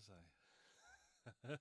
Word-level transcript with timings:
to 0.00 0.06
say. 0.06 1.56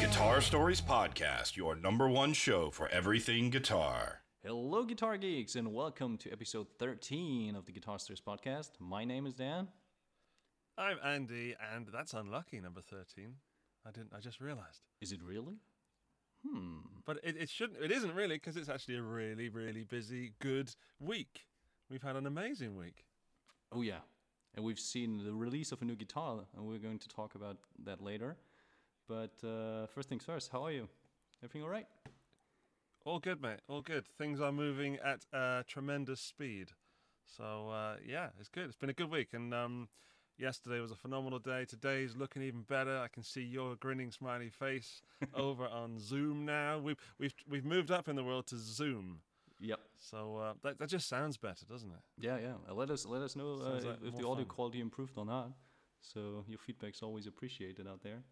Guitar 0.00 0.40
Stories 0.40 0.80
Podcast, 0.80 1.56
your 1.56 1.74
number 1.76 2.08
one 2.08 2.32
show 2.32 2.70
for 2.70 2.88
everything 2.88 3.50
guitar. 3.50 4.23
Hello, 4.56 4.84
guitar 4.84 5.16
geeks, 5.16 5.56
and 5.56 5.74
welcome 5.74 6.16
to 6.16 6.30
episode 6.30 6.68
13 6.78 7.56
of 7.56 7.66
the 7.66 7.72
Guitar 7.72 7.98
Stories 7.98 8.20
podcast. 8.20 8.70
My 8.78 9.04
name 9.04 9.26
is 9.26 9.34
Dan. 9.34 9.66
I'm 10.78 10.96
Andy, 11.04 11.56
and 11.74 11.88
that's 11.92 12.14
unlucky, 12.14 12.60
number 12.60 12.80
13. 12.80 13.34
I 13.84 13.90
didn't, 13.90 14.12
I 14.16 14.20
just 14.20 14.40
realized. 14.40 14.82
Is 15.00 15.10
it 15.10 15.18
really? 15.24 15.56
Hmm. 16.48 16.76
But 17.04 17.18
it, 17.24 17.36
it 17.36 17.50
shouldn't, 17.50 17.82
it 17.82 17.90
isn't 17.90 18.14
really, 18.14 18.36
because 18.36 18.56
it's 18.56 18.68
actually 18.68 18.94
a 18.94 19.02
really, 19.02 19.48
really 19.48 19.82
busy, 19.82 20.34
good 20.40 20.72
week. 21.00 21.48
We've 21.90 22.04
had 22.04 22.14
an 22.14 22.28
amazing 22.28 22.76
week. 22.76 23.06
Oh, 23.72 23.82
yeah. 23.82 24.02
And 24.54 24.64
we've 24.64 24.78
seen 24.78 25.24
the 25.24 25.34
release 25.34 25.72
of 25.72 25.82
a 25.82 25.84
new 25.84 25.96
guitar, 25.96 26.44
and 26.56 26.64
we're 26.64 26.78
going 26.78 27.00
to 27.00 27.08
talk 27.08 27.34
about 27.34 27.56
that 27.86 28.00
later. 28.00 28.36
But 29.08 29.34
uh, 29.42 29.88
first 29.88 30.08
things 30.08 30.24
first, 30.24 30.52
how 30.52 30.62
are 30.62 30.70
you? 30.70 30.88
Everything 31.42 31.64
all 31.64 31.70
right? 31.70 31.88
All 33.04 33.18
good, 33.18 33.42
mate. 33.42 33.60
All 33.68 33.82
good. 33.82 34.06
Things 34.06 34.40
are 34.40 34.52
moving 34.52 34.96
at 35.04 35.26
a 35.32 35.62
tremendous 35.66 36.20
speed. 36.20 36.70
So 37.26 37.68
uh, 37.70 37.96
yeah, 38.06 38.28
it's 38.40 38.48
good. 38.48 38.64
It's 38.64 38.76
been 38.76 38.88
a 38.90 38.94
good 38.94 39.10
week, 39.10 39.28
and 39.34 39.52
um, 39.52 39.88
yesterday 40.38 40.80
was 40.80 40.90
a 40.90 40.96
phenomenal 40.96 41.38
day. 41.38 41.66
Today's 41.66 42.16
looking 42.16 42.42
even 42.42 42.62
better. 42.62 42.98
I 42.98 43.08
can 43.08 43.22
see 43.22 43.42
your 43.42 43.76
grinning, 43.76 44.10
smiley 44.10 44.48
face 44.48 45.02
over 45.34 45.66
on 45.66 45.98
Zoom 45.98 46.46
now. 46.46 46.78
We've 46.78 46.96
we've 47.18 47.34
we've 47.48 47.64
moved 47.64 47.90
up 47.90 48.08
in 48.08 48.16
the 48.16 48.24
world 48.24 48.46
to 48.48 48.56
Zoom. 48.56 49.20
Yep. 49.60 49.80
So 49.98 50.36
uh, 50.38 50.52
that 50.62 50.78
that 50.78 50.88
just 50.88 51.06
sounds 51.08 51.36
better, 51.36 51.66
doesn't 51.66 51.90
it? 51.90 52.00
Yeah, 52.18 52.38
yeah. 52.38 52.54
Uh, 52.70 52.74
let 52.74 52.90
us 52.90 53.04
let 53.04 53.20
us 53.20 53.36
know 53.36 53.54
uh, 53.54 53.64
Sounds 53.64 53.84
if, 53.84 53.90
like 53.90 53.98
if 54.02 54.16
the 54.16 54.22
more 54.22 54.32
audio 54.32 54.44
fun. 54.44 54.54
quality 54.54 54.80
improved 54.80 55.12
or 55.16 55.26
not. 55.26 55.50
So 56.00 56.44
your 56.48 56.58
feedback's 56.58 57.02
always 57.02 57.26
appreciated 57.26 57.86
out 57.86 58.02
there. 58.02 58.22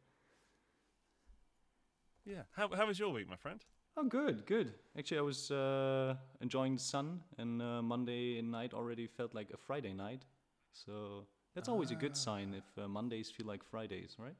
Yeah. 2.25 2.43
How 2.53 2.70
how 2.75 2.87
was 2.87 2.98
your 2.98 3.11
week, 3.11 3.28
my 3.28 3.37
friend? 3.37 3.62
Oh, 3.97 4.05
good, 4.05 4.47
good. 4.47 4.73
Actually, 4.98 5.19
I 5.19 5.23
was 5.23 5.51
uh, 5.51 6.15
enjoying 6.41 6.77
the 6.77 6.83
sun, 6.83 7.21
and 7.39 7.61
uh, 7.61 7.83
Monday 7.83 8.41
night 8.41 8.73
already 8.73 9.07
felt 9.07 9.34
like 9.34 9.51
a 9.53 9.57
Friday 9.57 9.93
night. 9.93 10.25
So 10.73 11.27
that's 11.55 11.69
always 11.69 11.91
a 11.91 11.95
good 11.95 12.17
sign 12.17 12.55
if 12.55 12.65
uh, 12.83 12.89
Mondays 12.89 13.31
feel 13.31 13.47
like 13.47 13.62
Fridays, 13.62 14.17
right? 14.19 14.34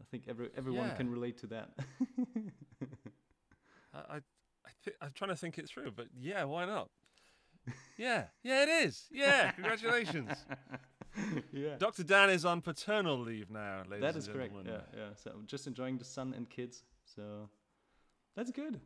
I 0.00 0.04
think 0.10 0.24
every 0.28 0.48
everyone 0.56 0.88
Yeah. 0.88 0.94
can 0.96 1.10
relate 1.10 1.36
to 1.38 1.46
that. 1.48 1.70
I 3.94 4.16
I, 4.16 4.20
thi- 4.84 4.94
I'm 5.02 5.12
trying 5.14 5.30
to 5.30 5.36
think 5.36 5.58
it 5.58 5.68
through, 5.68 5.90
but 5.90 6.06
yeah, 6.18 6.44
why 6.44 6.64
not? 6.64 6.88
Yeah, 7.98 8.24
yeah, 8.42 8.62
it 8.62 8.68
is. 8.86 9.04
Yeah, 9.12 9.50
congratulations. 9.52 10.30
yeah, 11.52 11.76
Dr. 11.78 12.02
Dan 12.02 12.30
is 12.30 12.46
on 12.46 12.62
paternal 12.62 13.18
leave 13.18 13.50
now, 13.50 13.82
ladies 13.86 14.00
that 14.00 14.14
and 14.14 14.22
is 14.22 14.28
correct. 14.28 14.54
Yeah, 14.64 14.80
yeah. 14.96 15.08
So 15.22 15.32
I'm 15.34 15.46
just 15.46 15.66
enjoying 15.66 15.98
the 15.98 16.04
sun 16.06 16.32
and 16.34 16.48
kids. 16.48 16.82
So 17.04 17.50
that's 18.36 18.50
good. 18.50 18.80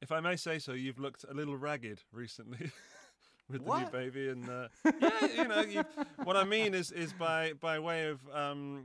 If 0.00 0.12
I 0.12 0.20
may 0.20 0.36
say 0.36 0.58
so, 0.58 0.72
you've 0.72 0.98
looked 0.98 1.24
a 1.28 1.34
little 1.34 1.56
ragged 1.56 2.02
recently 2.12 2.70
with 3.50 3.64
the 3.64 3.80
new 3.80 3.86
baby, 3.90 4.28
and 4.28 4.48
uh, 4.48 4.68
yeah, 5.00 5.26
you 5.36 5.48
know, 5.48 5.60
you, 5.60 5.84
what 6.24 6.36
I 6.36 6.44
mean 6.44 6.74
is 6.74 6.92
is 6.92 7.12
by 7.12 7.52
by 7.54 7.78
way 7.78 8.06
of 8.08 8.20
um, 8.32 8.84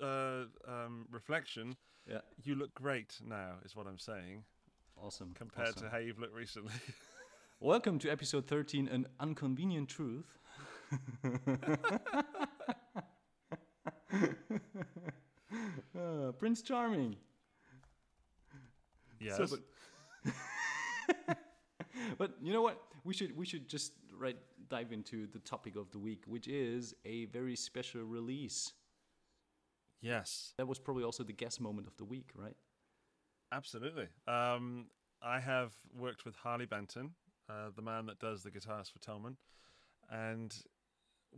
uh, 0.00 0.44
um, 0.68 1.06
reflection, 1.10 1.76
Yeah, 2.08 2.20
you 2.42 2.54
look 2.54 2.72
great 2.74 3.18
now, 3.26 3.54
is 3.64 3.74
what 3.74 3.86
I'm 3.86 3.98
saying, 3.98 4.44
awesome. 5.02 5.32
compared 5.34 5.70
awesome. 5.70 5.82
to 5.82 5.90
how 5.90 5.98
you've 5.98 6.18
looked 6.18 6.34
recently. 6.34 6.72
Welcome 7.60 7.98
to 8.00 8.10
episode 8.10 8.46
13, 8.46 8.88
an 8.88 9.06
inconvenient 9.22 9.88
truth. 9.88 10.38
Uh, 15.96 16.32
Prince 16.38 16.62
Charming. 16.62 17.16
Yes. 19.20 19.36
So, 19.36 19.46
but, 20.24 20.34
but 22.18 22.34
you 22.42 22.52
know 22.52 22.62
what? 22.62 22.80
We 23.04 23.14
should 23.14 23.36
we 23.36 23.46
should 23.46 23.68
just 23.68 23.92
right 24.16 24.36
dive 24.68 24.92
into 24.92 25.26
the 25.26 25.38
topic 25.40 25.76
of 25.76 25.90
the 25.90 25.98
week, 25.98 26.24
which 26.26 26.48
is 26.48 26.94
a 27.04 27.26
very 27.26 27.56
special 27.56 28.02
release. 28.02 28.72
yes. 30.00 30.54
That 30.58 30.66
was 30.66 30.78
probably 30.78 31.04
also 31.04 31.22
the 31.22 31.32
guest 31.32 31.60
moment 31.60 31.86
of 31.86 31.96
the 31.96 32.04
week, 32.04 32.30
right? 32.34 32.56
Absolutely. 33.52 34.08
Um, 34.26 34.86
I 35.22 35.40
have 35.40 35.72
worked 35.96 36.24
with 36.24 36.34
Harley 36.36 36.66
Benton, 36.66 37.10
uh, 37.48 37.70
the 37.74 37.82
man 37.82 38.06
that 38.06 38.18
does 38.18 38.42
the 38.42 38.50
guitars 38.50 38.88
for 38.88 38.98
Thomann, 38.98 39.36
and 40.10 40.54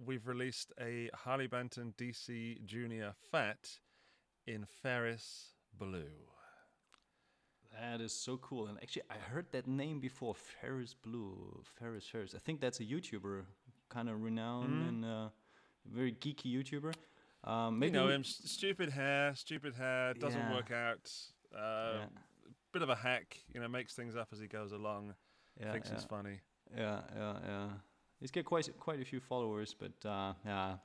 we've 0.05 0.27
released 0.27 0.73
a 0.81 1.11
Harley 1.15 1.47
Benton 1.47 1.95
DC 1.99 2.65
Junior 2.65 3.15
Fat 3.31 3.69
in 4.47 4.65
Ferris 4.83 5.53
Blue. 5.77 6.11
That 7.81 8.01
is 8.01 8.13
so 8.13 8.37
cool. 8.39 8.67
And 8.69 8.79
actually, 8.83 9.03
I 9.11 9.15
heard 9.31 9.47
that 9.53 9.67
name 9.67 10.01
before, 10.01 10.35
Ferris 10.35 10.95
Blue, 10.95 11.63
Ferris 11.79 12.07
Ferris. 12.07 12.35
I 12.35 12.39
think 12.39 12.61
that's 12.61 12.81
a 12.81 12.85
YouTuber, 12.85 13.43
kind 13.89 14.09
of 14.09 14.23
renowned 14.23 14.89
and 14.89 15.05
uh, 15.05 15.29
very 15.85 16.13
geeky 16.13 16.47
YouTuber. 16.57 16.95
Um, 17.45 17.83
You 17.83 17.91
know 17.91 18.09
him, 18.09 18.23
s- 18.23 18.41
stupid 18.45 18.89
hair, 18.91 19.35
stupid 19.35 19.75
hair, 19.75 20.15
doesn't 20.15 20.41
Yeah. 20.41 20.55
work 20.55 20.71
out. 20.71 21.11
Uh, 21.57 22.07
Bit 22.73 22.83
of 22.83 22.89
a 22.91 22.95
hack, 22.97 23.39
you 23.55 23.61
know, 23.61 23.69
makes 23.69 23.95
things 23.95 24.17
up 24.17 24.29
as 24.33 24.39
he 24.41 24.47
goes 24.49 24.73
along. 24.73 25.15
Yeah, 25.61 25.73
thinks 25.73 25.89
yeah. 25.89 25.95
it's 25.95 26.05
funny. 26.05 26.41
Yeah, 26.77 27.01
yeah, 27.17 27.35
yeah. 27.47 27.69
He's 28.21 28.31
got 28.31 28.45
quite 28.45 28.69
quite 28.79 29.01
a 29.01 29.05
few 29.05 29.21
followers, 29.21 29.75
but 29.79 30.09
uh, 30.09 30.33
yeah, 30.45 30.77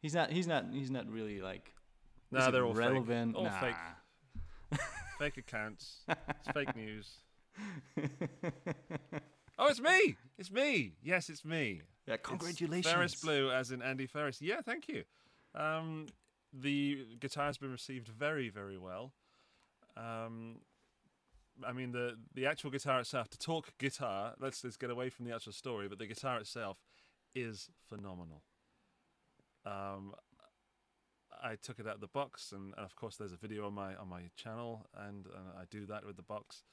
he's 0.00 0.14
not 0.14 0.30
he's 0.30 0.46
not 0.46 0.64
he's 0.72 0.90
not 0.90 1.06
really 1.10 1.40
like 1.40 1.72
No, 2.30 2.50
they're 2.50 2.64
all 2.64 2.72
relevant. 2.74 3.34
fake. 3.34 3.38
All 3.38 3.44
Nah. 3.50 3.60
fake. 3.60 3.76
Fake 5.18 5.36
accounts. 5.38 6.04
It's 6.08 6.48
fake 6.52 6.74
news. 6.76 7.18
oh, 9.58 9.66
it's 9.68 9.80
me. 9.80 10.16
It's 10.38 10.50
me. 10.50 10.92
Yes, 11.02 11.30
it's 11.30 11.44
me. 11.44 11.82
Yeah, 12.06 12.14
It's 12.14 12.28
congratulations. 12.28 12.92
Ferris 12.92 13.14
Blue, 13.14 13.50
as 13.50 13.70
in 13.70 13.82
Andy 13.82 14.06
Ferris. 14.06 14.40
Yeah, 14.42 14.60
thank 14.64 14.88
you. 14.88 15.04
Um, 15.54 16.06
the 16.52 17.06
guitar 17.18 17.46
has 17.46 17.56
been 17.58 17.72
received 17.72 18.08
very, 18.08 18.48
very 18.50 18.78
well. 18.78 19.12
Um, 19.96 20.56
I 21.66 21.72
mean, 21.72 21.92
the 21.92 22.16
the 22.34 22.46
actual 22.46 22.70
guitar 22.70 23.00
itself. 23.00 23.30
To 23.30 23.38
talk 23.38 23.72
guitar, 23.78 24.34
let's 24.38 24.62
let's 24.62 24.76
get 24.76 24.90
away 24.90 25.08
from 25.08 25.24
the 25.24 25.34
actual 25.34 25.52
story. 25.52 25.88
But 25.88 25.98
the 25.98 26.06
guitar 26.06 26.38
itself 26.38 26.76
is 27.34 27.70
phenomenal. 27.88 28.42
Um, 29.64 30.12
I 31.42 31.56
took 31.56 31.78
it 31.78 31.86
out 31.86 31.96
of 31.96 32.00
the 32.00 32.06
box, 32.08 32.52
and, 32.52 32.74
and 32.76 32.84
of 32.84 32.94
course, 32.96 33.16
there's 33.16 33.32
a 33.32 33.36
video 33.36 33.66
on 33.66 33.74
my 33.74 33.94
on 33.96 34.08
my 34.08 34.22
channel, 34.36 34.86
and, 34.96 35.26
and 35.26 35.46
I 35.58 35.64
do 35.70 35.86
that 35.86 36.04
with 36.06 36.16
the 36.16 36.22
box. 36.22 36.64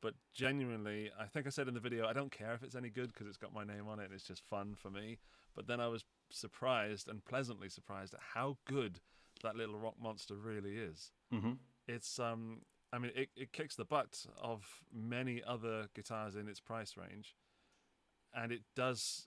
But 0.00 0.14
genuinely, 0.34 1.10
I 1.18 1.24
think 1.26 1.46
I 1.46 1.50
said 1.50 1.66
in 1.66 1.74
the 1.74 1.80
video, 1.80 2.06
I 2.06 2.12
don't 2.12 2.30
care 2.30 2.52
if 2.52 2.62
it's 2.62 2.74
any 2.74 2.90
good 2.90 3.12
because 3.12 3.26
it's 3.26 3.38
got 3.38 3.54
my 3.54 3.64
name 3.64 3.88
on 3.88 4.00
it. 4.00 4.04
and 4.04 4.12
It's 4.12 4.26
just 4.26 4.44
fun 4.44 4.74
for 4.74 4.90
me. 4.90 5.18
But 5.56 5.66
then 5.66 5.80
I 5.80 5.88
was 5.88 6.04
surprised 6.30 7.08
and 7.08 7.24
pleasantly 7.24 7.68
surprised 7.70 8.12
at 8.12 8.20
how 8.34 8.58
good 8.66 9.00
that 9.42 9.56
little 9.56 9.78
rock 9.78 9.94
monster 10.00 10.34
really 10.34 10.76
is. 10.76 11.12
hmm 11.30 11.52
It's 11.88 12.18
um, 12.18 12.62
I 12.92 12.98
mean, 12.98 13.12
it, 13.14 13.30
it 13.34 13.52
kicks 13.52 13.76
the 13.76 13.84
butt 13.84 14.26
of 14.40 14.82
many 14.92 15.42
other 15.42 15.88
guitars 15.94 16.36
in 16.36 16.48
its 16.48 16.60
price 16.60 16.96
range, 16.96 17.34
and 18.34 18.52
it 18.52 18.62
does 18.76 19.26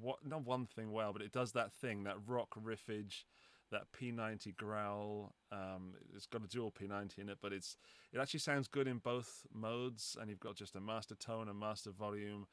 what 0.00 0.26
not 0.26 0.44
one 0.44 0.66
thing 0.66 0.92
well, 0.92 1.12
but 1.12 1.22
it 1.22 1.32
does 1.32 1.52
that 1.52 1.72
thing, 1.72 2.04
that 2.04 2.16
rock 2.26 2.54
riffage, 2.62 3.24
that 3.70 3.82
P90 3.98 4.56
growl. 4.56 5.34
Um, 5.52 5.94
it's 6.14 6.26
got 6.26 6.44
a 6.44 6.46
dual 6.48 6.72
P90 6.72 7.18
in 7.18 7.28
it, 7.28 7.38
but 7.42 7.52
it's 7.52 7.76
it 8.12 8.18
actually 8.18 8.40
sounds 8.40 8.68
good 8.68 8.86
in 8.86 8.98
both 8.98 9.46
modes, 9.52 10.16
and 10.20 10.28
you've 10.30 10.40
got 10.40 10.56
just 10.56 10.76
a 10.76 10.80
master 10.80 11.14
tone 11.14 11.48
and 11.48 11.58
master 11.58 11.90
volume. 11.90 12.46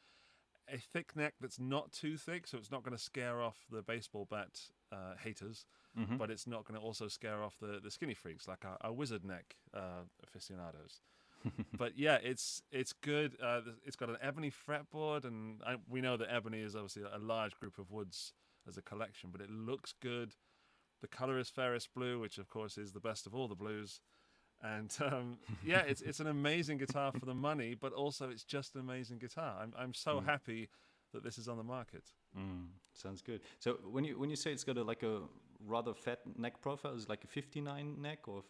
A 0.74 0.78
thick 0.78 1.16
neck 1.16 1.34
that's 1.42 1.60
not 1.60 1.92
too 1.92 2.18
thick, 2.18 2.48
so 2.48 2.58
it's 2.58 2.72
not 2.72 2.84
going 2.84 2.96
to 2.96 3.02
scare 3.04 3.42
off 3.42 3.58
the 3.70 3.82
baseball 3.82 4.28
bat 4.30 4.60
uh, 4.92 5.16
haters, 5.22 5.66
Mm-hmm. 6.00 6.16
but 6.16 6.32
it's 6.32 6.48
not 6.48 6.64
going 6.64 6.80
to 6.80 6.86
also 6.86 7.10
scare 7.10 7.44
off 7.44 7.56
the, 7.60 7.82
the 7.84 7.92
skinny 7.92 8.14
freaks 8.14 8.48
like 8.48 8.64
our, 8.64 8.78
our 8.80 8.94
wizard 8.94 9.26
neck 9.26 9.58
uh, 9.74 10.04
aficionados. 10.24 11.02
but 11.78 11.98
yeah, 11.98 12.18
it's 12.24 12.64
it's 12.72 12.94
good. 12.94 13.36
Uh, 13.44 13.60
it's 13.84 13.98
got 13.98 14.10
an 14.10 14.16
ebony 14.22 14.52
fretboard, 14.52 15.26
and 15.26 15.60
I, 15.66 15.76
we 15.90 16.00
know 16.00 16.16
that 16.16 16.30
ebony 16.34 16.62
is 16.62 16.76
obviously 16.76 17.04
a 17.04 17.18
large 17.20 17.60
group 17.60 17.78
of 17.78 17.92
woods 17.92 18.32
as 18.68 18.78
a 18.78 18.82
collection, 18.82 19.32
but 19.34 19.42
it 19.42 19.50
looks 19.50 19.94
good. 20.02 20.36
The 21.02 21.08
color 21.08 21.38
is 21.40 21.50
Ferris 21.50 21.88
blue, 21.88 22.20
which 22.20 22.38
of 22.38 22.48
course 22.48 22.78
is 22.78 22.92
the 22.92 23.00
best 23.00 23.26
of 23.26 23.34
all 23.34 23.48
the 23.48 23.56
blues. 23.56 24.02
And 24.64 24.96
um, 25.02 25.38
yeah, 25.66 25.82
it's 25.82 26.02
it's 26.02 26.20
an 26.20 26.28
amazing 26.28 26.78
guitar 26.78 27.12
for 27.12 27.26
the 27.26 27.34
money, 27.34 27.76
but 27.76 27.94
also 27.94 28.30
it's 28.30 28.44
just 28.44 28.76
an 28.76 28.82
amazing 28.82 29.18
guitar. 29.18 29.58
I'm 29.62 29.74
I'm 29.78 29.94
so 29.94 30.20
happy 30.20 30.70
that 31.14 31.24
this 31.24 31.38
is 31.38 31.48
on 31.48 31.58
the 31.58 31.64
market. 31.64 32.04
Mm, 32.38 32.68
sounds 32.94 33.22
good. 33.22 33.42
So 33.60 33.80
when 33.90 34.04
you 34.04 34.20
when 34.20 34.30
you 34.30 34.36
say 34.36 34.52
it's 34.52 34.64
got 34.64 34.78
a 34.78 34.84
like 34.84 35.04
a 35.04 35.22
rather 35.66 35.94
fat 35.94 36.20
neck 36.38 36.62
profile, 36.62 36.94
is 36.96 37.04
it 37.04 37.10
like 37.10 37.24
a 37.24 37.28
59 37.28 38.02
neck 38.02 38.28
or 38.28 38.44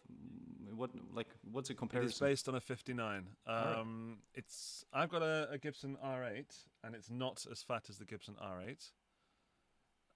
what? 0.76 0.90
Like 1.14 1.28
what's 1.50 1.70
a 1.70 1.74
comparison? 1.74 2.08
It 2.08 2.12
is 2.12 2.20
based 2.20 2.48
on 2.48 2.54
a 2.56 2.60
59. 2.60 3.26
Alright. 3.48 3.78
Um, 3.78 4.18
it's 4.34 4.84
I've 4.92 5.08
got 5.08 5.22
a, 5.22 5.48
a 5.50 5.58
Gibson 5.58 5.96
R8, 6.04 6.54
and 6.84 6.94
it's 6.94 7.10
not 7.10 7.46
as 7.50 7.62
fat 7.62 7.86
as 7.88 7.98
the 7.98 8.04
Gibson 8.04 8.34
R8. 8.42 8.90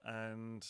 And 0.05 0.67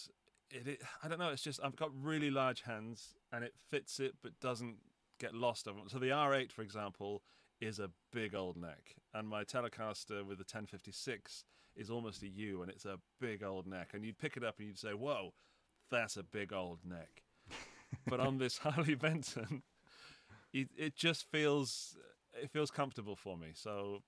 it, 0.50 0.68
it, 0.68 0.82
I 1.02 1.08
don't 1.08 1.18
know. 1.18 1.30
It's 1.30 1.42
just 1.42 1.60
I've 1.62 1.76
got 1.76 1.90
really 1.94 2.30
large 2.30 2.62
hands, 2.62 3.14
and 3.32 3.44
it 3.44 3.54
fits 3.68 4.00
it, 4.00 4.14
but 4.22 4.38
doesn't 4.40 4.76
get 5.18 5.34
lost 5.34 5.66
over. 5.68 5.80
So 5.88 5.98
the 5.98 6.08
R8, 6.08 6.52
for 6.52 6.62
example, 6.62 7.22
is 7.60 7.78
a 7.78 7.90
big 8.12 8.34
old 8.34 8.56
neck, 8.56 8.96
and 9.14 9.28
my 9.28 9.44
Telecaster 9.44 10.24
with 10.24 10.38
the 10.38 10.44
1056 10.44 11.44
is 11.74 11.90
almost 11.90 12.22
a 12.22 12.28
U, 12.28 12.62
and 12.62 12.70
it's 12.70 12.84
a 12.84 12.98
big 13.20 13.42
old 13.42 13.66
neck. 13.66 13.90
And 13.92 14.04
you'd 14.04 14.18
pick 14.18 14.36
it 14.36 14.44
up 14.44 14.58
and 14.58 14.68
you'd 14.68 14.78
say, 14.78 14.94
"Whoa, 14.94 15.32
that's 15.90 16.16
a 16.16 16.22
big 16.22 16.52
old 16.52 16.80
neck." 16.84 17.22
but 18.06 18.20
on 18.20 18.38
this 18.38 18.58
Harley 18.62 18.94
Benton, 18.94 19.62
it, 20.52 20.68
it 20.76 20.96
just 20.96 21.30
feels 21.30 21.96
it 22.40 22.50
feels 22.50 22.70
comfortable 22.70 23.16
for 23.16 23.36
me. 23.36 23.48
So, 23.54 24.02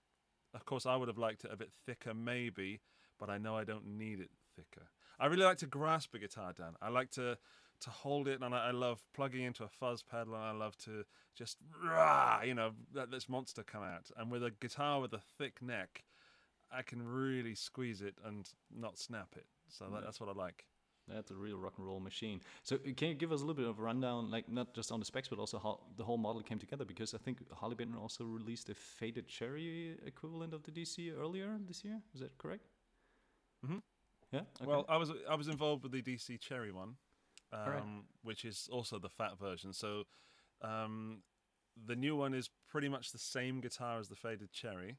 of 0.55 0.65
course, 0.65 0.87
I 0.87 0.97
would 0.97 1.09
have 1.09 1.19
liked 1.19 1.45
it 1.45 1.51
a 1.53 1.57
bit 1.57 1.73
thicker, 1.87 2.15
maybe, 2.15 2.81
but 3.19 3.31
I 3.31 3.39
know 3.39 3.57
I 3.57 3.65
don't 3.65 3.87
need 3.87 4.21
it 4.21 4.31
thicker. 4.59 4.87
I 5.21 5.27
really 5.27 5.45
like 5.45 5.59
to 5.59 5.67
grasp 5.67 6.15
a 6.15 6.19
guitar, 6.19 6.53
Dan. 6.53 6.75
I 6.83 6.89
like 6.89 7.11
to 7.13 7.39
to 7.81 7.91
hold 7.91 8.27
it, 8.27 8.41
and 8.43 8.53
I, 8.55 8.69
I 8.69 8.71
love 8.73 8.99
plugging 9.15 9.45
into 9.45 9.63
a 9.63 9.69
fuzz 9.69 10.03
pedal, 10.03 10.35
and 10.35 10.43
I 10.43 10.51
love 10.51 10.77
to 10.79 11.05
just 11.37 11.59
rah, 11.85 12.41
you 12.43 12.55
know, 12.55 12.73
let 12.93 13.11
this 13.11 13.29
monster 13.29 13.63
come 13.63 13.85
out. 13.85 14.11
And 14.17 14.33
with 14.33 14.43
a 14.43 14.51
guitar 14.51 15.01
with 15.01 15.13
a 15.13 15.21
thick 15.39 15.63
neck, 15.63 16.03
I 16.73 16.83
can 16.83 17.01
really 17.07 17.55
squeeze 17.55 18.03
it 18.03 18.15
and 18.25 18.49
not 18.75 18.99
snap 18.99 19.29
it. 19.37 19.47
So 19.69 19.85
that, 19.93 20.03
that's 20.03 20.21
what 20.21 20.29
I 20.29 20.33
like. 20.33 20.67
That's 21.07 21.31
a 21.31 21.35
real 21.35 21.57
rock 21.57 21.75
and 21.79 21.87
roll 21.87 22.01
machine. 22.01 22.41
So 22.65 22.77
uh, 22.77 22.93
can 22.97 23.09
you 23.09 23.15
give 23.15 23.33
us 23.33 23.41
a 23.41 23.45
little 23.45 23.55
bit 23.55 23.67
of 23.67 23.79
a 23.79 23.83
rundown, 23.83 24.31
like 24.31 24.49
not 24.49 24.75
just 24.75 24.93
on 24.93 24.99
the 24.99 25.07
specs, 25.07 25.29
but 25.29 25.39
also 25.39 25.59
how 25.59 25.81
the 25.97 26.05
whole 26.05 26.19
model 26.19 26.43
came 26.43 26.59
together? 26.59 26.85
Because 26.85 27.15
I 27.15 27.19
think 27.19 27.39
Harley 27.53 27.77
Benton 27.77 27.97
also 27.97 28.25
released 28.25 28.69
a 28.69 28.75
faded 28.75 29.27
cherry 29.29 29.97
equivalent 30.05 30.53
of 30.53 30.65
the 30.65 30.71
DC 30.71 31.13
earlier 31.19 31.57
this 31.67 31.85
year. 31.85 32.01
Is 32.15 32.21
that 32.21 32.37
correct? 32.39 32.69
Mhm. 33.65 33.83
Yeah. 34.33 34.41
Okay. 34.61 34.67
Well, 34.67 34.85
I 34.89 34.97
was 34.97 35.11
I 35.29 35.35
was 35.35 35.49
involved 35.49 35.83
with 35.83 35.93
the 35.93 36.03
DC 36.03 36.41
Cherry 36.41 36.73
one, 36.73 36.97
um, 37.53 37.61
Alright. 37.61 37.83
which 38.23 38.45
is 38.45 38.69
also 38.71 38.99
the 38.99 39.09
fat 39.09 39.39
version. 39.39 39.73
So 39.73 40.05
um, 40.63 41.23
the 41.87 41.97
new 41.97 42.17
one 42.17 42.35
is 42.35 42.51
pretty 42.69 42.89
much 42.89 43.13
the 43.13 43.19
same 43.19 43.61
guitar 43.61 43.99
as 43.99 44.09
the 44.09 44.17
faded 44.17 44.53
Cherry, 44.53 44.99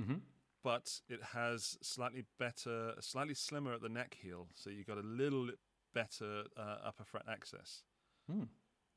mm-hmm. 0.00 0.16
but 0.64 1.00
it 1.08 1.20
has 1.34 1.78
slightly 1.82 2.24
better, 2.38 2.94
slightly 3.00 3.34
slimmer 3.34 3.72
at 3.74 3.82
the 3.82 3.88
neck 3.88 4.16
heel. 4.20 4.48
So 4.54 4.70
you 4.70 4.84
got 4.84 4.98
a 4.98 5.06
little 5.06 5.46
bit 5.46 5.58
better 5.94 6.44
uh, 6.56 6.76
upper 6.84 7.04
fret 7.04 7.24
access, 7.30 7.82
Hmm. 8.30 8.44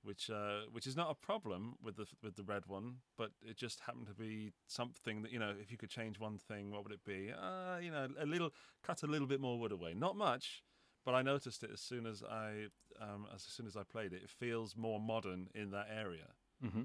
Which 0.03 0.29
uh, 0.29 0.61
which 0.71 0.87
is 0.87 0.95
not 0.95 1.09
a 1.11 1.15
problem 1.15 1.75
with 1.83 1.95
the 1.97 2.05
with 2.23 2.35
the 2.35 2.43
red 2.43 2.65
one, 2.67 2.97
but 3.17 3.31
it 3.41 3.57
just 3.57 3.81
happened 3.81 4.07
to 4.07 4.13
be 4.13 4.51
something 4.67 5.21
that 5.23 5.31
you 5.31 5.39
know, 5.39 5.53
if 5.61 5.71
you 5.71 5.77
could 5.77 5.89
change 5.89 6.19
one 6.19 6.37
thing, 6.37 6.71
what 6.71 6.83
would 6.83 6.93
it 6.93 7.03
be? 7.05 7.31
Uh, 7.31 7.77
you 7.79 7.91
know, 7.91 8.07
a 8.19 8.25
little 8.25 8.51
cut 8.83 9.03
a 9.03 9.07
little 9.07 9.27
bit 9.27 9.41
more 9.41 9.59
wood 9.59 9.71
away, 9.71 9.93
not 9.93 10.15
much, 10.15 10.63
but 11.05 11.13
I 11.15 11.21
noticed 11.21 11.63
it 11.63 11.71
as 11.73 11.81
soon 11.81 12.05
as 12.05 12.23
I 12.23 12.67
um, 13.01 13.27
as 13.33 13.43
soon 13.43 13.67
as 13.67 13.75
I 13.75 13.83
played 13.83 14.13
it. 14.13 14.21
It 14.23 14.29
feels 14.29 14.75
more 14.75 14.99
modern 14.99 15.47
in 15.53 15.71
that 15.71 15.87
area 15.93 16.27
Mm-hmm. 16.65 16.83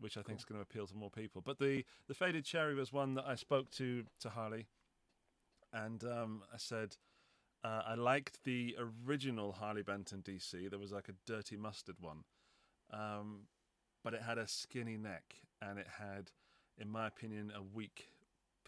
which 0.00 0.16
I 0.16 0.22
think 0.22 0.38
is 0.38 0.44
going 0.44 0.58
to 0.58 0.62
appeal 0.62 0.86
to 0.86 0.94
more 0.96 1.10
people. 1.10 1.42
But 1.42 1.58
the 1.58 1.84
the 2.08 2.14
faded 2.14 2.44
cherry 2.44 2.74
was 2.74 2.92
one 2.92 3.14
that 3.14 3.26
I 3.26 3.34
spoke 3.36 3.70
to 3.72 4.04
to 4.20 4.30
Harley, 4.30 4.66
and 5.72 6.02
um, 6.04 6.42
I 6.52 6.56
said 6.58 6.96
uh, 7.64 7.82
I 7.86 7.94
liked 7.94 8.44
the 8.44 8.76
original 9.06 9.52
Harley 9.52 9.82
Benton 9.82 10.22
DC. 10.22 10.68
There 10.70 10.78
was 10.78 10.92
like 10.92 11.08
a 11.08 11.14
dirty 11.26 11.56
mustard 11.56 11.96
one, 12.00 12.24
um, 12.92 13.40
but 14.02 14.14
it 14.14 14.22
had 14.22 14.38
a 14.38 14.46
skinny 14.46 14.96
neck 14.96 15.34
and 15.62 15.78
it 15.78 15.86
had, 15.98 16.30
in 16.78 16.88
my 16.90 17.06
opinion, 17.06 17.52
a 17.54 17.62
weak 17.62 18.08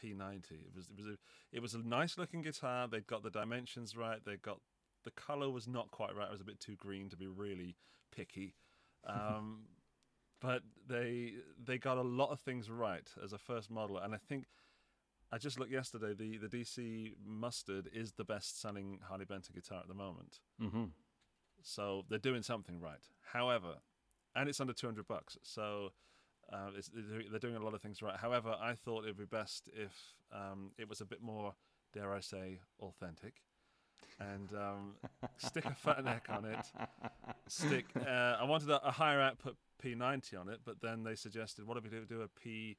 P90. 0.03 0.51
It 0.53 0.75
was 0.75 0.89
it 0.91 0.97
was 0.97 1.07
a 1.07 1.17
it 1.53 1.61
was 1.61 1.75
a 1.75 1.79
nice 1.79 2.17
looking 2.19 2.43
guitar. 2.43 2.89
They'd 2.89 3.07
got 3.07 3.23
the 3.23 3.31
dimensions 3.31 3.97
right. 3.97 4.19
They 4.25 4.37
got 4.37 4.61
the 5.05 5.11
color 5.11 5.51
was 5.51 5.69
not 5.69 5.91
quite 5.91 6.15
right. 6.17 6.27
It 6.29 6.33
was 6.33 6.41
a 6.41 6.45
bit 6.45 6.61
too 6.61 6.77
green 6.77 7.09
to 7.11 7.17
be 7.17 7.27
really 7.27 7.77
picky. 8.15 8.55
Um, 9.07 9.63
but 10.41 10.63
they 10.89 11.35
they 11.63 11.79
got 11.79 11.97
a 11.99 12.03
lot 12.03 12.31
of 12.31 12.41
things 12.41 12.71
right 12.71 13.09
as 13.23 13.33
a 13.33 13.39
first 13.39 13.71
model, 13.71 13.99
and 13.99 14.15
I 14.15 14.19
think 14.19 14.45
I 15.33 15.39
just 15.39 15.59
looked 15.59 15.73
yesterday. 15.73 16.15
The 16.15 16.39
the 16.39 16.49
DC 16.49 17.13
Mustard 17.25 17.89
is 17.93 18.13
the 18.13 18.25
best 18.25 18.61
selling 18.61 19.01
Harley 19.09 19.25
Benton 19.25 19.55
guitar 19.55 19.81
at 19.81 19.89
the 19.89 19.95
moment, 19.95 20.41
Mm-hmm. 20.63 20.85
so 21.63 22.05
they're 22.09 22.19
doing 22.19 22.43
something 22.43 22.81
right. 22.81 23.05
However, 23.33 23.77
and 24.37 24.49
it's 24.49 24.61
under 24.61 24.73
two 24.73 24.87
hundred 24.87 25.07
bucks, 25.09 25.39
so. 25.43 25.91
Uh, 26.53 26.69
it's, 26.79 26.89
they're 26.95 27.41
doing- 27.41 27.57
a 27.57 27.59
lot 27.65 27.75
of 27.75 27.83
things 27.83 28.01
right. 28.01 28.15
However, 28.17 28.55
I 28.61 28.75
thought 28.75 29.03
it 29.05 29.09
would 29.09 29.19
be 29.19 29.25
best 29.37 29.69
if 29.75 30.15
um, 30.33 30.71
it 30.79 30.89
was 30.89 31.01
a 31.01 31.05
bit 31.05 31.21
more, 31.21 31.55
dare 31.93 32.13
I 32.15 32.21
say, 32.21 32.61
authentic, 32.81 33.43
and 34.21 34.53
um, 34.55 34.95
stick 35.39 35.65
a 35.65 35.75
fat 35.75 36.05
neck 36.05 36.27
on 36.29 36.45
it. 36.45 36.65
Stick. 37.49 37.87
Uh, 37.97 38.37
I 38.41 38.45
wanted 38.45 38.71
a, 38.71 38.81
a 38.87 38.93
higher 38.93 39.21
output 39.21 39.57
P90 39.83 40.39
on 40.41 40.49
it, 40.49 40.61
but 40.65 40.81
then 40.81 41.03
they 41.03 41.17
suggested, 41.17 41.67
what 41.67 41.77
if 41.79 41.83
we 41.83 41.91
do, 41.91 42.05
do 42.05 42.21
a 42.23 42.29
P 42.29 42.77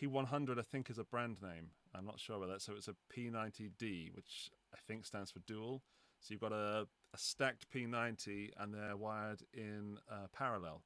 P100? 0.00 0.58
I 0.58 0.62
think 0.62 0.88
is 0.88 0.98
a 0.98 1.04
brand 1.04 1.36
name. 1.42 1.72
I'm 1.94 2.06
not 2.06 2.18
sure 2.18 2.36
about 2.36 2.48
that. 2.48 2.62
So 2.62 2.72
it's 2.74 2.88
a 2.88 2.94
P90D, 3.14 4.14
which 4.14 4.50
I 4.72 4.78
think 4.86 5.04
stands 5.04 5.30
for 5.30 5.40
dual. 5.40 5.82
So 6.20 6.32
you've 6.32 6.40
got 6.40 6.52
a, 6.52 6.86
a 7.14 7.18
stacked 7.18 7.66
P90, 7.72 8.50
and 8.58 8.74
they're 8.74 8.96
wired 8.96 9.42
in 9.52 9.98
uh, 10.10 10.26
parallel. 10.32 10.82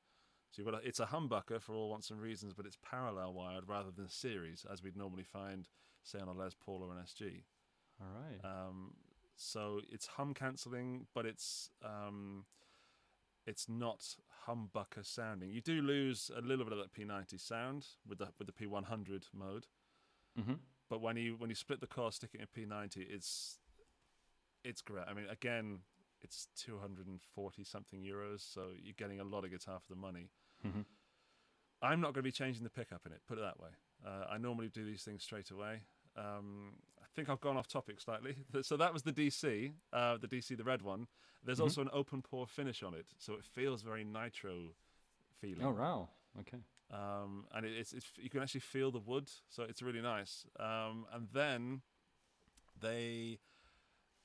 So 0.50 0.62
you've 0.62 0.72
got 0.72 0.82
a, 0.82 0.86
it's 0.86 1.00
a 1.00 1.06
humbucker 1.06 1.60
for 1.60 1.74
all 1.74 1.90
wants 1.90 2.10
and 2.10 2.20
reasons, 2.20 2.54
but 2.54 2.66
it's 2.66 2.78
parallel 2.82 3.32
wired 3.34 3.68
rather 3.68 3.90
than 3.90 4.08
series, 4.08 4.66
as 4.70 4.82
we'd 4.82 4.96
normally 4.96 5.22
find, 5.22 5.68
say, 6.02 6.18
on 6.18 6.28
a 6.28 6.32
Les 6.32 6.54
Paul 6.54 6.82
or 6.82 6.92
an 6.92 7.02
SG. 7.04 7.42
All 8.00 8.08
right. 8.20 8.40
Um, 8.44 8.94
so 9.36 9.80
it's 9.90 10.06
hum 10.06 10.34
cancelling, 10.34 11.06
but 11.14 11.24
it's 11.24 11.70
um, 11.84 12.44
it's 13.46 13.68
not 13.68 14.16
humbucker 14.46 15.04
sounding. 15.04 15.50
You 15.50 15.60
do 15.60 15.80
lose 15.80 16.30
a 16.36 16.40
little 16.40 16.64
bit 16.64 16.72
of 16.72 16.78
that 16.78 16.92
P90 16.92 17.40
sound 17.40 17.86
with 18.06 18.18
the 18.18 18.28
with 18.38 18.46
the 18.48 18.52
P100 18.52 19.24
mode, 19.32 19.66
mm-hmm. 20.38 20.54
but 20.88 21.00
when 21.00 21.16
you 21.16 21.36
when 21.38 21.48
you 21.48 21.56
split 21.56 21.80
the 21.80 21.86
core, 21.86 22.12
stick 22.12 22.30
it 22.34 22.40
in 22.40 22.68
P90, 22.68 23.06
it's 23.08 23.58
it's 24.64 24.82
great. 24.82 25.04
I 25.08 25.14
mean, 25.14 25.26
again, 25.30 25.80
it's 26.22 26.48
240 26.56 27.64
something 27.64 28.02
euros, 28.02 28.40
so 28.40 28.68
you're 28.82 28.94
getting 28.96 29.20
a 29.20 29.24
lot 29.24 29.44
of 29.44 29.50
guitar 29.50 29.78
for 29.80 29.88
the 29.88 29.98
money. 30.00 30.30
Mm-hmm. 30.66 30.80
I'm 31.82 32.00
not 32.00 32.08
going 32.08 32.22
to 32.22 32.22
be 32.22 32.32
changing 32.32 32.62
the 32.64 32.70
pickup 32.70 33.02
in 33.06 33.12
it. 33.12 33.20
Put 33.26 33.38
it 33.38 33.42
that 33.42 33.58
way. 33.58 33.70
Uh, 34.06 34.26
I 34.30 34.38
normally 34.38 34.68
do 34.68 34.84
these 34.84 35.02
things 35.02 35.22
straight 35.22 35.50
away. 35.50 35.80
Um, 36.16 36.74
I 37.00 37.06
think 37.14 37.28
I've 37.30 37.40
gone 37.40 37.56
off 37.56 37.68
topic 37.68 38.00
slightly. 38.00 38.36
So 38.62 38.76
that 38.76 38.92
was 38.92 39.02
the 39.02 39.12
DC, 39.12 39.72
uh, 39.92 40.18
the 40.18 40.28
DC, 40.28 40.56
the 40.56 40.64
red 40.64 40.82
one. 40.82 41.06
There's 41.42 41.58
Mhm. 41.58 41.62
also 41.64 41.80
an 41.80 41.90
open 41.92 42.20
pore 42.20 42.46
finish 42.46 42.82
on 42.82 42.92
it, 42.94 43.06
so 43.18 43.34
it 43.34 43.44
feels 43.44 43.80
very 43.82 44.04
nitro 44.04 44.74
feeling. 45.40 45.64
Oh 45.64 45.70
wow. 45.72 46.10
Okay. 46.40 46.58
Um, 46.90 47.46
and 47.54 47.64
it, 47.64 47.72
it's, 47.72 47.92
it's 47.94 48.06
you 48.18 48.28
can 48.28 48.42
actually 48.42 48.60
feel 48.60 48.90
the 48.90 48.98
wood, 48.98 49.30
so 49.48 49.62
it's 49.62 49.80
really 49.80 50.02
nice. 50.02 50.44
Um, 50.58 51.06
and 51.12 51.28
then 51.32 51.80
they 52.78 53.38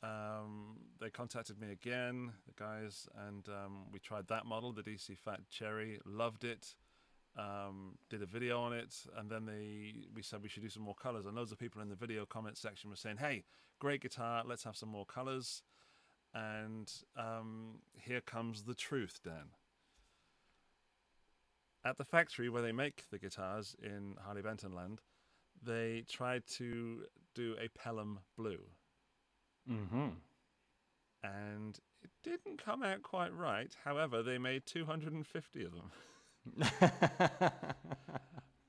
um, 0.06 0.78
they 1.00 1.10
contacted 1.10 1.60
me 1.60 1.72
again, 1.72 2.32
the 2.46 2.54
guys, 2.62 3.08
and 3.28 3.48
um, 3.50 3.86
we 3.92 4.00
tried 4.00 4.28
that 4.28 4.46
model, 4.46 4.72
the 4.72 4.84
DC 4.84 5.18
Fat 5.18 5.40
Cherry. 5.50 6.00
Loved 6.06 6.44
it. 6.44 6.76
Um, 7.38 7.98
did 8.10 8.22
a 8.22 8.26
video 8.26 8.62
on 8.62 8.74
it, 8.74 8.96
and 9.18 9.30
then 9.30 9.46
they 9.46 10.06
we 10.14 10.22
said 10.22 10.42
we 10.42 10.50
should 10.50 10.64
do 10.64 10.70
some 10.70 10.84
more 10.84 10.96
colors. 10.96 11.26
And 11.26 11.36
loads 11.36 11.52
of 11.52 11.58
people 11.60 11.82
in 11.82 11.90
the 11.90 11.96
video 11.96 12.26
comment 12.26 12.58
section 12.58 12.90
were 12.90 12.96
saying, 12.96 13.18
"Hey, 13.18 13.44
great 13.80 14.02
guitar, 14.02 14.44
let's 14.46 14.64
have 14.64 14.78
some 14.78 14.90
more 14.90 15.06
colors." 15.06 15.64
And 16.34 16.92
um, 17.18 17.80
here 17.98 18.22
comes 18.22 18.64
the 18.64 18.76
truth, 18.76 19.20
Dan 19.24 19.52
at 21.86 21.98
the 21.98 22.04
factory 22.04 22.50
where 22.50 22.64
they 22.64 22.72
make 22.72 23.04
the 23.12 23.20
guitars 23.20 23.76
in 23.82 24.16
Harley 24.26 24.42
Benton 24.42 24.74
Land, 24.74 25.02
they 25.64 26.04
tried 26.10 26.46
to 26.48 27.04
do 27.36 27.56
a 27.62 27.68
Pelham 27.78 28.20
blue, 28.36 28.60
Mm-hmm. 29.72 30.08
and 31.24 31.80
it 32.04 32.12
didn't 32.24 32.64
come 32.64 32.84
out 32.84 33.02
quite 33.02 33.34
right. 33.34 33.76
However, 33.84 34.22
they 34.22 34.38
made 34.38 34.66
250 34.66 35.66
of 35.66 35.72
them, 35.74 36.70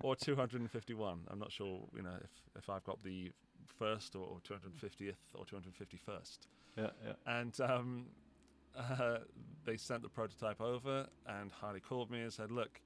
or 0.02 0.16
251. 0.16 1.20
I'm 1.28 1.38
not 1.38 1.52
sure, 1.52 1.82
you 1.94 2.02
know, 2.02 2.16
if 2.22 2.30
if 2.58 2.70
I've 2.70 2.84
got 2.84 3.02
the 3.02 3.30
first 3.78 4.14
or, 4.16 4.20
or 4.26 4.38
250th 4.40 5.14
or 5.34 5.44
251st. 5.44 6.38
yeah. 6.76 6.86
Yeah. 7.04 7.12
And 7.26 7.60
um, 7.60 8.06
uh, 8.78 9.18
they 9.64 9.76
sent 9.76 10.02
the 10.02 10.08
prototype 10.08 10.60
over, 10.60 11.06
and 11.26 11.50
Harley 11.52 11.80
called 11.80 12.10
me 12.10 12.20
and 12.22 12.32
said, 12.32 12.50
"Look, 12.50 12.80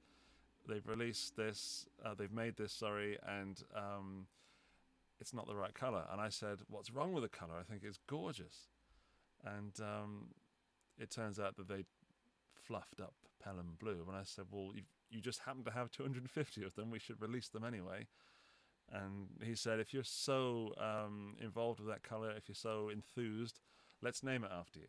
they've 0.69 0.87
released 0.87 1.37
this. 1.37 1.87
Uh, 2.05 2.15
they've 2.15 2.33
made 2.33 2.57
this. 2.57 2.73
Sorry, 2.73 3.19
and 3.27 3.63
um, 3.77 4.27
it's 5.21 5.35
not 5.35 5.47
the 5.47 5.55
right 5.55 5.75
color. 5.75 6.05
And 6.11 6.21
I 6.21 6.29
said, 6.31 6.59
what's 6.69 6.91
wrong 6.91 7.13
with 7.13 7.23
the 7.23 7.29
color? 7.29 7.55
I 7.59 7.63
think 7.63 7.83
it's 7.85 7.99
gorgeous. 8.09 8.69
And 9.45 9.73
um, 9.81 10.29
it 10.99 11.11
turns 11.11 11.39
out 11.39 11.57
that 11.57 11.69
they 11.69 11.85
fluffed 12.55 13.01
up 13.01 13.15
Pelham 13.43 13.77
Blue. 13.79 14.05
And 14.09 14.17
I 14.17 14.23
said, 14.25 14.47
well, 14.51 14.71
you 14.75 14.83
you 15.11 15.21
just 15.21 15.41
happen 15.41 15.65
to 15.65 15.71
have 15.73 15.91
250 15.91 16.63
of 16.63 16.75
them. 16.77 16.91
We 16.91 17.01
should 17.01 17.21
release 17.21 17.49
them 17.49 17.65
anyway. 17.65 18.07
And 18.93 19.29
he 19.43 19.57
said, 19.57 19.81
if 19.81 19.93
you're 19.93 20.05
so 20.05 20.73
um, 20.79 21.35
involved 21.41 21.81
with 21.81 21.89
that 21.89 22.03
color, 22.05 22.31
if 22.37 22.49
you're 22.49 22.55
so 22.55 22.91
enthused, 22.91 23.59
let's 24.03 24.23
name 24.23 24.45
it 24.45 24.51
after 24.53 24.79
you. 24.79 24.87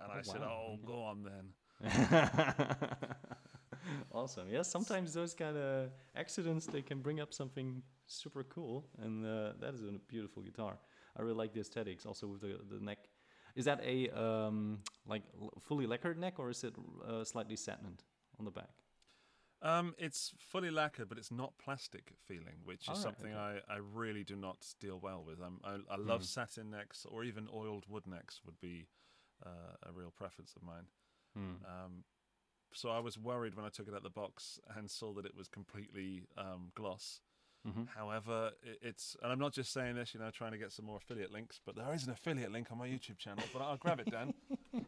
And 0.00 0.10
Oh, 0.12 0.18
I 0.18 0.22
said, 0.22 0.42
oh, 0.42 0.78
go 0.84 1.02
on 1.02 1.22
then. 1.22 1.52
awesome. 4.12 4.48
Yeah, 4.50 4.62
sometimes 4.62 5.14
those 5.14 5.34
kind 5.34 5.56
of 5.56 5.90
accidents 6.16 6.66
they 6.66 6.82
can 6.82 7.00
bring 7.00 7.20
up 7.20 7.32
something 7.32 7.82
super 8.08 8.44
cool, 8.44 8.84
and 9.02 9.24
uh, 9.24 9.52
that 9.60 9.74
is 9.74 9.82
a 9.82 9.92
beautiful 10.08 10.42
guitar. 10.42 10.78
I 11.16 11.22
really 11.22 11.36
like 11.36 11.52
the 11.52 11.60
aesthetics, 11.60 12.06
also 12.06 12.26
with 12.26 12.40
the 12.40 12.58
the 12.68 12.80
neck. 12.84 12.98
Is 13.54 13.64
that 13.64 13.80
a 13.84 14.08
um, 14.10 14.80
like 15.06 15.22
fully 15.60 15.86
lacquered 15.86 16.18
neck, 16.18 16.38
or 16.38 16.50
is 16.50 16.64
it 16.64 16.74
uh, 17.06 17.24
slightly 17.24 17.56
satined 17.56 18.00
on 18.38 18.44
the 18.44 18.50
back? 18.50 18.70
Um, 19.60 19.94
it's 19.98 20.34
fully 20.38 20.70
lacquered, 20.70 21.08
but 21.08 21.18
it's 21.18 21.32
not 21.32 21.58
plastic 21.58 22.12
feeling, 22.26 22.62
which 22.64 22.82
is 22.82 22.88
Alright, 22.90 23.02
something 23.02 23.34
okay. 23.34 23.60
I, 23.68 23.74
I 23.74 23.78
really 23.78 24.22
do 24.22 24.36
not 24.36 24.64
deal 24.78 25.00
well 25.02 25.24
with. 25.26 25.42
Um, 25.42 25.60
I, 25.64 25.78
I 25.92 25.96
love 25.96 26.22
Mm. 26.22 26.26
satin 26.26 26.70
necks, 26.70 27.04
or 27.10 27.24
even 27.24 27.48
oiled 27.52 27.84
wood 27.88 28.06
necks 28.06 28.40
would 28.44 28.60
be 28.60 28.86
uh, 29.44 29.74
a 29.82 29.92
real 29.92 30.12
preference 30.12 30.54
of 30.54 30.62
mine. 30.62 30.86
Hmm. 31.34 31.64
Um, 31.64 32.04
so 32.72 32.90
I 32.90 33.00
was 33.00 33.18
worried 33.18 33.56
when 33.56 33.64
I 33.64 33.68
took 33.70 33.88
it 33.88 33.92
out 33.94 33.98
of 33.98 34.02
the 34.04 34.10
box 34.10 34.60
and 34.76 34.88
saw 34.88 35.12
that 35.14 35.26
it 35.26 35.34
was 35.36 35.48
completely 35.48 36.22
um, 36.36 36.70
gloss. 36.76 37.20
Hmm 37.64 37.84
However, 37.94 38.52
it's 38.62 39.16
and 39.22 39.32
I'm 39.32 39.38
not 39.38 39.52
just 39.52 39.72
saying 39.72 39.96
this, 39.96 40.14
you 40.14 40.20
know, 40.20 40.30
trying 40.30 40.52
to 40.52 40.58
get 40.58 40.72
some 40.72 40.84
more 40.86 40.96
affiliate 40.98 41.32
links, 41.32 41.60
but 41.64 41.74
there 41.76 41.92
is 41.94 42.04
an 42.06 42.12
affiliate 42.12 42.52
link 42.52 42.68
on 42.70 42.78
my 42.78 42.86
YouTube 42.88 43.18
channel. 43.18 43.44
But 43.52 43.62
I'll 43.62 43.76
grab 43.76 44.00
it, 44.00 44.10
Dan. 44.10 44.34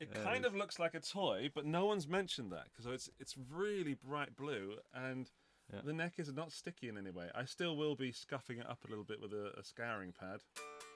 It 0.00 0.14
kind 0.14 0.44
of 0.44 0.54
looks 0.54 0.78
like 0.78 0.94
a 0.94 1.00
toy, 1.00 1.50
but 1.52 1.66
no 1.66 1.84
one's 1.86 2.06
mentioned 2.06 2.52
that 2.52 2.66
because 2.70 2.86
it's 2.86 3.10
it's 3.18 3.34
really 3.50 3.94
bright 3.94 4.36
blue 4.36 4.76
and 4.94 5.28
Yeah. 5.72 5.80
the 5.84 5.92
neck 5.92 6.14
is 6.18 6.32
not 6.32 6.52
sticky 6.52 6.88
in 6.88 6.96
any 6.96 7.10
way. 7.10 7.30
I 7.34 7.44
still 7.46 7.76
will 7.76 7.96
be 7.96 8.12
scuffing 8.12 8.58
it 8.60 8.66
up 8.70 8.84
a 8.84 8.88
little 8.88 9.02
bit 9.04 9.20
with 9.20 9.32
a, 9.32 9.52
a 9.58 9.64
scouring 9.64 10.12
pad, 10.12 10.40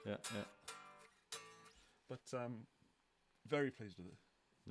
Yeah, 0.05 0.15
yeah. 0.33 0.45
but 2.07 2.21
um, 2.33 2.65
very 3.45 3.71
pleased 3.71 3.97
with 3.97 4.07
it. 4.07 4.17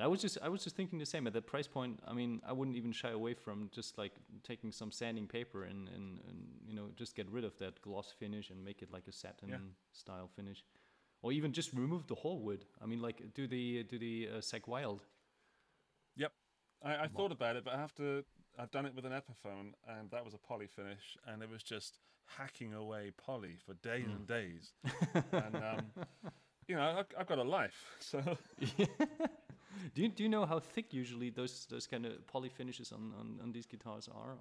I 0.01 0.07
was 0.07 0.21
just 0.21 0.39
I 0.43 0.49
was 0.49 0.65
just 0.65 0.75
thinking 0.75 0.99
the 0.99 1.07
same 1.07 1.27
at 1.27 1.35
that 1.35 1.47
price 1.47 1.67
point. 1.67 2.01
I 2.07 2.15
mean, 2.15 2.41
I 2.47 2.53
wouldn't 2.53 2.77
even 2.77 2.93
shy 2.93 3.11
away 3.11 3.35
from 3.35 3.69
just 3.73 3.99
like 3.99 4.13
taking 4.43 4.73
some 4.73 4.91
sanding 4.91 5.27
paper 5.27 5.65
and 5.65 5.89
and, 5.89 6.21
and 6.29 6.47
you 6.67 6.75
know 6.75 6.89
just 6.97 7.15
get 7.15 7.29
rid 7.31 7.45
of 7.45 7.59
that 7.59 7.81
gloss 7.83 8.13
finish 8.19 8.51
and 8.51 8.65
make 8.65 8.81
it 8.81 8.91
like 8.91 9.07
a 9.07 9.13
satin 9.13 9.75
style 9.93 10.31
finish, 10.35 10.65
or 11.21 11.33
even 11.33 11.53
just 11.53 11.73
remove 11.75 12.07
the 12.07 12.15
whole 12.15 12.39
wood. 12.39 12.65
I 12.83 12.87
mean, 12.87 13.03
like 13.03 13.35
do 13.35 13.47
the 13.47 13.83
do 13.85 13.99
the 13.99 14.29
uh, 14.39 14.59
Wild. 14.67 15.03
Yep, 16.17 16.33
I, 16.83 16.97
I 16.97 17.09
thought 17.09 17.33
about 17.33 17.57
it, 17.57 17.65
but 17.65 17.75
I 17.75 17.79
have 17.79 17.95
to. 17.97 18.25
I've 18.59 18.71
done 18.71 18.87
it 18.87 18.95
with 18.95 19.07
an 19.07 19.13
Epiphone, 19.13 19.73
and 19.89 20.11
that 20.11 20.25
was 20.25 20.35
a 20.35 20.39
poly 20.39 20.67
finish, 20.67 21.17
and 21.27 21.43
it 21.43 21.51
was 21.51 21.63
just 21.63 21.99
hacking 22.27 22.75
away 22.75 23.13
poly 23.17 23.57
for 23.65 23.75
days 23.75 24.09
and 24.09 24.27
days. 24.27 24.73
and 25.33 25.57
um, 25.57 26.31
you 26.69 26.77
know, 26.77 26.83
I've, 26.99 27.07
I've 27.19 27.27
got 27.27 27.39
a 27.39 27.43
life, 27.43 27.87
so 27.99 28.21
do 29.95 30.03
you 30.03 30.09
do 30.09 30.23
you 30.23 30.29
know 30.29 30.47
how 30.47 30.59
thick 30.61 30.93
usually 30.93 31.31
those 31.31 31.67
those 31.67 31.87
kind 31.87 32.07
of 32.07 32.27
poly 32.27 32.49
finishes 32.49 32.93
on, 32.93 33.13
on 33.19 33.39
on 33.43 33.53
these 33.53 33.67
guitars 33.67 34.09
are? 34.13 34.37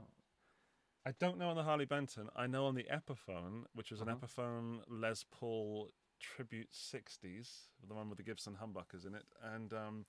I 1.06 1.12
don't 1.20 1.38
know 1.40 1.50
on 1.50 1.56
the 1.56 1.64
Harley 1.64 1.86
Benton. 1.86 2.30
I 2.36 2.46
know 2.48 2.66
on 2.66 2.76
the 2.76 2.84
Epiphone, 2.92 3.66
which 3.74 3.90
was 3.92 4.02
an 4.02 4.10
Uh-huh. 4.10 4.18
Epiphone 4.22 4.82
Les 4.88 5.24
Paul 5.32 5.90
Tribute 6.20 6.70
60s, 6.72 7.70
the 7.88 7.96
one 7.96 8.08
with 8.10 8.18
the 8.18 8.24
Gibson 8.24 8.58
humbuckers 8.62 9.08
in 9.08 9.16
it, 9.16 9.26
and 9.42 9.74
um, 9.74 10.06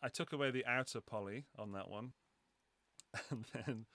I 0.00 0.08
took 0.08 0.32
away 0.32 0.52
the 0.52 0.64
outer 0.64 1.00
poly 1.00 1.46
on 1.58 1.72
that 1.72 1.90
one, 1.90 2.12
and 3.30 3.44
then 3.52 3.86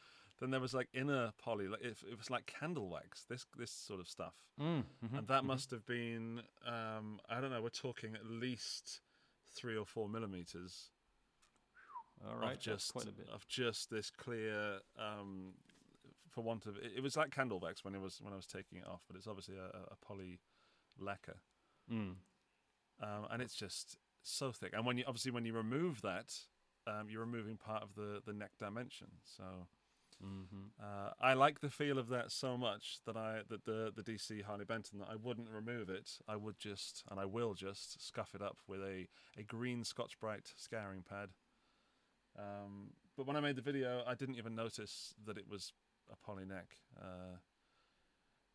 then 0.41 0.49
there 0.51 0.59
was 0.59 0.73
like 0.73 0.89
inner 0.93 1.31
poly, 1.37 1.67
like 1.69 1.81
it, 1.81 1.97
it 2.11 2.17
was 2.17 2.29
like 2.29 2.45
candle 2.45 2.89
wax, 2.89 3.23
this 3.29 3.45
this 3.57 3.71
sort 3.71 3.99
of 4.01 4.09
stuff, 4.09 4.33
Mm, 4.59 4.83
and 5.15 5.27
that 5.27 5.45
must 5.45 5.71
have 5.71 5.85
been 5.85 6.41
um, 6.67 7.21
I 7.29 7.39
don't 7.39 7.51
know. 7.51 7.61
We're 7.61 7.69
talking 7.69 8.15
at 8.15 8.25
least 8.25 8.99
three 9.53 9.77
or 9.77 9.85
four 9.85 10.07
millimeters 10.09 10.89
All 12.27 12.35
right, 12.37 12.53
of 12.53 12.59
just 12.59 12.91
quite 12.93 13.05
a 13.07 13.11
bit. 13.11 13.27
of 13.33 13.47
just 13.47 13.89
this 13.89 14.09
clear 14.11 14.79
um 14.99 15.53
for 16.29 16.41
want 16.43 16.65
of 16.65 16.77
it, 16.77 16.91
it 16.95 17.03
was 17.03 17.17
like 17.17 17.31
candle 17.31 17.59
wax 17.59 17.83
when 17.83 17.93
it 17.95 18.01
was 18.01 18.19
when 18.21 18.31
I 18.33 18.35
was 18.35 18.45
taking 18.45 18.77
it 18.77 18.87
off 18.87 19.03
but 19.07 19.17
it's 19.17 19.27
obviously 19.27 19.55
a, 19.57 19.65
a- 19.65 19.91
a 19.93 19.95
poly 20.05 20.39
lacquer 20.99 21.37
Mm. 21.91 22.15
um, 23.01 23.25
and 23.31 23.41
it's 23.41 23.55
just 23.55 23.97
so 24.23 24.51
thick 24.51 24.71
and 24.73 24.85
when 24.85 24.97
you 24.97 25.03
obviously 25.07 25.31
when 25.31 25.45
you 25.45 25.53
remove 25.53 26.01
that 26.03 26.31
um, 26.87 27.09
you're 27.09 27.21
removing 27.21 27.57
part 27.57 27.83
of 27.83 27.95
the 27.95 28.21
the 28.25 28.33
neck 28.33 28.51
dimension 28.59 29.07
so 29.23 29.43
hmm 30.21 30.67
uh, 30.81 31.11
I 31.19 31.33
like 31.33 31.59
the 31.59 31.69
feel 31.69 31.97
of 31.99 32.07
that 32.09 32.31
so 32.31 32.57
much 32.57 32.99
that 33.05 33.15
I 33.17 33.41
that 33.49 33.65
the 33.65 33.91
the 33.95 34.03
DC 34.03 34.41
Harley 34.41 34.65
Benton 34.65 34.99
that 34.99 35.09
I 35.09 35.15
wouldn't 35.15 35.49
remove 35.49 35.89
it. 35.89 36.11
I 36.27 36.35
would 36.35 36.59
just 36.59 37.03
and 37.09 37.19
I 37.19 37.25
will 37.25 37.53
just 37.53 38.05
scuff 38.05 38.33
it 38.35 38.41
up 38.41 38.57
with 38.67 38.81
a 38.81 39.07
a 39.37 39.43
green 39.43 39.83
Scotch 39.83 40.19
Brite 40.19 40.53
scouring 40.57 41.03
pad. 41.03 41.29
Um, 42.37 42.91
but 43.17 43.27
when 43.27 43.35
I 43.35 43.41
made 43.41 43.55
the 43.55 43.61
video 43.61 44.03
I 44.07 44.15
didn't 44.15 44.35
even 44.35 44.55
notice 44.55 45.13
that 45.25 45.37
it 45.37 45.47
was 45.47 45.73
a 46.11 46.15
poly 46.15 46.45
neck. 46.45 46.77
Uh, 46.99 47.37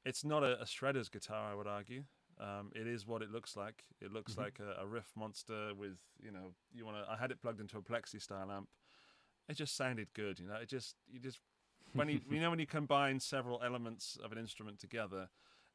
it's 0.04 0.24
not 0.24 0.42
a, 0.42 0.60
a 0.60 0.64
shredder's 0.64 1.08
guitar 1.08 1.50
I 1.50 1.54
would 1.54 1.66
argue. 1.66 2.04
Um, 2.38 2.70
it 2.74 2.86
is 2.86 3.06
what 3.06 3.22
it 3.22 3.30
looks 3.30 3.56
like. 3.56 3.84
It 4.00 4.12
looks 4.12 4.34
Mhm. 4.34 4.38
like 4.38 4.60
a, 4.60 4.82
a 4.82 4.86
riff 4.86 5.10
monster 5.16 5.74
with 5.74 5.98
you 6.22 6.30
know 6.30 6.54
you 6.72 6.84
want 6.84 6.98
to 6.98 7.10
I 7.10 7.16
had 7.16 7.30
it 7.30 7.40
plugged 7.40 7.60
into 7.60 7.78
a 7.78 7.82
plexi 7.82 8.20
style 8.20 8.50
amp 8.50 8.68
it 9.48 9.56
just 9.56 9.76
sounded 9.76 10.08
good 10.14 10.38
you 10.40 10.46
know? 10.46 10.56
It 10.56 10.68
just 10.68 10.96
you 11.10 11.20
just 11.20 11.40
when 11.96 12.08
you 12.08 12.20
you 12.30 12.40
know 12.42 12.50
when 12.50 12.58
you 12.58 12.66
combine 12.66 13.18
several 13.20 13.60
elements 13.62 14.18
of 14.24 14.32
an 14.32 14.38
instrument 14.38 14.78
together 14.78 15.28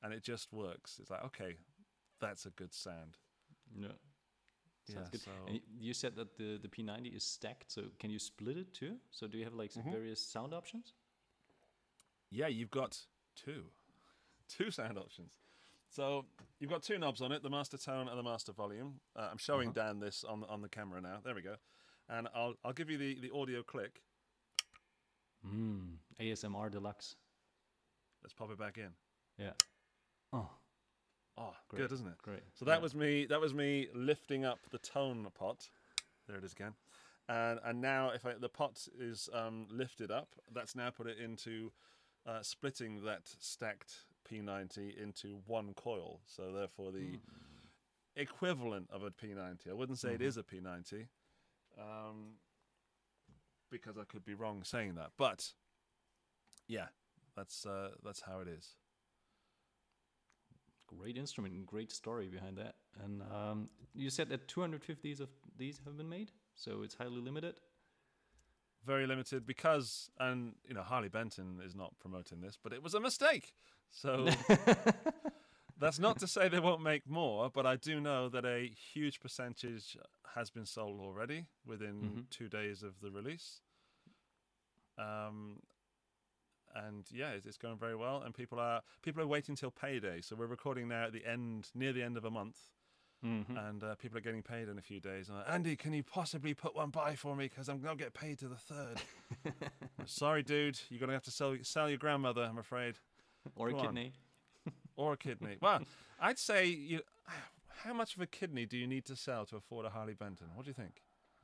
and 0.03 0.13
it 0.13 0.23
just 0.23 0.51
works 0.53 0.99
it's 0.99 1.09
like 1.09 1.23
okay 1.23 1.55
that's 2.19 2.45
a 2.45 2.51
good 2.51 2.73
sound 2.73 3.17
Yeah. 3.75 3.87
Sounds 4.87 5.05
yeah 5.05 5.11
good. 5.11 5.21
so 5.21 5.31
And 5.47 5.59
you 5.79 5.93
said 5.93 6.15
that 6.15 6.37
the, 6.37 6.57
the 6.61 6.67
P90 6.67 7.15
is 7.15 7.23
stacked, 7.23 7.71
so 7.71 7.83
can 7.99 8.09
you 8.09 8.19
split 8.19 8.57
it 8.57 8.73
too? 8.73 8.97
So 9.11 9.27
do 9.27 9.37
you 9.37 9.43
have 9.45 9.53
like 9.53 9.71
some 9.71 9.83
Mhm. 9.83 9.91
various 9.91 10.21
sound 10.21 10.53
options? 10.53 10.93
yeah 12.29 12.47
you've 12.47 12.71
got 12.71 12.97
two 13.35 13.65
two 14.47 14.71
sound 14.71 14.97
options 14.97 15.31
so 15.89 16.25
you've 16.59 16.69
got 16.71 16.81
two 16.81 16.97
knobs 16.97 17.21
on 17.21 17.31
it 17.31 17.43
the 17.43 17.49
master 17.49 17.77
tone 17.77 18.07
and 18.07 18.17
the 18.17 18.23
master 18.23 18.53
volume 18.53 18.99
uh, 19.15 19.27
i'm 19.31 19.37
showing 19.37 19.69
Uh-huh. 19.69 19.89
dan 19.89 19.99
this 19.99 20.23
on 20.23 20.43
on 20.45 20.61
the 20.61 20.69
camera 20.69 21.01
now 21.01 21.19
there 21.23 21.35
we 21.35 21.41
go 21.41 21.55
and 22.09 22.27
i'll 22.33 22.55
i'll 22.63 22.73
give 22.73 22.89
you 22.89 22.97
the 22.97 23.19
the 23.19 23.31
audio 23.33 23.61
click 23.63 24.01
Mm. 25.45 25.97
ASMR 26.19 26.69
Deluxe. 26.71 27.15
let's 28.21 28.33
pop 28.33 28.51
it 28.51 28.57
back 28.59 28.77
in 28.77 28.93
Yeah. 29.37 29.53
Oh, 30.33 30.49
oh 31.37 31.53
Great. 31.69 31.81
good 31.81 31.91
isn't 31.91 32.07
it 32.07 32.17
great. 32.21 32.43
So 32.53 32.65
that 32.65 32.75
Yeah. 32.75 32.81
was 32.83 32.93
me. 32.95 33.25
That 33.25 33.41
was 33.41 33.53
me 33.53 33.87
lifting 33.93 34.45
up 34.45 34.59
the 34.69 34.77
tone 34.79 35.27
pot. 35.33 35.69
There 36.27 36.37
it 36.37 36.43
is 36.43 36.53
again. 36.53 36.75
And 37.27 37.59
and 37.63 37.81
now 37.81 38.09
if 38.11 38.25
I, 38.25 38.33
the 38.35 38.49
pot 38.49 38.87
is 38.99 39.29
um, 39.33 39.67
lifted 39.71 40.11
up, 40.11 40.29
that's 40.53 40.75
now 40.75 40.89
put 40.91 41.07
it 41.07 41.17
into 41.17 41.71
uh, 42.25 42.43
splitting 42.43 43.03
that 43.05 43.27
stacked 43.39 44.05
P90 44.29 44.95
into 45.01 45.41
one 45.47 45.73
coil. 45.73 46.21
So 46.27 46.51
therefore 46.51 46.91
the 46.91 47.19
equivalent 48.15 48.89
of 48.91 49.03
a 49.03 49.09
P90. 49.11 49.69
I 49.69 49.73
wouldn't 49.73 49.97
say 49.97 50.13
it 50.13 50.21
Mhm. 50.21 50.25
is 50.25 50.37
a 50.37 50.43
P90, 50.43 51.07
um, 51.79 52.37
because 53.71 53.97
I 53.97 54.03
could 54.03 54.25
be 54.25 54.35
wrong 54.35 54.63
saying 54.63 54.95
that. 54.95 55.11
But 55.17 55.53
yeah, 56.67 56.87
that's 57.35 57.65
uh, 57.65 57.91
that's 58.03 58.21
how 58.21 58.39
it 58.41 58.47
is. 58.47 58.75
Great 60.87 61.17
instrument 61.17 61.53
and 61.55 61.65
great 61.65 61.91
story 61.91 62.27
behind 62.27 62.57
that. 62.57 62.75
And 63.03 63.21
um, 63.23 63.69
you 63.93 64.09
said 64.09 64.29
that 64.29 64.47
250 64.47 65.11
of 65.23 65.29
these 65.57 65.79
have 65.85 65.97
been 65.97 66.09
made, 66.09 66.31
so 66.55 66.81
it's 66.83 66.95
highly 66.95 67.21
limited. 67.21 67.55
very 68.85 69.05
limited 69.07 69.45
because 69.45 70.09
and 70.19 70.53
you 70.67 70.73
know 70.73 70.81
Harley 70.83 71.09
Benton 71.09 71.59
is 71.65 71.75
not 71.75 71.93
promoting 71.99 72.41
this 72.41 72.57
but 72.61 72.73
it 72.73 72.81
was 72.83 72.93
a 72.95 72.99
mistake 72.99 73.53
so 73.89 74.27
that's 75.81 75.99
not 75.99 76.17
to 76.19 76.27
say 76.27 76.47
they 76.47 76.59
won't 76.59 76.81
make 76.81 77.07
more 77.09 77.49
but 77.49 77.65
I 77.65 77.75
do 77.75 77.99
know 77.99 78.29
that 78.29 78.45
a 78.45 78.69
huge 78.93 79.19
percentage 79.19 79.97
has 80.35 80.49
been 80.49 80.65
sold 80.65 80.99
already 81.01 81.45
within 81.65 81.95
Mhm. 82.01 82.29
2 82.29 82.47
days 82.47 82.83
of 82.83 83.01
the 83.01 83.11
release 83.11 83.61
um 84.97 85.61
and 86.75 87.05
yeah 87.11 87.31
it's, 87.31 87.45
it's 87.45 87.57
going 87.57 87.77
very 87.77 87.95
well 87.95 88.21
and 88.21 88.33
people 88.33 88.59
are 88.59 88.81
people 89.01 89.21
are 89.21 89.27
waiting 89.27 89.55
till 89.55 89.71
payday 89.71 90.21
so 90.21 90.35
we're 90.35 90.45
recording 90.47 90.87
now 90.87 91.05
at 91.05 91.11
the 91.13 91.25
end 91.25 91.69
near 91.75 91.91
the 91.91 92.03
end 92.03 92.15
of 92.17 92.25
a 92.25 92.31
month 92.31 92.57
and 93.55 93.83
uh, 93.83 93.93
people 93.95 94.17
are 94.17 94.21
getting 94.21 94.41
paid 94.41 94.67
in 94.67 94.79
a 94.79 94.81
few 94.81 94.99
days. 94.99 95.29
And 95.29 95.37
like, 95.37 95.47
Andy, 95.47 95.75
can 95.75 95.93
you 95.93 96.01
possibly 96.01 96.55
put 96.55 96.75
one 96.75 96.89
by 96.89 97.15
for 97.15 97.35
me? 97.35 97.45
Because 97.47 97.69
I'm 97.69 97.79
going 97.79 97.95
to 97.95 98.03
get 98.03 98.15
paid 98.15 98.39
to 98.39 98.47
the 98.47 98.55
third. 98.55 98.99
Sorry, 100.07 100.41
dude. 100.41 100.79
You're 100.89 100.99
going 100.99 101.09
to 101.09 101.13
have 101.13 101.21
to 101.25 101.29
sell, 101.31 101.55
sell 101.61 101.87
your 101.87 101.99
grandmother, 101.99 102.41
I'm 102.41 102.57
afraid. 102.57 102.95
Or 103.55 103.67
a 103.67 103.73
Go 103.73 103.77
on. 103.77 103.93
Or 105.01 105.13
a 105.13 105.17
kidney. 105.17 105.57
well, 105.61 105.81
I'd 106.19 106.39
say 106.39 106.65
you. 106.67 107.01
How 107.83 107.93
much 107.93 108.15
of 108.15 108.21
a 108.21 108.27
kidney 108.27 108.65
do 108.67 108.77
you 108.77 108.85
need 108.85 109.05
to 109.05 109.15
sell 109.15 109.45
to 109.47 109.55
afford 109.55 109.85
a 109.85 109.89
Harley 109.89 110.13
Benton? 110.13 110.47
What 110.53 110.65
do 110.65 110.69
you 110.69 110.75
think? 110.75 111.01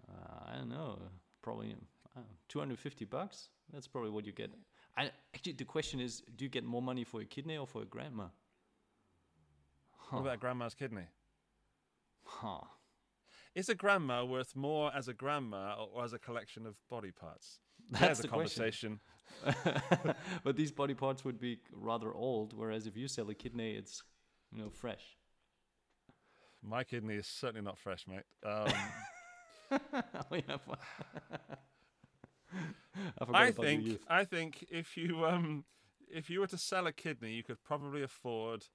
Uh, 0.08 0.52
I 0.52 0.56
don't 0.58 0.70
know. 0.70 1.00
Probably 1.42 1.76
uh, 2.16 2.22
250 2.50 3.06
bucks. 3.06 3.50
That's 3.74 3.88
probably 3.88 4.12
what 4.12 4.26
you 4.26 4.32
get. 4.32 4.52
I 4.96 5.12
actually 5.34 5.54
the 5.54 5.66
question 5.66 6.00
is, 6.00 6.22
do 6.36 6.46
you 6.46 6.50
get 6.50 6.64
more 6.64 6.82
money 6.82 7.04
for 7.04 7.22
a 7.22 7.26
kidney 7.26 7.58
or 7.58 7.66
for 7.66 7.82
a 7.82 7.86
grandma? 7.86 8.26
What 10.10 10.22
about 10.22 10.40
grandma's 10.40 10.74
kidney? 10.74 11.08
Huh. 12.24 12.62
Is 13.56 13.70
a 13.70 13.76
grandma 13.76 14.24
worth 14.24 14.56
more 14.56 14.92
as 14.96 15.08
a 15.08 15.14
grandma 15.14 15.76
or, 15.94 16.04
as 16.04 16.14
a 16.14 16.20
collection 16.20 16.66
of 16.66 16.76
body 16.90 17.12
parts? 17.12 17.60
That's 17.90 18.02
There's 18.02 18.20
the 18.20 18.28
a 18.28 18.32
question. 18.32 18.62
conversation. 18.62 19.00
but 20.43 20.55
these 20.55 20.72
body 20.72 20.93
parts 20.93 21.24
would 21.24 21.39
be 21.39 21.60
rather 21.72 22.13
old, 22.13 22.53
whereas 22.53 22.88
if 22.88 22.98
you 22.98 23.07
sell 23.07 23.29
a 23.29 23.34
kidney, 23.34 23.74
it's 23.74 24.03
you 24.53 24.62
know 24.62 24.69
fresh. 24.69 25.17
My 26.63 26.84
kidney 26.84 27.15
is 27.15 27.27
certainly 27.27 27.62
not 27.62 27.77
fresh, 27.77 28.05
mate. 28.07 28.24
Um, 28.46 28.67
oh, 29.72 29.79
I 33.34 33.48
I 33.48 33.51
think. 33.51 34.00
I 34.07 34.24
think 34.24 34.65
if 34.69 34.98
you 34.98 35.25
um 35.25 35.65
if 36.10 36.29
you 36.29 36.39
were 36.39 36.48
to 36.48 36.57
sell 36.57 36.88
a 36.88 36.91
kidney, 36.91 37.34
you 37.34 37.43
could 37.43 37.63
probably 37.63 38.01
afford, 38.01 38.65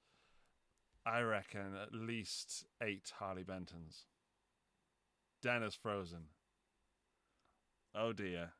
I 1.07 1.21
reckon, 1.21 1.75
at 1.81 1.93
least 1.95 2.65
eight 2.83 3.11
Harley 3.19 3.43
Bentons. 3.43 4.05
Dan 5.43 5.63
is 5.63 5.75
frozen. 5.75 6.27
Oh 7.95 8.13
dear. 8.13 8.53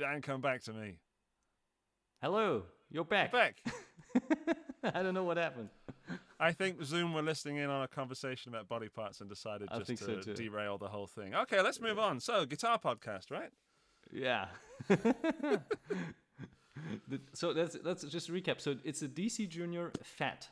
Dan, 0.00 0.22
come 0.22 0.40
back 0.40 0.62
to 0.62 0.72
me. 0.72 0.94
Hello, 2.22 2.62
you're 2.90 3.04
back. 3.04 3.30
Back. 3.32 3.56
I 4.82 5.02
don't 5.02 5.12
know 5.12 5.24
what 5.24 5.36
happened. 5.36 5.68
I 6.40 6.52
think 6.52 6.82
Zoom 6.82 7.12
were 7.12 7.20
listening 7.20 7.56
in 7.58 7.68
on 7.68 7.82
a 7.82 7.88
conversation 7.88 8.50
about 8.50 8.66
body 8.66 8.88
parts 8.88 9.20
and 9.20 9.28
decided 9.28 9.68
I 9.70 9.76
just 9.76 9.88
think 9.88 9.98
so 10.00 10.16
to 10.18 10.32
derail 10.34 10.78
the 10.78 10.88
whole 10.88 11.06
thing. 11.06 11.34
Okay, 11.34 11.60
let's 11.60 11.82
move 11.82 11.98
on. 11.98 12.18
So, 12.18 12.46
guitar 12.46 12.78
podcast, 12.78 13.30
right? 13.30 13.50
Yeah. 14.10 14.46
So 17.34 17.50
let's 17.50 17.76
let's 17.84 18.02
just 18.04 18.32
recap. 18.32 18.58
So 18.58 18.74
it's 18.84 19.02
a 19.02 19.08
DC 19.08 19.48
Junior 19.50 19.92
Fat 20.02 20.48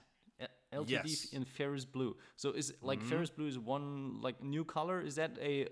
LTD 0.74 0.90
Yes. 0.90 1.04
Mm-hmm. 1.06 1.36
in 1.38 1.44
Ferris 1.46 1.86
Blue. 1.86 2.16
So 2.36 2.52
is 2.52 2.74
like 2.82 3.02
Ferris 3.02 3.30
Blue 3.30 3.46
is 3.46 3.58
one 3.58 4.20
like 4.20 4.42
new 4.42 4.62
color? 4.64 5.00
Is 5.00 5.14
that 5.14 5.38
a 5.40 5.68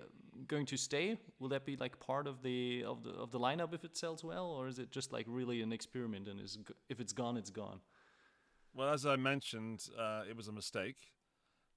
going 0.46 0.66
to 0.66 0.76
stay? 0.76 1.18
Will 1.38 1.48
that 1.48 1.64
be 1.64 1.76
like 1.76 1.98
part 2.00 2.26
of 2.26 2.42
the 2.42 2.84
of 2.84 3.02
the 3.02 3.10
of 3.10 3.30
the 3.30 3.38
lineup 3.38 3.74
if 3.74 3.84
it 3.84 3.96
sells 3.96 4.24
well, 4.24 4.46
or 4.46 4.68
is 4.68 4.78
it 4.78 4.90
just 4.90 5.12
like 5.12 5.26
really 5.28 5.62
an 5.62 5.72
experiment 5.72 6.28
and 6.28 6.40
is 6.40 6.58
if 6.88 7.00
it's 7.00 7.12
gone, 7.12 7.36
it's 7.36 7.50
gone? 7.50 7.80
Well, 8.74 8.92
as 8.92 9.06
I 9.06 9.16
mentioned, 9.16 9.88
uh, 9.98 10.22
it 10.28 10.36
was 10.36 10.48
a 10.48 10.52
mistake. 10.52 10.98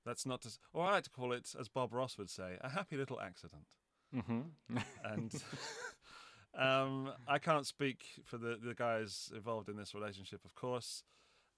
That's 0.06 0.25
not 0.25 0.42
to, 0.42 0.50
or 0.74 0.86
I 0.86 0.92
like 0.94 1.04
to 1.06 1.10
call 1.10 1.32
it, 1.32 1.54
as 1.58 1.70
Bob 1.70 1.94
Ross 1.94 2.18
would 2.18 2.30
say, 2.30 2.58
a 2.62 2.70
happy 2.70 2.98
little 2.98 3.20
accident. 3.20 3.63
Mm-hmm. 4.16 4.78
And 5.06 5.34
um, 6.58 7.13
I 7.28 7.39
can't 7.39 7.66
speak 7.66 8.04
for 8.25 8.38
the, 8.38 8.58
the 8.62 8.74
guys 8.74 9.32
involved 9.34 9.70
in 9.70 9.78
this 9.78 9.94
relationship, 9.94 10.42
of 10.46 10.56
course. 10.56 11.04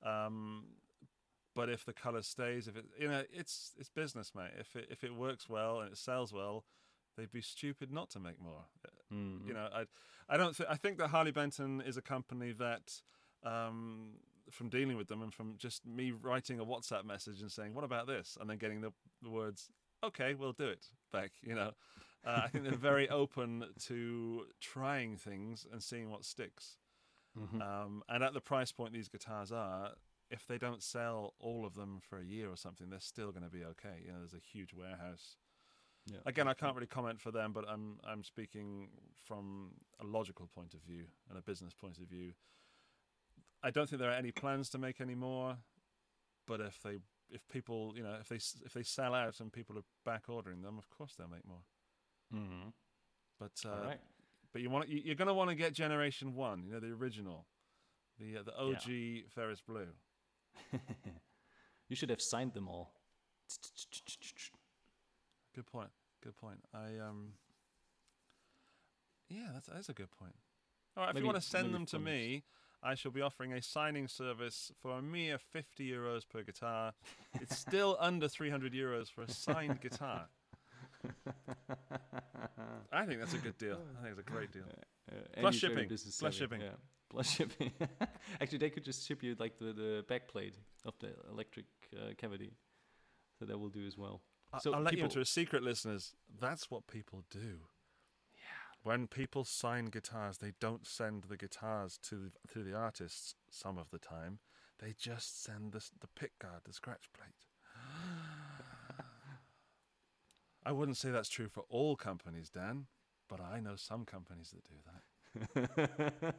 Um, 0.04 0.66
but 1.56 1.70
if 1.70 1.86
the 1.86 1.94
color 1.94 2.22
stays, 2.22 2.68
if 2.68 2.76
it, 2.78 2.86
you 3.00 3.08
know, 3.08 3.24
it's 3.32 3.74
it's 3.78 3.90
business, 3.90 4.32
mate. 4.36 4.52
If 4.60 4.76
it 4.76 4.88
if 4.90 5.04
it 5.04 5.14
works 5.14 5.50
well 5.50 5.82
and 5.82 5.92
it 5.92 5.98
sells 5.98 6.32
well, 6.32 6.64
they'd 7.18 7.32
be 7.32 7.42
stupid 7.42 7.92
not 7.92 8.10
to 8.12 8.20
make 8.20 8.42
more. 8.42 8.66
Mm-hmm. 9.14 9.48
You 9.48 9.54
know, 9.54 9.68
I 9.74 9.86
I 10.30 10.38
don't 10.38 10.56
th- 10.56 10.70
I 10.70 10.76
think 10.76 10.98
that 10.98 11.10
Harley 11.10 11.32
Benton 11.32 11.82
is 11.86 11.98
a 11.98 12.02
company 12.02 12.54
that 12.54 13.02
um, 13.44 14.12
from 14.50 14.70
dealing 14.70 14.98
with 14.98 15.08
them 15.08 15.22
and 15.22 15.34
from 15.34 15.56
just 15.58 15.86
me 15.86 16.12
writing 16.12 16.60
a 16.60 16.66
WhatsApp 16.66 17.06
message 17.06 17.42
and 17.42 17.52
saying, 17.52 17.74
"What 17.74 17.84
about 17.84 18.08
this?" 18.08 18.38
and 18.40 18.50
then 18.50 18.58
getting 18.58 18.82
the, 18.82 18.92
the 19.22 19.30
words, 19.30 19.70
"Okay, 20.04 20.34
we'll 20.34 20.54
do 20.54 20.68
it." 20.68 20.88
back. 21.12 21.32
You 21.44 21.56
know, 21.56 21.72
uh, 22.26 22.42
I 22.46 22.48
think 22.48 22.64
they're 22.64 22.74
very 22.74 23.10
open 23.22 23.66
to 23.88 24.46
trying 24.60 25.18
things 25.18 25.66
and 25.72 25.82
seeing 25.82 26.10
what 26.10 26.26
sticks. 26.26 26.78
Mm-hmm. 27.38 27.62
Um, 27.62 28.04
and 28.10 28.24
at 28.24 28.34
the 28.34 28.42
price 28.42 28.72
point 28.72 28.94
these 28.94 29.08
guitars 29.08 29.52
are, 29.52 29.92
if 30.30 30.48
they 30.48 30.58
don't 30.58 30.82
sell 30.82 31.34
all 31.40 31.66
of 31.66 31.76
them 31.76 32.00
for 32.02 32.20
a 32.20 32.24
year 32.24 32.50
or 32.50 32.58
something, 32.58 32.90
they're 32.90 33.00
still 33.00 33.32
going 33.32 33.44
to 33.44 33.50
be 33.50 33.64
okay. 33.64 34.02
You 34.06 34.12
know, 34.12 34.20
there's 34.20 34.34
a 34.34 34.38
huge 34.38 34.74
warehouse. 34.74 35.36
Yeah. 36.08 36.18
Again, 36.26 36.48
I 36.48 36.54
can't 36.54 36.76
really 36.76 36.88
comment 36.88 37.20
for 37.22 37.32
them, 37.32 37.54
but 37.54 37.66
I'm 37.70 38.00
I'm 38.04 38.24
speaking 38.24 38.90
from 39.24 39.72
a 40.00 40.06
logical 40.06 40.48
point 40.48 40.74
of 40.74 40.82
view 40.82 41.06
and 41.30 41.38
a 41.38 41.42
business 41.42 41.74
point 41.74 41.98
of 42.00 42.06
view. 42.08 42.34
I 43.64 43.70
don't 43.70 43.88
think 43.88 44.02
there 44.02 44.10
are 44.10 44.16
any 44.16 44.32
plans 44.32 44.70
to 44.72 44.80
make 44.80 45.00
any 45.00 45.14
more, 45.14 45.58
but 46.48 46.60
if 46.60 46.82
they 46.82 46.98
if 47.30 47.48
people 47.50 47.94
you 47.96 48.04
know 48.04 48.16
if 48.20 48.30
they 48.30 48.38
if 48.66 48.74
they 48.74 48.84
sell 48.84 49.14
out 49.14 49.40
and 49.40 49.54
people 49.54 49.78
are 49.78 49.84
back 50.06 50.24
ordering 50.28 50.62
them, 50.62 50.78
of 50.78 50.90
course 50.90 51.14
they'll 51.18 51.28
make 51.28 51.48
more. 51.48 51.64
Mm-hmm. 52.34 52.70
But 53.40 53.52
uh, 53.66 53.86
right. 53.86 54.00
but 54.52 54.62
you 54.62 54.70
want 54.70 54.90
you- 54.90 55.02
you're 55.06 55.16
going 55.16 55.28
to 55.28 55.34
want 55.34 55.50
to 55.50 55.56
get 55.56 55.74
generation 55.74 56.34
one, 56.34 56.64
you 56.66 56.74
know, 56.74 56.80
the 56.80 56.94
original, 56.94 57.46
the 58.20 58.38
uh, 58.38 58.44
the 58.44 58.58
OG 58.58 59.30
Ferris 59.36 59.62
Blue. 59.62 59.88
you 61.90 61.96
should 61.96 62.10
have 62.10 62.22
signed 62.22 62.54
them 62.54 62.68
all. 62.68 62.94
Good 65.62 65.72
point. 65.72 65.90
Good 66.24 66.36
point. 66.38 66.58
I 66.74 66.98
um. 67.08 67.34
Yeah, 69.30 69.50
that's 69.54 69.68
that's 69.68 69.90
a 69.90 69.94
good 69.94 70.10
point. 70.10 70.34
All 70.98 71.04
right, 71.04 71.10
if 71.10 71.14
Maybe- 71.16 71.26
you 71.26 71.32
want 71.32 71.40
to 71.42 71.48
send 71.48 71.72
them 71.72 71.86
to 71.86 72.00
me, 72.00 72.44
I 72.82 72.96
shall 72.96 73.12
be 73.12 73.22
offering 73.22 73.54
a 73.54 73.62
signing 73.62 74.08
service 74.08 74.72
for 74.82 74.98
a 74.98 75.04
mere 75.04 75.38
50 75.38 75.88
euros 75.88 76.28
per 76.28 76.42
guitar. 76.42 76.94
It's 77.40 77.60
still 77.60 77.96
under 78.00 78.28
300 78.28 78.74
euros 78.74 79.12
for 79.12 79.22
a 79.22 79.30
signed 79.30 79.80
guitar. 79.82 80.30
I 82.92 83.06
think 83.06 83.20
that's 83.20 83.36
a 83.36 83.38
good 83.38 83.60
deal. 83.60 83.78
I 84.00 84.02
think 84.02 84.18
it's 84.18 84.28
a 84.28 84.32
great 84.32 84.52
deal. 84.52 84.64
Uh, 85.12 85.16
Plus 85.42 85.64
Andy's 85.64 85.64
very 85.64 85.92
shipping. 85.92 85.98
Plus 86.20 86.34
shipping. 86.34 86.62
Yeah. 86.62 86.70
Plus 87.12 87.30
shipping. 87.30 87.72
Actually, 88.42 88.58
they 88.58 88.72
could 88.72 88.84
just 88.84 89.08
ship 89.08 89.22
you 89.22 89.36
like 89.40 89.60
the, 89.60 89.74
the 89.74 90.06
back 90.10 90.28
plate 90.28 90.56
of 90.86 90.96
the 91.00 91.10
electric 91.32 91.66
uh, 91.96 92.14
cavity. 92.18 92.54
So 93.38 93.46
that 93.46 93.60
will 93.60 93.70
do 93.70 93.86
as 93.86 93.96
well. 93.96 94.22
So 94.60 94.74
I'll 94.74 94.82
let 94.82 94.98
you 94.98 95.04
into 95.04 95.22
a 95.22 95.26
secret, 95.26 95.64
listeners. 95.64 96.14
That's 96.40 96.70
what 96.70 96.88
people 96.88 97.24
do. 97.30 97.60
Yeah. 98.34 98.42
When 98.84 99.08
people 99.08 99.46
sign 99.46 99.86
guitars, 99.86 100.40
they 100.40 100.54
don't 100.60 100.86
send 100.86 101.24
the 101.24 101.38
guitars 101.38 101.98
to 102.10 102.16
the, 102.16 102.32
to 102.54 102.64
the 102.64 102.76
artists. 102.76 103.36
Some 103.50 103.78
of 103.78 103.90
the 103.92 104.00
time, 104.00 104.40
they 104.80 104.94
just 104.98 105.44
send 105.44 105.72
the 105.72 105.84
the 106.00 106.08
pick 106.08 106.38
guard, 106.40 106.62
the 106.66 106.74
scratch 106.74 107.10
plate. 107.14 107.46
I 110.66 110.72
wouldn't 110.72 110.98
say 110.98 111.12
that's 111.12 111.30
true 111.30 111.48
for 111.48 111.64
all 111.70 111.96
companies, 111.96 112.50
Dan, 112.50 112.88
but 113.30 113.40
I 113.40 113.60
know 113.60 113.76
some 113.76 114.06
companies 114.06 114.54
that 114.54 114.64
do 114.66 114.76
that. 114.86 115.02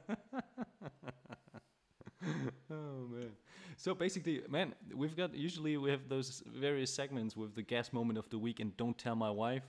oh 2.70 3.08
man. 3.10 3.32
So 3.76 3.94
basically, 3.94 4.42
man, 4.48 4.74
we've 4.94 5.16
got 5.16 5.34
usually 5.34 5.76
we 5.76 5.90
have 5.90 6.08
those 6.08 6.42
various 6.46 6.92
segments 6.92 7.36
with 7.36 7.54
the 7.54 7.62
gas 7.62 7.92
moment 7.92 8.18
of 8.18 8.28
the 8.30 8.38
week 8.38 8.60
and 8.60 8.76
don't 8.76 8.96
tell 8.96 9.16
my 9.16 9.30
wife. 9.30 9.64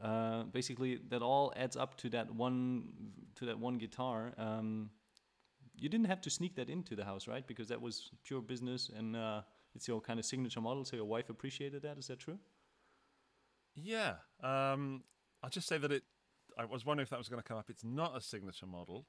Uh, 0.00 0.44
basically, 0.44 0.98
that 1.10 1.22
all 1.22 1.52
adds 1.56 1.76
up 1.76 1.96
to 1.98 2.08
that 2.10 2.34
one 2.34 2.88
to 3.36 3.46
that 3.46 3.58
one 3.58 3.78
guitar. 3.78 4.32
Um, 4.36 4.90
you 5.76 5.88
didn't 5.88 6.06
have 6.06 6.20
to 6.22 6.30
sneak 6.30 6.54
that 6.56 6.68
into 6.68 6.94
the 6.94 7.04
house, 7.04 7.26
right? 7.26 7.46
Because 7.46 7.68
that 7.68 7.80
was 7.80 8.10
pure 8.24 8.40
business 8.40 8.90
and 8.96 9.16
uh, 9.16 9.42
it's 9.74 9.88
your 9.88 10.00
kind 10.00 10.18
of 10.18 10.24
signature 10.24 10.60
model. 10.60 10.84
So 10.84 10.96
your 10.96 11.04
wife 11.04 11.30
appreciated 11.30 11.82
that. 11.82 11.98
Is 11.98 12.06
that 12.08 12.18
true? 12.18 12.38
Yeah. 13.74 14.14
Um, 14.42 15.02
I'll 15.42 15.50
just 15.50 15.68
say 15.68 15.78
that 15.78 15.90
it. 15.90 16.02
I 16.58 16.66
was 16.66 16.84
wondering 16.84 17.04
if 17.04 17.10
that 17.10 17.18
was 17.18 17.28
going 17.28 17.42
to 17.42 17.48
come 17.48 17.56
up. 17.56 17.70
It's 17.70 17.84
not 17.84 18.16
a 18.16 18.20
signature 18.20 18.66
model. 18.66 19.06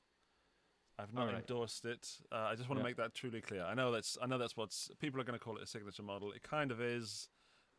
I've 0.99 1.13
not 1.13 1.27
Alright. 1.27 1.37
endorsed 1.49 1.85
it. 1.85 2.07
Uh, 2.31 2.49
I 2.51 2.55
just 2.55 2.69
want 2.69 2.79
to 2.79 2.83
make 2.83 2.97
that 2.97 3.15
truly 3.15 3.41
clear. 3.41 3.63
I 3.63 3.73
know 3.73 3.91
that's. 3.91 4.17
I 4.21 4.27
know 4.27 4.37
that's 4.37 4.55
what's 4.55 4.91
people 4.99 5.19
are 5.19 5.23
going 5.23 5.37
to 5.37 5.43
call 5.43 5.57
it 5.57 5.63
a 5.63 5.67
signature 5.67 6.03
model. 6.03 6.31
It 6.31 6.43
kind 6.43 6.71
of 6.71 6.79
is, 6.81 7.29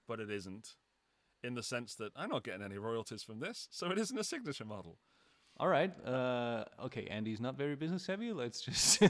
but 0.09 0.19
it 0.21 0.31
isn't, 0.31 0.75
in 1.45 1.55
the 1.55 1.63
sense 1.63 1.95
that 1.97 2.13
I'm 2.17 2.31
not 2.31 2.43
getting 2.43 2.63
any 2.63 2.77
royalties 2.77 3.23
from 3.23 3.39
this, 3.41 3.69
so 3.71 3.91
it 3.91 3.99
isn't 3.99 4.19
a 4.19 4.25
signature 4.25 4.65
model. 4.65 4.99
All 5.59 5.69
right. 5.69 5.93
Uh, 6.05 6.65
okay, 6.87 7.07
Andy's 7.07 7.41
not 7.41 7.57
very 7.57 7.77
business 7.77 8.03
savvy. 8.05 8.33
Let's 8.33 8.61
just 8.61 8.99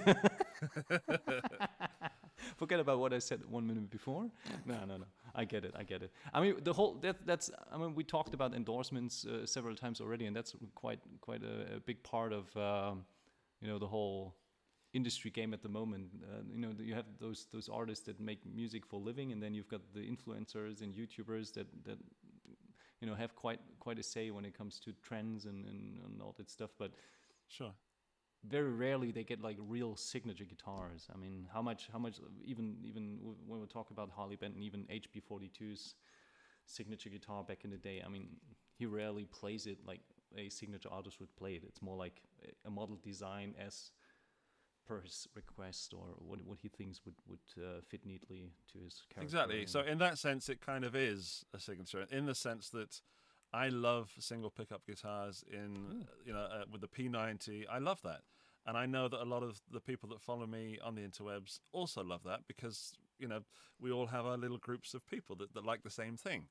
forget 2.57 2.81
about 2.81 2.99
what 2.99 3.15
I 3.15 3.19
said 3.19 3.41
one 3.49 3.67
minute 3.67 3.89
before. 3.91 4.29
No, 4.67 4.85
no, 4.85 4.99
no. 4.99 5.07
I 5.35 5.47
get 5.47 5.65
it. 5.65 5.73
I 5.75 5.85
get 5.85 6.03
it. 6.03 6.13
I 6.35 6.43
mean, 6.43 6.57
the 6.63 6.75
whole 6.75 6.95
that 7.01 7.27
that's. 7.27 7.51
I 7.73 7.79
mean, 7.79 7.95
we 7.95 8.05
talked 8.05 8.35
about 8.35 8.55
endorsements 8.55 9.25
uh, 9.25 9.47
several 9.47 9.75
times 9.75 10.03
already, 10.03 10.27
and 10.27 10.37
that's 10.37 10.55
quite 10.75 11.01
quite 11.23 11.43
a, 11.43 11.77
a 11.77 11.81
big 11.81 12.03
part 12.03 12.35
of 12.35 12.55
um, 12.57 13.07
you 13.65 13.71
know 13.71 13.81
the 13.81 13.89
whole 13.89 14.37
industry 14.95 15.31
game 15.33 15.55
at 15.55 15.63
the 15.63 15.71
moment. 15.71 16.09
Uh, 16.25 16.43
you 16.53 16.59
know, 16.59 16.73
you 16.81 16.95
have 16.95 17.07
those 17.21 17.47
those 17.53 17.71
artists 17.71 18.07
that 18.07 18.21
make 18.21 18.41
music 18.47 18.87
for 18.87 18.97
a 19.01 19.05
living, 19.05 19.33
and 19.33 19.43
then 19.43 19.55
you've 19.55 19.69
got 19.69 19.83
the 19.95 20.01
influencers 20.01 20.83
and 20.83 20.95
YouTubers 20.95 21.55
that 21.55 21.69
that 21.85 21.99
you 23.01 23.07
know 23.09 23.15
have 23.15 23.35
quite 23.35 23.61
quite 23.81 23.99
a 23.99 24.03
say 24.03 24.31
when 24.31 24.45
it 24.45 24.57
comes 24.57 24.81
to 24.81 24.93
trends 25.03 25.47
and 25.47 25.67
and, 25.67 26.01
and 26.07 26.23
all 26.23 26.35
that 26.39 26.51
stuff. 26.51 26.71
But 26.79 26.93
Sure. 27.49 27.75
very 28.45 28.73
rarely 28.73 29.13
they 29.13 29.25
get 29.25 29.41
like 29.43 29.59
real 29.61 29.97
signature 29.97 30.45
guitars. 30.45 31.09
I 31.15 31.19
mean, 31.19 31.49
how 31.53 31.63
much, 31.63 31.89
how 31.93 31.99
much, 31.99 32.21
even 32.45 32.77
even 32.85 33.19
when 33.47 33.61
we 33.61 33.67
talk 33.67 33.91
about 33.91 34.11
Harley 34.11 34.37
Benton, 34.37 34.63
even 34.63 34.87
HP42's 34.91 35.95
signature 36.67 37.11
guitar 37.11 37.45
back 37.45 37.65
in 37.65 37.71
the 37.71 37.79
day. 37.79 38.03
I 38.05 38.09
mean, 38.11 38.29
he 38.79 38.87
rarely 38.87 39.27
plays 39.27 39.67
it 39.67 39.79
like 39.87 40.01
a 40.37 40.49
signature 40.49 40.89
artist 40.91 41.21
would 41.21 41.35
play 41.37 41.55
it. 41.55 41.65
It's 41.67 41.83
more 41.83 41.97
like 41.97 42.23
a- 42.65 42.71
model 42.71 42.99
design 43.03 43.55
as 43.59 43.91
per 44.87 45.01
his 45.01 45.27
request 45.35 45.95
or 45.95 46.15
what 46.19 46.45
what 46.45 46.59
he 46.61 46.69
thinks 46.69 47.01
would 47.05 47.15
would 47.27 47.65
uh, 47.65 47.81
fit 47.81 48.05
neatly 48.05 48.53
to 48.73 48.79
his 48.79 49.03
character. 49.09 49.23
Exactly. 49.23 49.67
So 49.67 49.81
in 49.81 49.99
that 49.99 50.19
sense, 50.19 50.49
it 50.49 50.61
kind 50.61 50.85
of 50.85 50.95
is 50.95 51.45
a 51.55 51.59
signature. 51.59 52.07
In 52.11 52.27
the 52.27 52.35
sense 52.35 52.69
that 52.71 53.01
I 53.55 53.69
love 53.69 54.13
single 54.19 54.51
pickup 54.51 54.85
guitars 54.85 55.45
in 55.51 56.07
you 56.27 56.33
know 56.33 56.41
uh, 56.41 56.65
with 56.71 56.81
the 56.81 56.89
P90. 56.89 57.65
I 57.71 57.79
love 57.79 58.03
that, 58.03 58.23
and 58.67 58.77
I 58.77 58.85
know 58.87 59.07
that 59.09 59.23
a 59.23 59.25
lot 59.25 59.45
of 59.45 59.61
the 59.71 59.81
people 59.81 60.09
that 60.09 60.21
follow 60.21 60.47
me 60.47 60.79
on 60.85 60.97
the 60.97 61.03
interwebs 61.03 61.61
also 61.73 62.03
love 62.03 62.25
that 62.25 62.41
because 62.49 62.95
you 63.19 63.29
know 63.29 63.41
we 63.81 63.93
all 63.93 64.09
have 64.09 64.27
our 64.27 64.37
little 64.37 64.59
groups 64.59 64.93
of 64.93 65.07
people 65.07 65.37
that, 65.37 65.55
that 65.55 65.65
like 65.65 65.85
the 65.85 65.91
same 65.91 66.17
thing, 66.17 66.49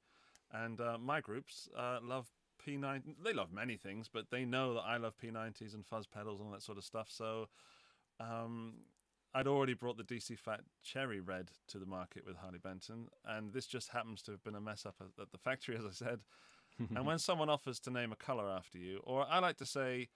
and 0.52 0.80
uh, 0.80 0.98
my 0.98 1.20
groups 1.20 1.68
uh, 1.78 2.00
love 2.02 2.30
P90. 2.66 3.16
They 3.24 3.34
love 3.34 3.52
many 3.52 3.78
things, 3.78 4.10
but 4.12 4.30
they 4.32 4.46
know 4.46 4.74
that 4.76 4.82
I 4.82 4.98
love 4.98 5.16
P90s 5.22 5.74
and 5.74 5.86
fuzz 5.86 6.08
pedals 6.08 6.40
and 6.40 6.48
all 6.48 6.54
that 6.54 6.64
sort 6.64 6.78
of 6.78 6.84
stuff. 6.84 7.10
So. 7.12 7.48
Um, 8.20 8.76
I'd 9.36 9.48
already 9.48 9.74
brought 9.74 9.98
the 9.98 10.04
DC 10.04 10.38
Fat 10.38 10.62
Cherry 10.84 11.20
Red 11.20 11.50
to 11.70 11.80
the 11.80 11.86
market 11.88 12.24
with 12.26 12.38
Harley 12.38 12.60
Benton, 12.60 13.08
and 13.26 13.52
this 13.52 13.66
just 13.66 13.90
happens 13.90 14.22
to 14.24 14.32
have 14.32 14.44
been 14.44 14.54
a 14.56 14.62
mess 14.62 14.86
up 14.86 14.96
at, 15.02 15.32
the 15.32 15.38
factory, 15.40 15.76
as 15.80 15.86
I 15.86 15.92
said. 15.92 16.20
and 16.96 17.06
when 17.06 17.18
someone 17.18 17.50
offers 17.50 17.80
to 17.82 17.92
name 17.92 18.12
a 18.12 18.16
color 18.16 18.48
after 18.50 18.78
you, 18.78 19.00
or 19.04 19.26
I 19.28 19.40
like 19.40 19.58
to 19.58 19.66
say 19.66 20.10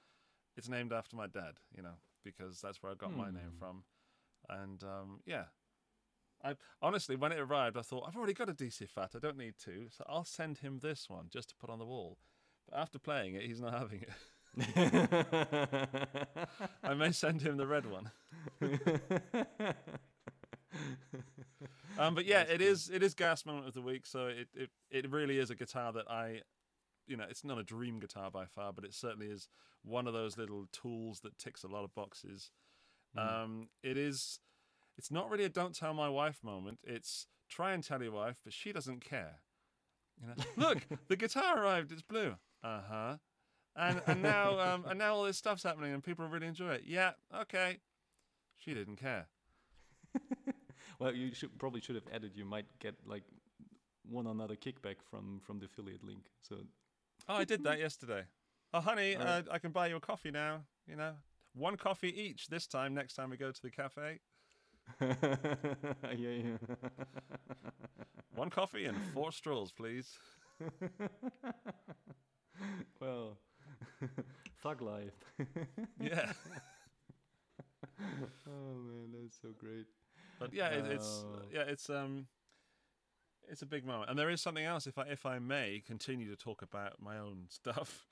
it's 0.56 0.70
named 0.70 0.94
after 0.94 1.16
my 1.16 1.26
dad, 1.28 1.60
you 1.76 1.82
know, 1.82 1.96
because 2.24 2.62
that's 2.62 2.82
where 2.84 2.92
I 2.92 2.96
got 2.96 3.16
my 3.16 3.32
name 3.32 3.54
Hmm. 3.54 3.60
from. 3.60 3.84
And 4.50 4.84
um, 4.84 5.22
yeah, 5.26 5.46
I 6.44 6.56
honestly, 6.82 7.16
when 7.16 7.32
it 7.32 7.40
arrived, 7.40 7.76
I 7.78 7.82
thought 7.82 8.06
I've 8.08 8.16
already 8.16 8.34
got 8.34 8.50
a 8.50 8.54
DC 8.54 8.88
Fat, 8.88 9.12
I 9.16 9.20
don't 9.20 9.38
need 9.38 9.56
two, 9.58 9.88
so 9.90 10.04
I'll 10.08 10.26
send 10.26 10.60
him 10.60 10.80
this 10.80 11.10
one 11.10 11.28
just 11.32 11.50
to 11.50 11.56
put 11.56 11.70
on 11.72 11.80
the 11.80 11.86
wall. 11.86 12.20
But 12.70 12.80
after 12.80 13.00
playing 13.00 13.36
it, 13.36 13.44
he's 13.44 13.62
not 13.62 13.74
having 13.74 14.02
it. 14.02 14.10
I 16.84 16.94
may 16.94 17.12
send 17.12 17.42
him 17.42 17.58
the 17.58 17.68
red 17.68 17.86
one. 17.86 18.12
um, 22.00 22.16
but 22.16 22.26
yeah, 22.26 22.42
it 22.42 22.62
is 22.62 22.90
it 22.90 23.04
is 23.04 23.14
gas 23.14 23.46
moment 23.46 23.68
of 23.68 23.74
the 23.74 23.82
week. 23.82 24.06
So 24.06 24.28
it, 24.28 24.48
it 24.56 24.70
it 24.90 25.12
really 25.12 25.38
is 25.38 25.50
a 25.50 25.56
guitar 25.56 25.94
that 25.94 26.10
I, 26.10 26.42
you 27.06 27.18
know, 27.18 27.26
it's 27.30 27.44
not 27.44 27.60
a 27.60 27.64
dream 27.64 28.00
guitar 28.00 28.32
by 28.32 28.46
far, 28.46 28.74
but 28.74 28.84
it 28.84 28.94
certainly 28.94 29.28
is 29.28 29.48
one 29.84 30.08
of 30.08 30.14
those 30.14 30.38
little 30.38 30.66
tools 30.72 31.20
that 31.22 31.38
ticks 31.38 31.64
a 31.64 31.68
lot 31.68 31.84
of 31.84 31.94
boxes. 31.94 32.52
Um, 33.18 33.70
it 33.84 33.98
is, 33.98 34.40
it's 34.98 35.10
not 35.10 35.30
really 35.30 35.46
a 35.46 35.50
don't 35.50 35.76
tell 35.76 35.94
my 35.94 36.10
wife 36.10 36.38
moment. 36.44 36.80
It's 36.84 37.28
try 37.50 37.74
and 37.74 37.84
tell 37.84 38.02
your 38.02 38.12
wife, 38.12 38.38
but 38.44 38.54
she 38.54 38.72
doesn't 38.72 39.04
care. 39.04 39.40
You 40.22 40.28
know, 40.28 40.36
look, 40.70 40.86
the 41.08 41.16
guitar 41.16 41.62
arrived. 41.62 41.92
It's 41.92 42.02
blue. 42.02 42.36
Uh 42.68 42.82
huh. 42.90 43.18
And 43.76 44.02
and 44.08 44.22
now 44.22 44.60
um, 44.74 44.86
and 44.90 45.00
now 45.00 45.16
all 45.16 45.24
this 45.24 45.38
stuff's 45.38 45.64
happening 45.64 45.94
and 45.94 46.04
people 46.04 46.28
really 46.28 46.48
enjoy 46.48 46.74
it. 46.74 46.84
Yeah, 46.86 47.12
okay. 47.42 47.78
She 48.58 48.74
didn't 48.74 48.98
care. 48.98 49.28
well, 51.00 51.14
you 51.14 51.34
should 51.34 51.58
probably 51.60 51.82
should 51.82 51.96
have 51.96 52.08
added. 52.14 52.32
You 52.36 52.46
might 52.46 52.66
get 52.80 52.96
like 53.06 53.24
one 54.04 54.28
another 54.28 54.56
kickback 54.56 54.96
from 55.10 55.40
from 55.40 55.60
the 55.60 55.66
affiliate 55.66 56.04
link. 56.04 56.26
So 56.42 56.56
Oh, 57.30 57.36
I 57.36 57.46
did 57.46 57.64
that 57.64 57.80
yesterday. 57.88 58.24
Oh, 58.74 58.82
honey, 58.82 59.16
uh, 59.16 59.44
I 59.50 59.60
can 59.60 59.72
buy 59.72 59.88
you 59.88 59.96
a 59.96 60.00
coffee 60.00 60.32
now. 60.32 60.64
You 60.88 60.98
know, 60.98 61.14
one 61.54 61.78
coffee 61.78 62.10
each 62.10 62.48
this 62.48 62.68
time. 62.68 62.94
Next 62.94 63.14
time 63.14 63.30
we 63.30 63.38
go 63.38 63.52
to 63.52 63.62
the 63.62 63.72
cafe, 63.72 64.20
yeah, 65.02 65.14
yeah. 66.12 66.58
one 68.36 68.50
coffee 68.50 68.86
and 68.86 68.98
four 69.14 69.32
straws, 69.32 69.72
please. 69.72 70.18
well, 73.02 73.38
thug 74.64 74.82
life. 74.82 75.14
Yeah, 76.00 76.32
oh 78.48 78.76
man, 78.76 79.10
that's 79.22 79.38
so 79.42 79.50
great. 79.58 79.86
but 80.40 80.54
yeah, 80.54 80.68
it, 80.70 80.86
it's 80.86 81.24
Oh. 81.26 81.42
yeah, 81.52 81.62
it's 81.68 81.90
um, 81.90 82.28
it's 83.50 83.62
a 83.62 83.66
big 83.66 83.86
moment. 83.86 84.10
And 84.10 84.18
there 84.20 84.30
is 84.30 84.42
something 84.42 84.66
else, 84.66 84.88
if 84.88 84.98
I 84.98 85.04
if 85.08 85.26
I 85.26 85.40
may 85.40 85.82
continue 85.86 86.30
to 86.30 86.36
talk 86.36 86.62
about 86.62 87.02
my 87.02 87.18
own 87.18 87.46
stuff. 87.50 88.06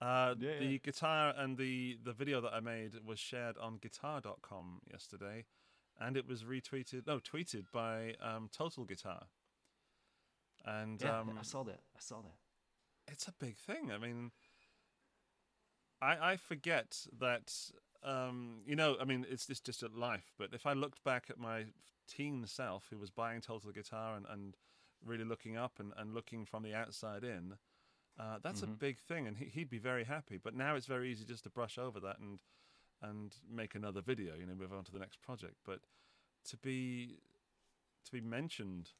Uh, 0.00 0.34
Yeah, 0.38 0.58
the 0.58 0.64
yeah. 0.66 0.78
guitar 0.82 1.32
and 1.36 1.56
the 1.56 1.96
the 2.02 2.12
video 2.12 2.40
that 2.40 2.52
I 2.52 2.60
made 2.60 2.92
was 3.04 3.18
shared 3.20 3.56
on 3.58 3.78
Guitar.com 3.78 4.80
yesterday, 4.90 5.46
and 6.00 6.16
it 6.16 6.26
was 6.26 6.42
retweeted, 6.42 7.06
no, 7.06 7.18
tweeted 7.20 7.66
by 7.72 8.14
um, 8.20 8.48
Total 8.52 8.84
Guitar. 8.84 9.26
And 10.64 11.00
Yeah, 11.00 11.20
um, 11.20 11.36
I 11.38 11.42
saw 11.42 11.62
that. 11.64 11.80
I 11.96 12.00
saw 12.00 12.20
that. 12.22 12.34
It's 13.12 13.28
a 13.28 13.32
big 13.32 13.56
thing. 13.56 13.92
I 13.92 13.98
mean, 13.98 14.32
I 16.00 16.32
I 16.32 16.36
forget 16.36 17.06
that 17.20 17.52
um, 18.02 18.62
you 18.66 18.74
know. 18.74 18.96
I 19.00 19.04
mean, 19.04 19.26
it's 19.30 19.48
it's 19.48 19.60
just 19.60 19.82
a 19.82 19.90
life. 19.94 20.32
But 20.38 20.50
if 20.52 20.66
I 20.66 20.72
looked 20.72 21.04
back 21.04 21.26
at 21.30 21.38
my 21.38 21.66
teen 22.08 22.46
self, 22.46 22.86
who 22.90 22.98
was 22.98 23.10
buying 23.10 23.40
Total 23.40 23.70
Guitar 23.70 24.16
and, 24.16 24.26
and 24.28 24.56
really 25.04 25.24
looking 25.24 25.56
up 25.56 25.78
and, 25.78 25.92
and 25.96 26.14
looking 26.14 26.44
from 26.44 26.62
the 26.62 26.74
outside 26.74 27.24
in, 27.24 27.54
uh, 28.18 28.38
that's 28.42 28.62
a 28.62 28.66
big 28.66 28.98
thing, 28.98 29.26
and 29.26 29.36
he, 29.36 29.46
he'd 29.46 29.70
be 29.70 29.78
very 29.78 30.04
happy. 30.04 30.38
But 30.42 30.54
now 30.54 30.74
it's 30.74 30.86
very 30.86 31.10
easy 31.10 31.24
just 31.24 31.44
to 31.44 31.50
brush 31.50 31.78
over 31.78 32.00
that 32.00 32.18
and 32.18 32.38
and 33.02 33.34
make 33.50 33.74
another 33.74 34.00
video. 34.00 34.34
You 34.38 34.46
know, 34.46 34.54
move 34.54 34.72
on 34.72 34.84
to 34.84 34.92
the 34.92 34.98
next 34.98 35.20
project. 35.22 35.56
But 35.64 35.80
to 36.48 36.56
be 36.56 37.18
to 38.04 38.12
be 38.12 38.20
mentioned 38.20 38.90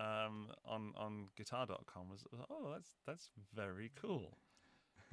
um, 0.00 0.48
on 0.64 0.92
on 0.96 1.28
guitar.com 1.36 2.08
was 2.10 2.24
oh 2.50 2.70
that's 2.72 2.90
that's 3.06 3.30
very 3.54 3.90
cool. 4.00 4.36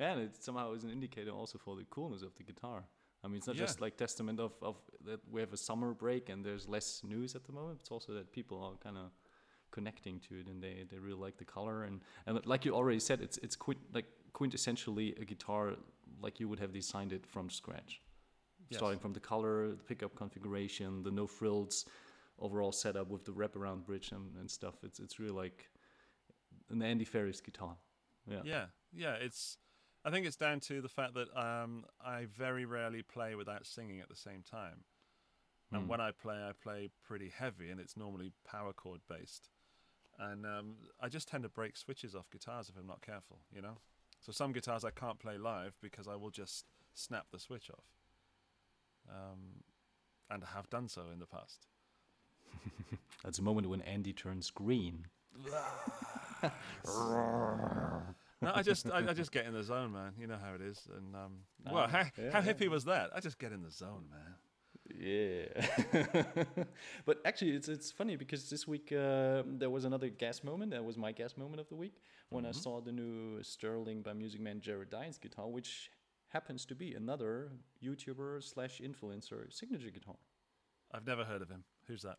yeah, 0.00 0.12
and 0.12 0.20
it 0.22 0.42
somehow 0.42 0.72
is 0.72 0.84
an 0.84 0.90
indicator 0.90 1.30
also 1.30 1.58
for 1.58 1.76
the 1.76 1.84
coolness 1.90 2.22
of 2.22 2.34
the 2.36 2.42
guitar. 2.42 2.84
I 3.24 3.28
mean, 3.28 3.38
it's 3.38 3.46
not 3.46 3.56
Yeah. 3.56 3.62
just 3.66 3.80
like 3.80 3.96
testament 3.96 4.40
of, 4.40 4.52
of 4.62 4.76
that 5.04 5.20
we 5.30 5.40
have 5.40 5.52
a 5.52 5.56
summer 5.56 5.92
break 5.94 6.28
and 6.28 6.44
there's 6.44 6.68
less 6.68 7.02
news 7.04 7.34
at 7.34 7.44
the 7.44 7.52
moment. 7.52 7.78
It's 7.80 7.90
also 7.90 8.12
that 8.14 8.32
people 8.32 8.62
are 8.62 8.76
kind 8.82 8.96
of 8.96 9.10
connecting 9.72 10.20
to 10.20 10.38
it 10.40 10.46
and 10.48 10.62
they, 10.62 10.84
they 10.90 10.98
really 10.98 11.20
like 11.20 11.36
the 11.36 11.44
color 11.44 11.84
and, 11.84 12.00
and 12.26 12.44
like 12.46 12.64
you 12.64 12.72
already 12.74 13.00
said, 13.00 13.20
it's 13.20 13.38
it's 13.38 13.56
quint, 13.56 13.80
like 13.92 14.06
quintessentially 14.32 15.20
a 15.20 15.24
guitar 15.24 15.74
like 16.22 16.40
you 16.40 16.48
would 16.48 16.60
have 16.60 16.72
designed 16.72 17.12
it 17.12 17.26
from 17.26 17.50
scratch, 17.50 18.00
Yes. 18.70 18.78
starting 18.78 18.98
from 19.00 19.12
the 19.12 19.20
color, 19.20 19.68
the 19.70 19.84
pickup 19.84 20.14
configuration, 20.14 21.02
the 21.02 21.10
no 21.10 21.26
frills, 21.26 21.84
overall 22.38 22.72
setup 22.72 23.08
with 23.08 23.24
the 23.24 23.32
wraparound 23.32 23.84
bridge 23.84 24.12
and, 24.12 24.36
and 24.36 24.50
stuff. 24.50 24.74
It's 24.82 24.98
it's 25.00 25.18
really 25.18 25.32
like 25.32 25.70
an 26.70 26.82
Andy 26.82 27.04
Ferris 27.04 27.40
guitar. 27.40 27.76
Yeah. 28.28 28.40
Yeah, 28.44 28.66
yeah. 28.92 29.14
It's 29.14 29.58
I 30.04 30.10
think 30.10 30.26
it's 30.26 30.36
down 30.36 30.60
to 30.60 30.80
the 30.80 30.88
fact 30.88 31.14
that 31.14 31.28
um, 31.36 31.84
I 32.04 32.26
very 32.26 32.64
rarely 32.64 33.02
play 33.02 33.34
without 33.34 33.66
singing 33.66 34.00
at 34.00 34.08
the 34.08 34.16
same 34.16 34.42
time. 34.48 34.84
And 35.72 35.82
Hmm. 35.82 35.88
when 35.88 36.00
I 36.00 36.12
play, 36.12 36.36
I 36.36 36.52
play 36.52 36.90
pretty 37.02 37.28
heavy, 37.28 37.70
and 37.70 37.80
it's 37.80 37.96
normally 37.96 38.30
power 38.44 38.72
chord 38.72 39.00
based. 39.08 39.48
And 40.18 40.46
um, 40.46 40.76
I 41.00 41.08
just 41.08 41.26
tend 41.28 41.42
to 41.42 41.48
break 41.48 41.76
switches 41.76 42.14
off 42.14 42.30
guitars 42.30 42.68
if 42.68 42.76
I'm 42.76 42.86
not 42.86 43.02
careful, 43.02 43.40
you 43.52 43.60
know. 43.60 43.78
So 44.20 44.30
some 44.32 44.52
guitars 44.52 44.84
I 44.84 44.90
can't 44.90 45.18
play 45.18 45.36
live 45.38 45.76
because 45.82 46.06
I 46.06 46.14
will 46.14 46.30
just 46.30 46.66
snap 46.94 47.26
the 47.32 47.38
switch 47.40 47.68
off. 47.70 47.84
Um, 49.08 49.64
and 50.30 50.44
I 50.44 50.56
have 50.56 50.70
done 50.70 50.88
so 50.88 51.02
in 51.12 51.18
the 51.18 51.26
past. 51.26 51.66
That's 53.24 53.38
a 53.38 53.42
moment 53.42 53.68
when 53.68 53.80
Andy 53.82 54.12
turns 54.12 54.50
green. 54.50 55.06
No, 58.42 58.52
I 58.54 58.62
just 58.62 58.90
I, 58.90 58.98
I 58.98 59.14
just 59.14 59.32
get 59.32 59.46
in 59.46 59.54
the 59.54 59.62
zone, 59.62 59.92
man. 59.92 60.12
You 60.18 60.26
know 60.26 60.36
how 60.40 60.54
it 60.54 60.60
is. 60.60 60.86
And 60.94 61.14
um, 61.16 61.32
well, 61.72 61.88
how, 61.88 62.04
yeah, 62.18 62.30
how 62.32 62.40
yeah. 62.40 62.52
hippie 62.52 62.68
was 62.68 62.84
that? 62.84 63.10
I 63.14 63.20
just 63.20 63.38
get 63.38 63.52
in 63.52 63.62
the 63.62 63.70
zone, 63.70 64.04
man. 64.10 64.34
Yeah. 64.94 66.64
but 67.06 67.20
actually, 67.24 67.52
it's 67.52 67.68
it's 67.68 67.90
funny 67.90 68.16
because 68.16 68.50
this 68.50 68.68
week 68.68 68.92
uh, 68.92 69.42
there 69.46 69.70
was 69.70 69.84
another 69.84 70.10
gas 70.10 70.44
moment. 70.44 70.72
That 70.72 70.84
was 70.84 70.96
my 70.98 71.12
gas 71.12 71.36
moment 71.36 71.60
of 71.60 71.68
the 71.68 71.76
week 71.76 71.94
when 72.28 72.44
I 72.44 72.52
saw 72.52 72.80
the 72.80 72.92
new 72.92 73.42
Sterling 73.42 74.02
by 74.02 74.12
Music 74.12 74.40
Man 74.40 74.60
Jared 74.60 74.90
Dines 74.90 75.18
guitar, 75.18 75.48
which 75.48 75.90
happens 76.28 76.66
to 76.66 76.74
be 76.74 76.94
another 76.94 77.52
YouTuber 77.82 78.42
slash 78.42 78.80
influencer 78.80 79.52
signature 79.52 79.90
guitar. 79.90 80.16
I've 80.92 81.06
never 81.06 81.24
heard 81.24 81.42
of 81.42 81.48
him. 81.48 81.64
Who's 81.86 82.02
that? 82.02 82.18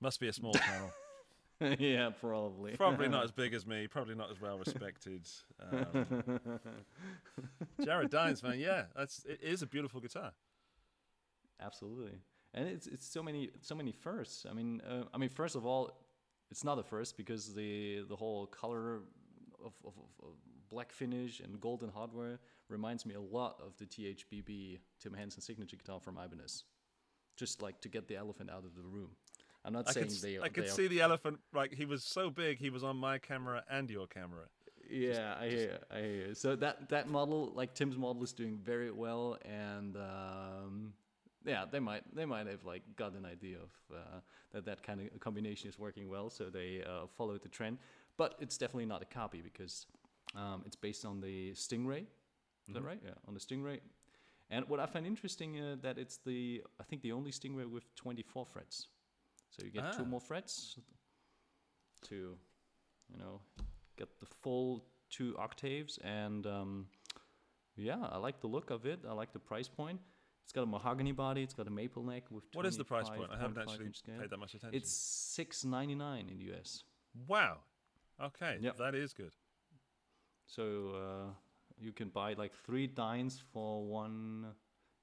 Must 0.00 0.20
be 0.20 0.28
a 0.28 0.32
small 0.32 0.54
channel. 0.54 0.90
yeah, 1.78 2.10
probably. 2.20 2.76
Probably 2.76 3.08
not 3.16 3.24
as 3.24 3.32
big 3.32 3.52
as 3.52 3.66
me. 3.66 3.86
Probably 3.88 4.14
not 4.14 4.30
as 4.30 4.40
well 4.40 4.58
respected. 4.58 5.26
Um, 5.72 6.40
Jared 7.84 8.10
Dines, 8.10 8.42
man. 8.42 8.58
Yeah, 8.58 8.84
that's 8.96 9.24
it 9.24 9.40
is 9.42 9.62
a 9.62 9.66
beautiful 9.66 10.00
guitar. 10.00 10.32
Absolutely, 11.60 12.12
and 12.54 12.68
it's 12.68 12.86
it's 12.86 13.06
so 13.06 13.22
many 13.22 13.50
so 13.60 13.74
many 13.74 13.90
firsts. 13.90 14.46
I 14.48 14.52
mean, 14.52 14.80
uh, 14.88 15.04
I 15.12 15.18
mean, 15.18 15.30
first 15.30 15.56
of 15.56 15.66
all, 15.66 15.90
it's 16.50 16.62
not 16.62 16.78
a 16.78 16.84
first 16.84 17.16
because 17.16 17.54
the 17.54 18.04
the 18.08 18.16
whole 18.16 18.46
color 18.46 18.96
of, 19.64 19.72
of, 19.84 19.92
of, 20.22 20.34
black 20.70 20.92
finish 20.92 21.40
and 21.40 21.58
golden 21.60 21.88
hardware 21.88 22.38
reminds 22.68 23.06
me 23.06 23.14
a 23.14 23.20
lot 23.20 23.58
of 23.64 23.74
the 23.78 23.86
THBB 23.86 24.78
Tim 25.00 25.14
Henson 25.14 25.40
signature 25.40 25.76
guitar 25.76 25.98
from 25.98 26.18
Ibanez. 26.18 26.64
Just 27.36 27.62
like 27.62 27.80
to 27.80 27.88
get 27.88 28.06
the 28.06 28.16
elephant 28.16 28.50
out 28.50 28.64
of 28.64 28.74
the 28.74 28.82
room. 28.82 29.10
I'm 29.68 29.74
not 29.74 29.86
I 29.86 29.92
saying 29.92 30.06
could, 30.08 30.16
they. 30.22 30.38
I 30.38 30.48
could 30.48 30.64
they 30.64 30.68
are 30.68 30.72
see 30.72 30.88
the 30.88 31.02
elephant. 31.02 31.40
Like 31.52 31.74
he 31.74 31.84
was 31.84 32.02
so 32.02 32.30
big, 32.30 32.58
he 32.58 32.70
was 32.70 32.82
on 32.82 32.96
my 32.96 33.18
camera 33.18 33.62
and 33.70 33.90
your 33.90 34.06
camera. 34.06 34.46
Yeah, 34.90 35.34
I 35.38 35.48
hear, 35.48 35.58
you, 35.58 35.78
I 35.90 36.00
hear. 36.00 36.34
So 36.34 36.56
that 36.56 36.88
that 36.88 37.10
model, 37.10 37.52
like 37.54 37.74
Tim's 37.74 37.98
model, 37.98 38.22
is 38.22 38.32
doing 38.32 38.56
very 38.56 38.90
well, 38.90 39.36
and 39.44 39.94
um, 39.96 40.94
yeah, 41.44 41.66
they 41.70 41.80
might 41.80 42.02
they 42.16 42.24
might 42.24 42.46
have 42.46 42.64
like 42.64 42.82
got 42.96 43.12
an 43.12 43.26
idea 43.26 43.58
of 43.58 43.96
uh, 43.96 44.20
that 44.54 44.64
that 44.64 44.82
kind 44.82 45.02
of 45.02 45.20
combination 45.20 45.68
is 45.68 45.78
working 45.78 46.08
well, 46.08 46.30
so 46.30 46.44
they 46.44 46.82
uh, 46.82 47.06
followed 47.18 47.42
the 47.42 47.50
trend. 47.50 47.76
But 48.16 48.36
it's 48.40 48.56
definitely 48.56 48.86
not 48.86 49.02
a 49.02 49.04
copy 49.04 49.42
because 49.42 49.84
um, 50.34 50.62
it's 50.64 50.76
based 50.76 51.04
on 51.04 51.20
the 51.20 51.52
Stingray. 51.52 52.06
Is 52.66 52.74
that 52.74 52.82
right? 52.82 53.00
Yeah, 53.04 53.12
on 53.26 53.34
the 53.34 53.40
Stingray. 53.40 53.80
And 54.50 54.66
what 54.68 54.80
I 54.80 54.86
find 54.86 55.06
interesting 55.06 55.60
uh, 55.60 55.76
that 55.82 55.98
it's 55.98 56.18
the 56.24 56.62
I 56.80 56.84
think 56.84 57.02
the 57.02 57.12
only 57.12 57.32
Stingray 57.32 57.66
with 57.66 57.94
24 57.96 58.46
frets. 58.46 58.86
So 59.58 59.64
you 59.64 59.70
get 59.72 59.92
two 59.92 60.02
Ah. 60.02 60.04
more 60.04 60.20
frets 60.20 60.78
to, 62.02 62.38
you 63.10 63.18
know, 63.18 63.40
get 63.96 64.08
the 64.20 64.26
full 64.26 64.84
two 65.10 65.34
octaves. 65.38 65.98
And 66.04 66.46
um, 66.46 66.86
yeah, 67.76 67.98
I 68.10 68.18
like 68.18 68.40
the 68.40 68.46
look 68.46 68.70
of 68.70 68.86
it. 68.86 69.00
I 69.08 69.12
like 69.12 69.32
the 69.32 69.38
price 69.40 69.68
point. 69.68 70.00
It's 70.44 70.52
got 70.52 70.62
a 70.62 70.66
mahogany 70.66 71.12
body. 71.12 71.42
It's 71.42 71.54
got 71.54 71.66
a 71.66 71.70
maple 71.70 72.02
neck 72.04 72.24
with. 72.30 72.44
What 72.54 72.66
is 72.66 72.76
the 72.76 72.84
price 72.84 73.08
point? 73.08 73.30
I 73.32 73.36
haven't 73.38 73.58
actually 73.58 73.90
paid 74.18 74.30
that 74.30 74.38
much 74.38 74.54
attention. 74.54 74.76
It's 74.76 74.92
six 74.92 75.64
ninety 75.64 75.94
nine 75.94 76.28
in 76.28 76.38
the 76.38 76.52
US. 76.54 76.84
wow. 77.26 77.58
Okay, 78.20 78.58
Yep. 78.60 78.78
that 78.78 78.94
is 78.96 79.12
good. 79.12 79.32
So 80.46 80.62
uh, 80.96 81.30
you 81.78 81.92
can 81.92 82.08
buy 82.08 82.32
like 82.34 82.52
three 82.66 82.86
Dines 82.88 83.38
for 83.52 83.84
one 83.86 84.46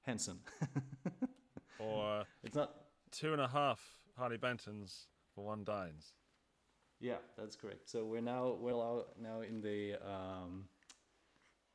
Henson. 0.02 0.40
Or 1.78 2.24
it's 2.42 2.54
not. 2.56 2.74
two 3.10 3.32
and 3.32 3.40
a 3.40 3.48
half 3.48 3.80
Harley 4.16 4.38
Bentons 4.38 5.06
for 5.34 5.44
one 5.44 5.64
Dines. 5.64 6.12
Yeah, 7.00 7.16
that's 7.36 7.56
correct. 7.56 7.90
So 7.90 8.04
we're 8.04 8.22
now 8.22 8.56
we're 8.58 8.72
now 8.72 9.04
now 9.20 9.40
in 9.42 9.60
the 9.60 9.94
um, 10.06 10.64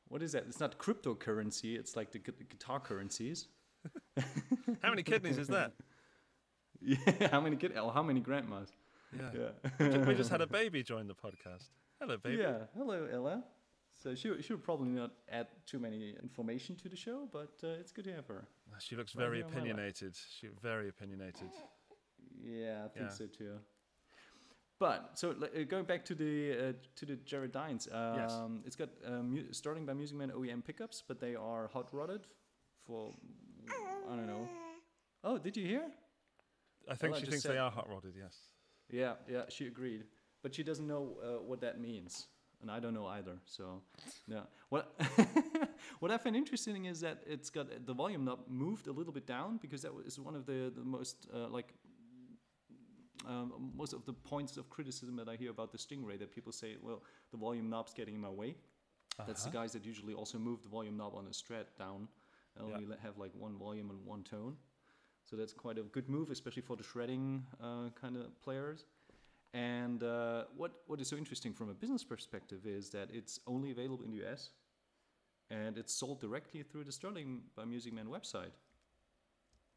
what 0.08 0.22
is 0.22 0.32
that? 0.32 0.44
It's 0.48 0.60
not 0.60 0.78
cryptocurrency. 0.78 1.78
It's 1.78 1.94
like 1.96 2.10
the 2.10 2.18
gu- 2.18 2.32
guitar 2.48 2.80
currencies. 2.80 3.46
How 4.82 4.90
many 4.90 5.02
kidneys 5.02 5.38
is 5.38 5.48
that? 5.48 5.72
Yeah, 6.84 7.28
how 7.28 7.40
many 7.40 7.54
kid? 7.54 7.74
Oh, 7.76 7.90
how 7.90 8.02
many 8.02 8.18
grandmas? 8.18 8.68
Yeah. 9.16 9.30
Yeah. 9.78 9.98
we 10.04 10.16
just 10.16 10.30
had 10.30 10.40
a 10.40 10.46
baby 10.60 10.82
join 10.82 11.06
the 11.06 11.14
podcast. 11.14 11.68
Hello, 12.00 12.16
baby. 12.16 12.38
Yeah. 12.42 12.64
Hello, 12.76 13.06
Ella. 13.12 13.44
So 14.02 14.16
she 14.16 14.42
she 14.42 14.52
would 14.52 14.64
probably 14.64 14.88
not 14.88 15.12
add 15.30 15.46
too 15.64 15.78
many 15.78 16.16
information 16.20 16.74
to 16.82 16.88
the 16.88 16.96
show, 16.96 17.28
but 17.30 17.52
uh, 17.62 17.68
it's 17.78 17.92
good 17.92 18.04
to 18.06 18.12
have 18.14 18.26
her. 18.26 18.48
She 18.80 18.96
looks 18.96 19.12
very 19.12 19.36
here 19.36 19.46
on 19.46 19.52
my 19.52 19.58
lap. 19.58 19.64
opinionated. 19.68 20.16
She 20.40 20.48
very 20.60 20.88
opinionated. 20.88 21.50
Yeah, 22.44 22.84
I 22.84 22.88
think 22.88 23.06
Yeah. 23.06 23.14
so 23.14 23.26
too. 23.26 23.58
But 24.78 25.10
so 25.14 25.30
uh, 25.30 25.62
going 25.68 25.84
back 25.84 26.04
to 26.06 26.14
the 26.14 26.52
uh, 26.52 26.72
to 26.96 27.06
the 27.06 27.16
Jared 27.24 27.52
Dines, 27.52 27.88
um, 27.92 28.16
Yes. 28.16 28.32
it's 28.66 28.76
got 28.76 28.88
um, 29.06 29.46
Sterling 29.52 29.86
by 29.86 29.92
Music 29.94 30.16
Man 30.16 30.30
OEM 30.30 30.62
pickups, 30.64 31.02
but 31.06 31.20
they 31.20 31.36
are 31.36 31.68
hot 31.68 31.88
rodded 31.92 32.26
for 32.84 33.14
I 34.10 34.16
don't 34.16 34.26
know. 34.26 34.48
Oh, 35.22 35.38
did 35.38 35.56
you 35.56 35.64
hear? 35.66 35.84
I 36.90 36.96
think 36.96 37.12
Ella 37.12 37.20
she 37.20 37.26
thinks 37.26 37.42
said- 37.44 37.52
they 37.52 37.58
are 37.58 37.70
hot 37.70 37.88
rodded. 37.88 38.14
Yes. 38.16 38.36
Yeah, 38.90 39.14
yeah, 39.30 39.42
she 39.48 39.66
agreed, 39.68 40.04
but 40.42 40.52
she 40.54 40.62
doesn't 40.64 40.86
know 40.86 41.16
uh, 41.22 41.42
what 41.42 41.60
that 41.60 41.80
means, 41.80 42.26
and 42.60 42.68
I 42.70 42.80
don't 42.80 42.92
know 42.92 43.06
either. 43.06 43.38
So, 43.46 43.80
yeah. 44.26 44.40
What 44.68 44.92
what 46.00 46.10
I 46.10 46.18
find 46.18 46.34
interesting 46.34 46.86
is 46.86 47.00
that 47.00 47.22
it's 47.26 47.50
got 47.50 47.66
the 47.86 47.94
volume 47.94 48.24
knob 48.24 48.40
moved 48.48 48.88
a 48.88 48.92
little 48.92 49.12
bit 49.12 49.26
down 49.26 49.58
because 49.62 49.82
that 49.82 49.92
is 50.04 50.18
one 50.18 50.34
of 50.34 50.44
the 50.44 50.72
the 50.74 50.82
most 50.84 51.28
uh, 51.32 51.48
like. 51.48 51.72
Um, 53.26 53.72
most 53.74 53.92
of 53.92 54.04
the 54.04 54.12
points 54.12 54.56
of 54.56 54.68
criticism 54.70 55.16
that 55.16 55.28
I 55.28 55.36
hear 55.36 55.50
about 55.50 55.72
the 55.72 55.78
Stingray 55.78 56.18
that 56.18 56.30
people 56.34 56.52
say, 56.52 56.76
well, 56.82 57.02
the 57.30 57.36
volume 57.36 57.68
knob's 57.68 57.92
getting 57.94 58.14
in 58.14 58.20
my 58.20 58.30
way. 58.30 58.56
That's 59.26 59.42
the 59.44 59.50
Uh-huh. 59.50 59.60
guys 59.60 59.72
that 59.72 59.84
usually 59.84 60.14
also 60.14 60.38
move 60.38 60.62
the 60.62 60.68
volume 60.68 60.96
knob 60.96 61.14
on 61.14 61.26
a 61.26 61.30
Strat 61.30 61.66
down 61.76 62.08
and 62.56 62.66
Yeah. 62.68 62.74
only 62.74 62.86
let- 62.86 63.00
have 63.00 63.18
like 63.18 63.34
one 63.34 63.56
volume 63.58 63.90
and 63.90 64.04
one 64.04 64.24
tone. 64.24 64.56
So 65.24 65.36
that's 65.36 65.52
quite 65.54 65.78
a 65.78 65.82
good 65.84 66.08
move, 66.08 66.30
especially 66.30 66.62
for 66.62 66.76
the 66.76 66.82
shredding 66.82 67.46
uh, 67.60 67.90
kind 67.90 68.16
of 68.16 68.40
players. 68.40 68.86
And 69.54 70.02
uh, 70.02 70.46
what 70.56 70.72
what 70.86 71.00
is 71.00 71.08
so 71.08 71.16
interesting 71.16 71.52
from 71.54 71.68
a 71.68 71.74
business 71.74 72.04
perspective 72.04 72.66
is 72.66 72.90
that 72.90 73.10
it's 73.10 73.38
only 73.46 73.70
available 73.70 74.02
in 74.02 74.10
the 74.10 74.24
US, 74.26 74.50
and 75.50 75.76
it's 75.76 75.92
sold 75.92 76.20
directly 76.20 76.62
through 76.62 76.84
the 76.84 76.92
Sterling 76.92 77.42
by 77.54 77.64
Music 77.66 77.92
Man 77.92 78.06
website. 78.08 78.52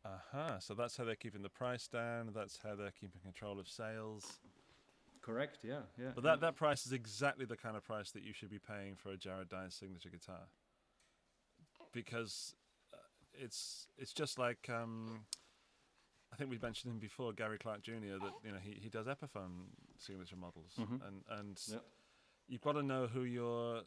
Uh 0.06 0.10
huh. 0.32 0.60
So 0.60 0.74
that's 0.76 0.96
how 0.98 1.04
they're 1.04 1.16
keeping 1.16 1.42
the 1.42 1.50
price 1.50 1.88
down. 1.88 2.30
That's 2.34 2.60
how 2.64 2.76
they're 2.76 2.92
keeping 2.92 3.22
control 3.22 3.60
of 3.60 3.68
sales. 3.68 4.40
Correct. 5.22 5.58
Yeah. 5.64 5.80
Yeah. 6.00 6.10
But 6.14 6.24
that, 6.26 6.42
that 6.42 6.56
price 6.56 6.86
is 6.86 6.94
exactly 6.94 7.46
the 7.46 7.58
kind 7.58 7.76
of 7.76 7.84
price 7.84 8.12
that 8.12 8.22
you 8.22 8.32
should 8.32 8.52
be 8.52 8.60
paying 8.60 8.96
for 8.96 9.10
a 9.10 9.18
Jared 9.18 9.50
Dines 9.50 9.74
signature 9.74 10.10
guitar. 10.10 10.42
Because 11.92 12.54
uh, 12.94 12.98
it's 13.34 13.88
it's 13.98 14.14
just 14.14 14.38
like 14.38 14.70
um, 14.70 15.22
I 16.32 16.36
think 16.36 16.50
we 16.52 16.60
mentioned 16.62 16.92
him 16.94 17.00
before, 17.00 17.34
Gary 17.34 17.58
Clark 17.58 17.82
Jr. 17.82 17.94
That 18.22 18.34
you 18.44 18.52
know 18.52 18.60
he, 18.62 18.78
he 18.82 18.90
does 18.90 19.08
Epiphone 19.08 19.70
signature 19.98 20.36
models, 20.36 20.74
Mhm. 20.80 21.00
and 21.08 21.24
and 21.40 21.60
Yep. 21.68 21.84
you've 22.48 22.62
got 22.62 22.74
to 22.74 22.84
know 22.84 23.08
who 23.08 23.24
you're. 23.24 23.82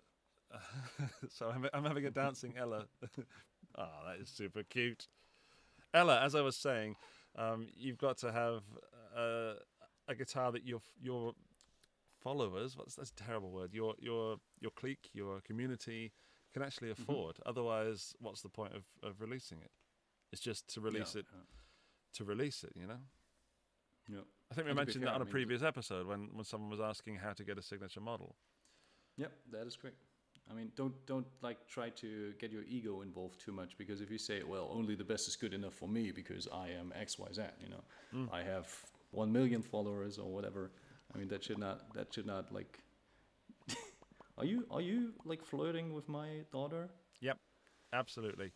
so 1.29 1.51
I'm 1.51 1.69
I'm 1.75 1.85
having 1.85 2.07
a 2.07 2.11
dancing 2.11 2.55
Ella. 2.57 2.87
oh, 3.77 3.89
that 4.07 4.17
is 4.21 4.29
super 4.31 4.63
cute. 4.65 5.07
Ella, 5.95 6.21
as 6.21 6.35
I 6.35 6.41
was 6.43 6.57
saying, 6.57 6.97
um, 7.37 7.69
you've 7.77 7.99
got 7.99 8.19
to 8.19 8.33
have 8.33 8.63
uh, 9.17 9.55
a 10.09 10.15
guitar 10.15 10.53
that 10.53 10.65
your 10.65 10.81
your 11.01 11.35
followers 12.21 12.77
what's 12.77 12.97
that's 12.97 13.11
a 13.11 13.15
terrible 13.15 13.51
word 13.51 13.73
your 13.73 13.95
your 13.99 14.37
your 14.61 14.71
clique 14.73 15.09
your 15.13 15.41
community 15.41 16.13
can 16.53 16.63
actually 16.63 16.91
Mm-hmm. 17.01 17.13
afford 17.13 17.37
otherwise 17.47 18.15
what's 18.21 18.43
the 18.43 18.49
point 18.49 18.75
of, 18.75 18.85
of 19.03 19.21
releasing 19.21 19.61
it 19.61 19.71
it's 20.33 20.41
just 20.41 20.67
to 20.69 20.81
release 20.81 21.15
Yeah, 21.15 21.21
it 21.21 21.27
to 22.15 22.25
release 22.25 22.65
it 22.65 22.73
you 22.75 22.87
know 22.87 23.01
Yeah. 24.09 24.17
yeah. 24.17 24.23
i 24.51 24.55
think 24.55 24.67
we 24.67 24.71
And 24.71 24.77
mentioned 24.77 25.05
fair, 25.05 25.09
that 25.09 25.15
on 25.15 25.21
I 25.21 25.23
a 25.23 25.27
mean, 25.27 25.33
previous 25.33 25.63
episode 25.63 26.07
when 26.07 26.31
when 26.35 26.45
someone 26.45 26.71
was 26.71 26.81
asking 26.81 27.17
how 27.17 27.33
to 27.35 27.45
get 27.45 27.59
a 27.59 27.63
signature 27.63 28.01
model 28.01 28.37
Yep, 29.17 29.33
that 29.53 29.67
is 29.67 29.77
correct. 29.77 30.03
I 30.51 30.55
mean, 30.55 30.73
don't 30.77 30.95
don't 31.07 31.27
like 31.43 31.67
try 31.69 31.91
to 31.91 32.33
get 32.39 32.51
your 32.51 32.63
ego 32.69 33.03
involved 33.03 33.39
too 33.41 33.53
much 33.53 33.77
because 33.77 34.01
if 34.01 34.11
you 34.11 34.19
say, 34.19 34.43
well, 34.43 34.71
only 34.73 34.95
the 34.95 35.05
best 35.05 35.29
is 35.29 35.37
good 35.37 35.53
enough 35.53 35.75
for 35.75 35.89
me 35.89 36.11
because 36.13 36.49
I 36.53 36.69
am 36.71 36.93
X 36.99 37.19
Y 37.19 37.29
Z, 37.33 37.43
you 37.63 37.69
know, 37.69 37.83
Mm. 38.15 38.29
I 38.33 38.43
have 38.43 38.67
one 39.11 39.31
million 39.33 39.63
followers 39.63 40.19
or 40.19 40.33
whatever. 40.33 40.71
I 41.15 41.19
mean, 41.19 41.29
that 41.29 41.45
should 41.45 41.59
not 41.59 41.93
that 41.95 42.13
should 42.15 42.27
not 42.27 42.53
like. 42.53 42.79
are 44.39 44.45
you 44.45 44.67
are 44.71 44.81
you 44.81 45.13
like 45.25 45.45
flirting 45.45 45.93
with 45.95 46.09
my 46.09 46.29
daughter, 46.53 46.89
Yep, 47.21 47.39
absolutely 47.93 48.53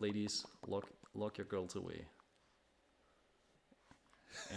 ladies? 0.00 0.44
Lock 0.66 0.86
lock 1.14 1.38
your 1.38 1.46
girls 1.46 1.76
away. 1.76 2.06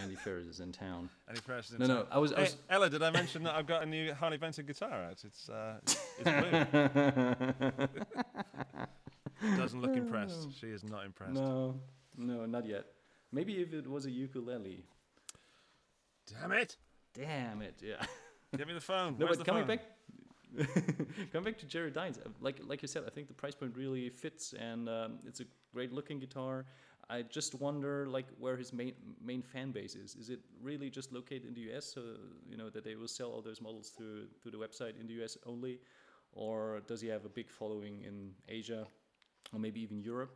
Andy 0.02 0.16
Ferris 0.16 0.46
is 0.48 0.60
in 0.60 0.72
town. 0.72 1.10
any 1.30 1.40
prayers 1.40 1.72
in 1.72 1.80
No, 1.80 1.88
no, 1.88 1.96
town? 1.98 2.08
I 2.12 2.18
was. 2.20 2.32
I 2.34 2.36
Hey, 2.38 2.42
was 2.44 2.56
ella 2.70 2.90
did 2.90 3.02
i 3.04 3.10
mention 3.12 3.44
that 3.44 3.56
i've 3.56 3.68
got 3.68 3.84
a 3.84 3.86
new 3.86 4.14
harley 4.14 4.38
benton 4.38 4.66
guitar 4.66 5.04
out 5.04 5.24
it's 5.24 5.50
uh 5.50 5.76
it's, 5.84 5.98
it's 6.20 6.30
blue 9.42 9.56
doesn't 9.58 9.82
look 9.82 9.96
impressed 9.96 10.48
she 10.60 10.68
is 10.68 10.84
not 10.84 11.06
impressed 11.06 11.34
no, 11.34 11.76
no, 12.18 12.46
not 12.46 12.66
yet. 12.66 12.86
Maybe 13.32 13.56
if 13.62 13.74
it 13.74 13.88
was 13.90 14.06
a 14.06 14.12
ukulele. 14.12 14.86
damn 16.40 16.52
it 16.52 16.78
Damn 17.14 17.62
it! 17.62 17.76
Yeah. 17.82 18.06
give 18.58 18.68
me 18.68 18.74
the 18.74 18.82
phone 18.82 19.16
No, 19.18 19.26
Where's 19.26 19.38
but 19.38 19.46
the 19.46 19.52
coming 19.52 19.66
phone? 19.66 19.78
back, 19.78 21.06
coming 21.32 21.46
back 21.46 21.58
to 21.60 21.66
Jerry 21.66 21.92
Dines, 21.92 22.18
uh, 22.18 22.28
like 22.42 22.60
like 22.68 22.82
you 22.82 22.90
said, 22.90 23.04
I 23.08 23.10
think 23.10 23.28
the 23.30 23.34
price 23.34 23.56
point 23.56 23.74
really 23.78 24.10
fits, 24.10 24.54
and 24.54 24.90
um, 24.90 25.20
it's 25.26 25.40
a 25.40 25.46
great 25.74 25.94
looking 25.94 26.20
guitar. 26.20 26.66
I 27.10 27.22
just 27.22 27.54
wonder, 27.56 28.08
like, 28.08 28.26
where 28.40 28.58
his 28.58 28.74
main 28.74 28.94
main 29.24 29.42
fan 29.42 29.72
base 29.72 29.96
is. 29.96 30.16
Is 30.16 30.30
it 30.30 30.40
really 30.62 30.90
just 30.90 31.12
located 31.14 31.46
in 31.46 31.54
the 31.54 31.62
U.S. 31.72 31.86
so 31.86 32.02
you 32.50 32.58
know 32.58 32.70
that 32.70 32.84
they 32.84 32.96
will 32.96 33.08
sell 33.08 33.30
all 33.30 33.42
those 33.42 33.62
models 33.62 33.90
through 33.90 34.28
through 34.42 34.52
the 34.52 34.58
website 34.58 35.00
in 35.00 35.08
the 35.08 35.14
U.S. 35.16 35.38
only, 35.46 35.80
or 36.32 36.82
does 36.88 37.02
he 37.02 37.08
have 37.08 37.26
a 37.26 37.30
big 37.30 37.50
following 37.50 38.02
in 38.02 38.32
Asia, 38.50 38.88
or 39.54 39.60
maybe 39.60 39.82
even 39.82 40.02
Europe? 40.02 40.36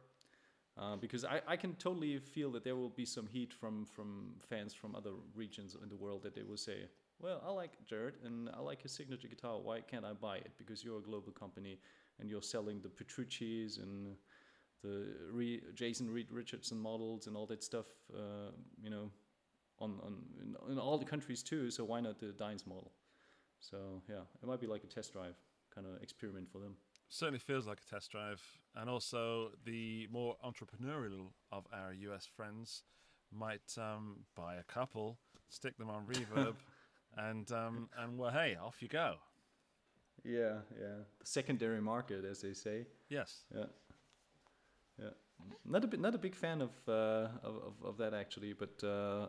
Uh, 0.79 0.95
because 0.95 1.25
I, 1.25 1.41
I 1.45 1.58
can 1.58 1.75
totally 1.75 2.19
feel 2.19 2.51
that 2.51 2.63
there 2.63 2.75
will 2.75 2.89
be 2.89 3.03
some 3.05 3.27
heat 3.27 3.51
from, 3.53 3.86
from 3.86 4.36
fans 4.39 4.73
from 4.73 4.95
other 4.95 5.12
regions 5.36 5.75
in 5.82 5.89
the 5.89 5.95
world 5.97 6.23
that 6.23 6.34
they 6.34 6.43
will 6.43 6.55
say, 6.55 6.86
well, 7.19 7.41
I 7.45 7.51
like 7.51 7.71
Jared 7.86 8.15
and 8.23 8.49
I 8.55 8.62
like 8.62 8.82
his 8.82 8.93
signature 8.93 9.27
guitar. 9.27 9.60
Why 9.60 9.82
can't 9.82 10.05
I 10.05 10.13
buy 10.13 10.38
it? 10.38 10.51
Because 10.58 10.82
you're 10.82 10.99
a 10.99 11.01
global 11.01 11.34
company 11.34 11.79
and 12.17 12.29
you're 12.29 12.41
selling 12.41 12.79
the 12.79 12.88
Petrucci's 12.88 13.77
and 13.77 14.15
the 14.83 15.07
re- 15.31 15.61
Jason 15.73 16.09
Reed 16.09 16.31
Richardson 16.31 16.79
models 16.79 17.27
and 17.27 17.35
all 17.35 17.45
that 17.47 17.63
stuff. 17.63 17.87
Uh, 18.13 18.51
you 18.81 18.89
know, 18.89 19.09
on 19.79 19.99
on 20.03 20.15
in, 20.41 20.71
in 20.71 20.79
all 20.79 20.97
the 20.97 21.05
countries 21.05 21.43
too. 21.43 21.71
So 21.71 21.83
why 21.83 21.99
not 21.99 22.19
the 22.19 22.27
Dines 22.27 22.65
model? 22.65 22.91
So 23.59 24.01
yeah, 24.09 24.21
it 24.41 24.47
might 24.47 24.61
be 24.61 24.67
like 24.67 24.83
a 24.83 24.87
test 24.87 25.13
drive 25.13 25.35
kind 25.73 25.87
of 25.87 26.01
experiment 26.01 26.49
for 26.51 26.59
them. 26.59 26.75
Certainly 27.09 27.39
feels 27.39 27.67
like 27.67 27.79
a 27.85 27.89
test 27.89 28.11
drive, 28.11 28.41
and 28.75 28.89
also 28.89 29.51
the 29.65 30.07
more 30.11 30.35
entrepreneurial 30.45 31.27
of 31.51 31.65
our 31.73 31.93
US 31.93 32.25
friends 32.25 32.83
might 33.31 33.77
um, 33.77 34.17
buy 34.35 34.55
a 34.55 34.63
couple, 34.63 35.17
stick 35.49 35.77
them 35.77 35.89
on 35.89 36.05
reverb, 36.05 36.55
and 37.17 37.51
um, 37.51 37.89
and 37.97 38.17
well, 38.17 38.31
hey, 38.31 38.57
off 38.61 38.81
you 38.81 38.87
go. 38.87 39.15
Yeah, 40.23 40.59
yeah. 40.79 40.97
The 41.19 41.25
secondary 41.25 41.81
market, 41.81 42.25
as 42.25 42.41
they 42.41 42.53
say. 42.53 42.85
Yes. 43.09 43.45
Yeah. 43.55 43.65
Yeah. 44.99 45.09
Not 45.65 45.83
a 45.83 45.88
bit, 45.88 45.99
not 45.99 46.15
a 46.15 46.17
big 46.17 46.35
fan 46.35 46.62
of 46.62 46.71
uh, 46.88 47.27
of, 47.43 47.55
of, 47.67 47.73
of 47.85 47.97
that 47.97 48.13
actually, 48.13 48.53
but 48.53 48.83
uh, 48.83 49.27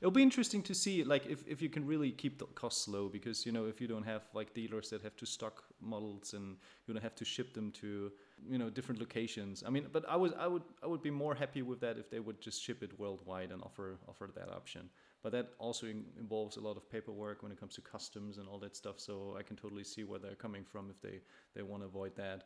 it'll 0.00 0.10
be 0.10 0.22
interesting 0.22 0.62
to 0.62 0.74
see 0.74 1.04
like 1.04 1.26
if, 1.26 1.46
if 1.46 1.62
you 1.62 1.68
can 1.68 1.86
really 1.86 2.10
keep 2.10 2.38
the 2.38 2.46
costs 2.46 2.88
low 2.88 3.08
because 3.08 3.46
you 3.46 3.52
know 3.52 3.66
if 3.66 3.80
you 3.80 3.86
don't 3.86 4.04
have 4.04 4.22
like 4.34 4.54
dealers 4.54 4.90
that 4.90 5.02
have 5.02 5.16
to 5.16 5.26
stock 5.26 5.64
models 5.80 6.34
and 6.34 6.56
you 6.86 6.94
don't 6.94 7.02
have 7.02 7.14
to 7.14 7.24
ship 7.24 7.54
them 7.54 7.70
to 7.72 8.10
you 8.48 8.58
know 8.58 8.70
different 8.70 9.00
locations. 9.00 9.62
I 9.66 9.70
mean, 9.70 9.86
but 9.92 10.04
I 10.08 10.16
was 10.16 10.32
I 10.38 10.46
would 10.46 10.62
I 10.82 10.86
would 10.86 11.02
be 11.02 11.10
more 11.10 11.34
happy 11.34 11.62
with 11.62 11.80
that 11.80 11.98
if 11.98 12.10
they 12.10 12.20
would 12.20 12.40
just 12.40 12.62
ship 12.62 12.82
it 12.82 12.98
worldwide 12.98 13.50
and 13.52 13.62
offer 13.62 13.98
offer 14.08 14.30
that 14.34 14.50
option. 14.50 14.88
But 15.22 15.32
that 15.32 15.48
also 15.58 15.86
in, 15.86 16.04
involves 16.18 16.56
a 16.56 16.60
lot 16.60 16.76
of 16.76 16.88
paperwork 16.90 17.42
when 17.42 17.50
it 17.50 17.58
comes 17.58 17.74
to 17.74 17.80
customs 17.80 18.38
and 18.38 18.48
all 18.48 18.58
that 18.60 18.76
stuff. 18.76 19.00
So 19.00 19.34
I 19.38 19.42
can 19.42 19.56
totally 19.56 19.84
see 19.84 20.04
where 20.04 20.18
they're 20.18 20.36
coming 20.36 20.64
from 20.64 20.90
if 20.90 21.00
they 21.00 21.20
they 21.54 21.62
want 21.62 21.82
to 21.82 21.86
avoid 21.86 22.14
that. 22.16 22.44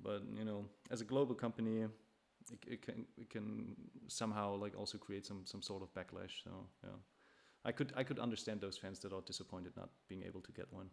But 0.00 0.22
you 0.36 0.44
know, 0.44 0.66
as 0.90 1.00
a 1.00 1.04
global 1.04 1.34
company, 1.34 1.82
it, 2.52 2.58
it 2.66 2.82
can 2.82 3.06
it 3.16 3.30
can 3.30 3.76
somehow 4.08 4.56
like 4.56 4.76
also 4.78 4.98
create 4.98 5.26
some 5.26 5.42
some 5.44 5.62
sort 5.62 5.82
of 5.82 5.92
backlash. 5.94 6.42
So 6.44 6.50
yeah, 6.82 6.90
I 7.64 7.72
could 7.72 7.92
I 7.96 8.04
could 8.04 8.18
understand 8.18 8.60
those 8.60 8.78
fans 8.78 8.98
that 9.00 9.12
are 9.12 9.22
disappointed 9.22 9.72
not 9.76 9.90
being 10.08 10.22
able 10.24 10.40
to 10.42 10.52
get 10.52 10.72
one. 10.72 10.90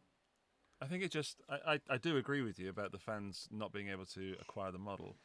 I 0.82 0.88
think 0.88 1.04
it 1.04 1.12
just 1.12 1.42
I, 1.50 1.74
I, 1.74 1.80
I 1.92 1.98
do 1.98 2.18
agree 2.18 2.42
with 2.42 2.60
you 2.60 2.70
about 2.70 2.92
the 2.92 3.00
fans 3.00 3.48
not 3.52 3.72
being 3.72 3.90
able 3.90 4.06
to 4.08 4.36
acquire 4.42 4.72
the 4.72 4.80
model, 4.80 5.18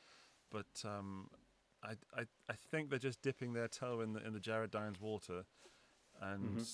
but 0.51 0.67
um, 0.85 1.29
I, 1.83 1.93
I 2.17 2.23
I 2.49 2.55
think 2.71 2.91
they're 2.91 2.99
just 2.99 3.23
dipping 3.23 3.53
their 3.53 3.69
toe 3.69 4.01
in 4.01 4.13
the 4.13 4.27
in 4.27 4.33
the 4.33 4.41
Jared 4.41 4.71
Dines 4.71 5.01
water, 5.01 5.45
and 6.21 6.59
Mhm. 6.59 6.67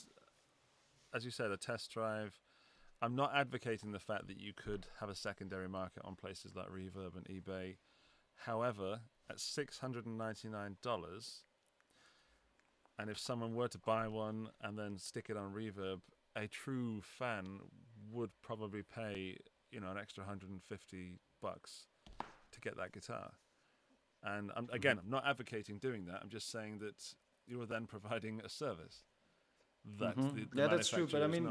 as 1.14 1.24
you 1.24 1.30
said, 1.30 1.50
a 1.50 1.56
test 1.56 1.90
drive. 1.90 2.38
I'm 3.02 3.16
not 3.16 3.32
advocating 3.34 3.90
the 3.90 3.98
fact 3.98 4.28
that 4.28 4.38
you 4.38 4.52
could 4.54 4.86
have 5.00 5.08
a 5.08 5.14
secondary 5.14 5.68
market 5.68 6.02
on 6.04 6.14
places 6.14 6.54
like 6.54 6.68
Reverb 6.68 7.16
and 7.16 7.26
eBay. 7.26 7.74
However, 8.36 9.00
at 9.28 9.40
six 9.40 9.78
hundred 9.80 10.06
and 10.06 10.16
ninety 10.16 10.48
nine 10.48 10.76
dollars, 10.82 11.42
and 12.98 13.10
if 13.10 13.18
someone 13.18 13.54
were 13.56 13.66
to 13.68 13.78
buy 13.78 14.06
one 14.06 14.50
and 14.62 14.78
then 14.78 14.98
stick 14.98 15.26
it 15.28 15.36
on 15.36 15.52
Reverb, 15.52 16.00
a 16.36 16.46
true 16.46 17.02
fan 17.02 17.58
would 18.12 18.30
probably 18.40 18.82
pay, 18.82 19.36
you 19.72 19.80
know, 19.80 19.90
an 19.90 19.98
extra 19.98 20.22
150 20.22 21.18
bucks 21.40 21.86
to 22.52 22.60
get 22.60 22.76
that 22.76 22.92
guitar. 22.92 23.32
And 24.22 24.52
I'm, 24.54 24.68
again, 24.72 25.00
I'm 25.02 25.10
not 25.10 25.26
advocating 25.26 25.78
doing 25.78 26.04
that. 26.06 26.20
I'm 26.22 26.28
just 26.28 26.50
saying 26.50 26.78
that 26.78 27.02
you 27.46 27.60
are 27.60 27.66
then 27.66 27.86
providing 27.86 28.40
a 28.44 28.48
service 28.48 29.02
that 29.98 30.16
Mhm. 30.16 30.34
the, 30.34 30.44
the 30.44 30.62
yeah, 30.62 30.68
that's 30.68 30.88
true. 30.88 31.08
But 31.10 31.22
I 31.22 31.26
mean, 31.26 31.48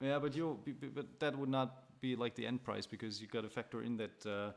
yeah, 0.00 0.18
but 0.18 0.34
you, 0.34 0.58
but 0.94 1.20
that 1.20 1.36
would 1.36 1.48
not 1.48 2.00
be 2.00 2.16
like 2.16 2.34
the 2.34 2.46
end 2.46 2.62
price 2.62 2.86
because 2.86 3.20
you 3.20 3.26
got 3.26 3.42
to 3.42 3.48
factor 3.48 3.82
in 3.82 3.96
that. 3.96 4.26
Uh, 4.26 4.52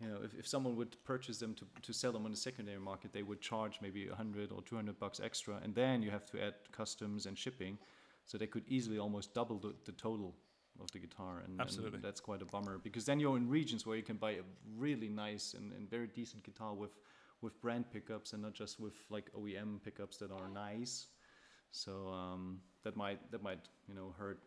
you 0.00 0.08
know, 0.08 0.18
if, 0.24 0.34
if 0.36 0.48
someone 0.48 0.74
would 0.74 0.96
purchase 1.04 1.38
them 1.38 1.54
to, 1.54 1.64
to 1.80 1.92
sell 1.92 2.10
them 2.10 2.24
on 2.24 2.32
the 2.32 2.36
secondary 2.36 2.80
market, 2.80 3.12
they 3.12 3.22
would 3.22 3.40
charge 3.40 3.78
maybe 3.80 4.08
100 4.08 4.50
or 4.50 4.60
200 4.62 4.98
bucks 4.98 5.20
extra, 5.22 5.60
and 5.62 5.72
then 5.76 6.02
you 6.02 6.10
have 6.10 6.26
to 6.26 6.42
add 6.42 6.54
customs 6.72 7.26
and 7.26 7.38
shipping, 7.38 7.78
so 8.24 8.36
they 8.36 8.48
could 8.48 8.64
easily 8.66 8.98
almost 8.98 9.32
double 9.32 9.58
the, 9.58 9.72
the 9.84 9.92
total 9.92 10.34
of 10.80 10.90
the 10.90 10.98
guitar, 10.98 11.42
and, 11.44 11.60
and 11.94 12.02
that's 12.02 12.20
quite 12.20 12.42
a 12.42 12.44
bummer 12.44 12.78
because 12.78 13.04
then 13.04 13.20
you're 13.20 13.36
in 13.36 13.48
regions 13.48 13.86
where 13.86 13.96
you 13.96 14.02
can 14.02 14.16
buy 14.16 14.32
a 14.32 14.42
really 14.76 15.08
nice 15.08 15.54
and, 15.54 15.72
and 15.72 15.88
very 15.88 16.08
decent 16.08 16.42
guitar 16.42 16.74
with 16.74 16.98
with 17.42 17.60
brand 17.60 17.84
pickups 17.90 18.32
and 18.32 18.42
not 18.42 18.54
just 18.54 18.80
with 18.80 18.94
like 19.10 19.30
OEM 19.34 19.82
pickups 19.82 20.16
that 20.16 20.30
are 20.30 20.48
nice. 20.48 21.06
So 21.72 22.08
um, 22.08 22.60
that 22.84 22.96
might 22.96 23.30
that 23.32 23.42
might 23.42 23.60
you 23.88 23.94
know 23.94 24.14
hurt 24.16 24.40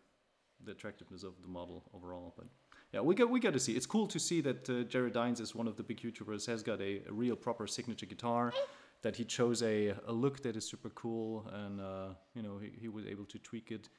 the 0.63 0.71
attractiveness 0.71 1.23
of 1.23 1.33
the 1.41 1.47
model 1.47 1.83
overall. 1.93 2.33
But 2.37 2.47
yeah, 2.93 3.01
we 3.01 3.15
got 3.15 3.29
we 3.29 3.39
got 3.39 3.53
to 3.53 3.59
see. 3.59 3.73
It's 3.73 3.85
cool 3.85 4.07
to 4.07 4.19
see 4.19 4.41
that 4.41 4.69
uh, 4.69 4.83
Jared 4.83 5.13
Dines 5.13 5.39
is 5.39 5.53
one 5.55 5.67
of 5.67 5.75
the 5.75 5.83
big 5.83 6.01
YouTubers 6.01 6.45
has 6.47 6.63
got 6.63 6.81
a, 6.81 7.01
a 7.07 7.13
real 7.13 7.35
proper 7.35 7.67
signature 7.67 8.05
guitar. 8.05 8.53
That 9.01 9.15
he 9.15 9.23
chose 9.23 9.61
a, 9.61 9.93
a 10.07 10.11
look 10.11 10.41
that 10.41 10.55
is 10.55 10.67
super 10.67 10.89
cool, 10.89 11.47
and 11.53 11.79
uh, 11.79 12.09
you 12.33 12.41
know 12.41 12.57
he, 12.57 12.71
he 12.81 12.87
was 12.87 13.05
able 13.05 13.25
to 13.25 13.37
tweak 13.39 13.71
it 13.71 13.89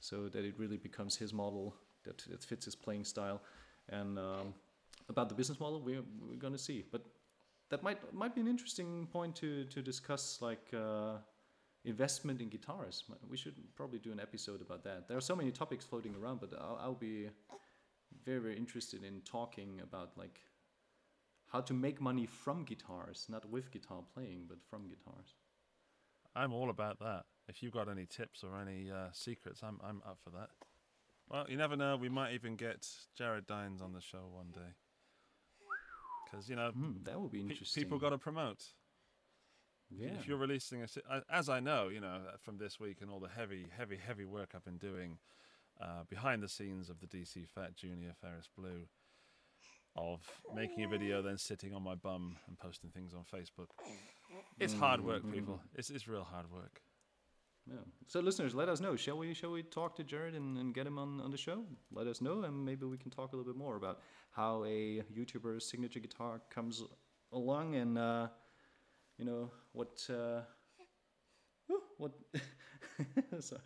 so 0.00 0.28
that 0.28 0.44
it 0.44 0.54
really 0.58 0.78
becomes 0.78 1.16
his 1.16 1.32
model 1.34 1.74
that 2.04 2.24
it 2.30 2.42
fits 2.42 2.64
his 2.64 2.74
playing 2.74 3.04
style. 3.04 3.42
And 3.88 4.18
um, 4.18 4.54
about 5.08 5.28
the 5.28 5.34
business 5.34 5.60
model, 5.60 5.80
we're 5.80 6.04
we're 6.20 6.38
gonna 6.38 6.58
see. 6.58 6.84
But 6.90 7.04
that 7.70 7.82
might 7.82 7.98
might 8.14 8.34
be 8.34 8.40
an 8.40 8.48
interesting 8.48 9.08
point 9.12 9.36
to 9.36 9.64
to 9.64 9.82
discuss, 9.82 10.40
like. 10.40 10.72
Uh, 10.72 11.18
investment 11.86 12.40
in 12.40 12.48
guitars. 12.48 13.04
We 13.30 13.36
should 13.36 13.54
probably 13.74 13.98
do 13.98 14.12
an 14.12 14.20
episode 14.20 14.60
about 14.60 14.82
that. 14.84 15.08
There 15.08 15.16
are 15.16 15.22
so 15.22 15.36
many 15.36 15.50
topics 15.52 15.84
floating 15.84 16.14
around, 16.14 16.40
but 16.40 16.52
I'll, 16.60 16.78
I'll 16.82 16.94
be 16.94 17.28
very, 18.24 18.40
very 18.40 18.56
interested 18.56 19.04
in 19.04 19.20
talking 19.22 19.80
about 19.82 20.10
like 20.18 20.40
how 21.46 21.60
to 21.60 21.72
make 21.72 22.00
money 22.00 22.26
from 22.26 22.64
guitars, 22.64 23.26
not 23.28 23.48
with 23.48 23.70
guitar 23.70 24.02
playing, 24.12 24.46
but 24.48 24.58
from 24.68 24.88
guitars. 24.88 25.34
I'm 26.34 26.52
all 26.52 26.70
about 26.70 26.98
that. 26.98 27.24
If 27.48 27.62
you've 27.62 27.72
got 27.72 27.88
any 27.88 28.04
tips 28.04 28.42
or 28.42 28.60
any 28.60 28.90
uh, 28.90 29.08
secrets, 29.12 29.62
I'm 29.62 29.78
I'm 29.82 30.02
up 30.06 30.18
for 30.22 30.30
that. 30.30 30.50
Well, 31.28 31.46
you 31.48 31.56
never 31.56 31.76
know. 31.76 31.96
We 31.96 32.08
might 32.08 32.34
even 32.34 32.56
get 32.56 32.86
Jared 33.16 33.46
Dines 33.46 33.80
on 33.80 33.92
the 33.92 34.00
show 34.00 34.28
one 34.30 34.50
day. 34.52 34.72
Because 36.24 36.48
you 36.48 36.56
know, 36.56 36.70
Hmm, 36.72 37.02
that 37.04 37.20
would 37.20 37.30
be 37.30 37.38
pe- 37.42 37.50
interesting. 37.50 37.82
people 37.84 37.98
got 37.98 38.10
to 38.10 38.18
promote. 38.18 38.64
Yeah. 39.90 40.08
If 40.18 40.26
you're 40.26 40.36
releasing 40.38 40.82
a, 40.82 40.86
as 41.30 41.48
I 41.48 41.60
know, 41.60 41.88
you 41.88 42.00
know, 42.00 42.08
uh, 42.28 42.36
from 42.40 42.58
this 42.58 42.80
week 42.80 42.98
and 43.00 43.10
all 43.10 43.20
the 43.20 43.28
heavy, 43.28 43.66
heavy, 43.76 43.96
heavy 44.04 44.24
work 44.24 44.50
I've 44.54 44.64
been 44.64 44.78
doing 44.78 45.18
uh, 45.80 46.04
behind 46.08 46.42
the 46.42 46.48
scenes 46.48 46.90
of 46.90 46.96
the 47.00 47.06
DC 47.06 47.46
Fat 47.54 47.76
Junior 47.76 48.12
Ferris 48.20 48.48
Blue, 48.56 48.82
of 49.94 50.20
making 50.54 50.84
a 50.84 50.88
video, 50.88 51.22
then 51.22 51.38
sitting 51.38 51.72
on 51.74 51.82
my 51.82 51.94
bum 51.94 52.36
and 52.48 52.58
posting 52.58 52.90
things 52.90 53.14
on 53.14 53.22
Facebook. 53.24 53.68
It's 54.58 54.74
hard 54.74 55.00
work, 55.02 55.22
Mm-hmm. 55.22 55.32
people. 55.32 55.60
It's 55.74 55.90
it's 55.90 56.06
real 56.08 56.24
hard 56.24 56.50
work. 56.52 56.82
Yeah. 57.68 57.76
So 58.06 58.20
listeners, 58.20 58.54
let 58.54 58.68
us 58.68 58.80
know. 58.80 58.94
Shall 58.96 59.18
we 59.18 59.34
shall 59.34 59.50
we 59.52 59.62
talk 59.62 59.96
to 59.96 60.04
Jared 60.04 60.34
and, 60.34 60.56
and 60.58 60.74
get 60.74 60.86
him 60.86 60.98
on, 60.98 61.20
on 61.20 61.30
the 61.30 61.38
show? 61.38 61.64
Let 61.92 62.06
us 62.06 62.20
know 62.20 62.42
and 62.42 62.64
maybe 62.64 62.86
we 62.86 62.96
can 62.98 63.10
talk 63.10 63.32
a 63.32 63.36
little 63.36 63.50
bit 63.52 63.58
more 63.58 63.76
about 63.76 64.00
how 64.32 64.64
a 64.64 65.02
YouTuber's 65.16 65.64
signature 65.68 66.00
guitar 66.00 66.40
comes 66.50 66.82
along 67.32 67.74
and 67.74 67.96
uh, 67.98 68.28
you 69.18 69.24
know 69.24 69.50
what 69.72 70.06
uh, 70.10 70.40
what 71.98 72.12
sorry 73.40 73.60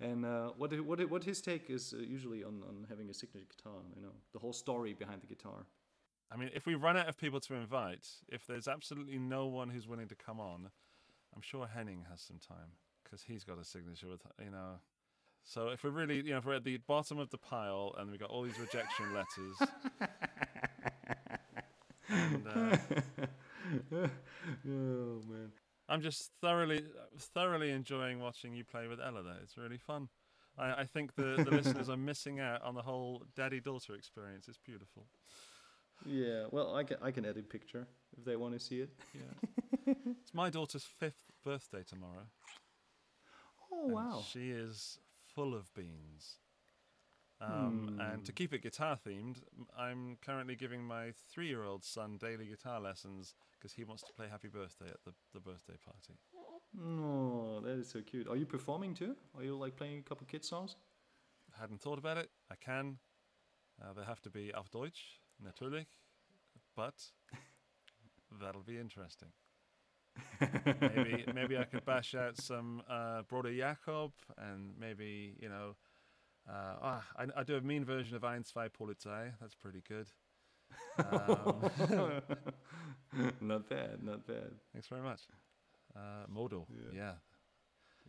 and 0.00 0.24
uh, 0.24 0.50
what 0.56 0.78
what 0.84 1.10
what 1.10 1.24
his 1.24 1.40
take 1.40 1.70
is 1.70 1.94
uh, 1.96 2.02
usually 2.02 2.44
on, 2.44 2.62
on 2.68 2.86
having 2.88 3.08
a 3.10 3.14
signature 3.14 3.46
guitar. 3.56 3.80
You 3.94 4.02
know 4.02 4.12
the 4.32 4.38
whole 4.38 4.52
story 4.52 4.94
behind 4.94 5.22
the 5.22 5.26
guitar. 5.26 5.66
I 6.30 6.36
mean, 6.36 6.50
if 6.54 6.66
we 6.66 6.74
run 6.74 6.96
out 6.96 7.08
of 7.08 7.16
people 7.16 7.38
to 7.40 7.54
invite, 7.54 8.08
if 8.28 8.46
there's 8.46 8.66
absolutely 8.66 9.18
no 9.18 9.46
one 9.46 9.70
who's 9.70 9.86
willing 9.86 10.08
to 10.08 10.16
come 10.16 10.40
on, 10.40 10.70
I'm 11.34 11.42
sure 11.42 11.68
Henning 11.68 12.04
has 12.10 12.20
some 12.20 12.38
time 12.38 12.72
because 13.04 13.22
he's 13.22 13.44
got 13.44 13.60
a 13.60 13.64
signature 13.64 14.08
with, 14.08 14.22
you 14.42 14.50
know. 14.50 14.80
So 15.44 15.68
if 15.68 15.84
we're 15.84 15.90
really, 15.90 16.16
you 16.16 16.32
know, 16.32 16.38
if 16.38 16.44
we're 16.44 16.54
at 16.54 16.64
the 16.64 16.78
bottom 16.78 17.18
of 17.20 17.30
the 17.30 17.38
pile 17.38 17.94
and 17.98 18.10
we've 18.10 18.18
got 18.18 18.30
all 18.30 18.42
these 18.42 18.58
rejection 18.58 19.14
letters, 19.14 19.70
and, 22.08 22.48
uh. 22.48 24.08
I'm 25.88 26.00
just 26.00 26.30
thoroughly, 26.40 26.82
thoroughly 27.18 27.70
enjoying 27.70 28.20
watching 28.20 28.54
you 28.54 28.64
play 28.64 28.88
with 28.88 29.00
Ella. 29.00 29.22
There, 29.22 29.36
it's 29.42 29.56
really 29.56 29.78
fun. 29.78 30.08
I, 30.58 30.82
I 30.82 30.84
think 30.84 31.14
the, 31.14 31.42
the 31.44 31.50
listeners 31.50 31.88
are 31.88 31.96
missing 32.10 32.40
out 32.40 32.62
on 32.62 32.74
the 32.74 32.82
whole 32.82 33.22
daddy-daughter 33.36 33.94
experience. 33.94 34.48
It's 34.48 34.58
beautiful. 34.58 35.06
Yeah, 36.04 36.46
well, 36.50 36.74
I 36.76 36.84
can 36.84 36.98
I 37.02 37.10
can 37.10 37.24
add 37.24 37.38
a 37.38 37.42
picture 37.42 37.86
if 38.18 38.24
they 38.24 38.36
want 38.36 38.54
to 38.54 38.60
see 38.60 38.80
it. 38.80 38.90
Yeah, 39.14 39.94
it's 40.20 40.34
my 40.34 40.50
daughter's 40.50 40.84
fifth 40.84 41.32
birthday 41.42 41.84
tomorrow. 41.88 42.26
Oh 43.72 43.86
wow! 43.86 44.22
She 44.30 44.50
is 44.50 44.98
full 45.34 45.54
of 45.54 45.72
beans. 45.74 46.36
Um, 47.40 47.88
And 47.98 48.24
to 48.24 48.32
Hmm. 48.32 48.34
keep 48.34 48.52
it 48.54 48.62
guitar 48.62 48.96
themed, 48.96 49.42
I'm 49.76 50.16
currently 50.16 50.56
giving 50.56 50.84
my 50.84 51.12
three 51.30 51.48
year 51.48 51.64
old 51.64 51.84
son 51.84 52.18
daily 52.18 52.46
guitar 52.46 52.80
lessons 52.80 53.34
because 53.52 53.74
he 53.74 53.84
wants 53.84 54.02
to 54.04 54.12
play 54.12 54.28
Happy 54.28 54.48
Birthday 54.48 54.88
at 54.88 55.02
the, 55.04 55.14
the 55.32 55.40
birthday 55.40 55.76
party. 55.84 56.18
Oh, 56.78 57.60
that 57.62 57.78
is 57.78 57.88
so 57.88 58.02
cute. 58.02 58.28
Are 58.28 58.36
you 58.36 58.46
performing 58.46 58.94
too? 58.94 59.16
Are 59.34 59.42
you 59.42 59.56
like 59.56 59.76
playing 59.76 59.98
a 59.98 60.02
couple 60.02 60.26
kid 60.26 60.44
songs? 60.44 60.76
I 61.56 61.60
hadn't 61.60 61.80
thought 61.80 61.98
about 61.98 62.18
it. 62.18 62.30
I 62.50 62.54
can. 62.56 62.98
Uh, 63.80 63.92
they 63.92 64.04
have 64.04 64.20
to 64.22 64.30
be 64.30 64.52
auf 64.54 64.70
Deutsch, 64.70 65.20
natürlich. 65.40 65.86
but 66.76 67.12
that'll 68.40 68.62
be 68.62 68.78
interesting. 68.78 69.32
maybe 70.80 71.26
maybe 71.32 71.58
I 71.58 71.64
could 71.64 71.84
bash 71.84 72.14
out 72.14 72.36
some 72.36 72.82
uh, 72.88 73.22
Bruder 73.22 73.52
Jakob 73.54 74.12
and 74.38 74.74
maybe 74.78 75.36
you 75.40 75.48
know 75.48 75.76
uh, 76.48 76.52
ah, 76.82 77.04
I, 77.18 77.26
I 77.40 77.42
do 77.44 77.56
a 77.56 77.60
mean 77.60 77.84
version 77.84 78.16
of 78.16 78.24
Ein 78.24 78.44
zwei 78.44 78.68
Polizei. 78.68 79.32
That's 79.40 79.54
pretty 79.54 79.82
good. 79.88 80.06
Um, 80.98 81.70
not 83.40 83.68
bad, 83.68 84.02
not 84.02 84.26
bad. 84.26 84.52
thanks 84.72 84.88
very 84.88 85.02
much. 85.02 85.20
Uh, 85.94 86.26
Model, 86.28 86.66
Yeah. 86.70 86.92
yeah. 86.94 87.12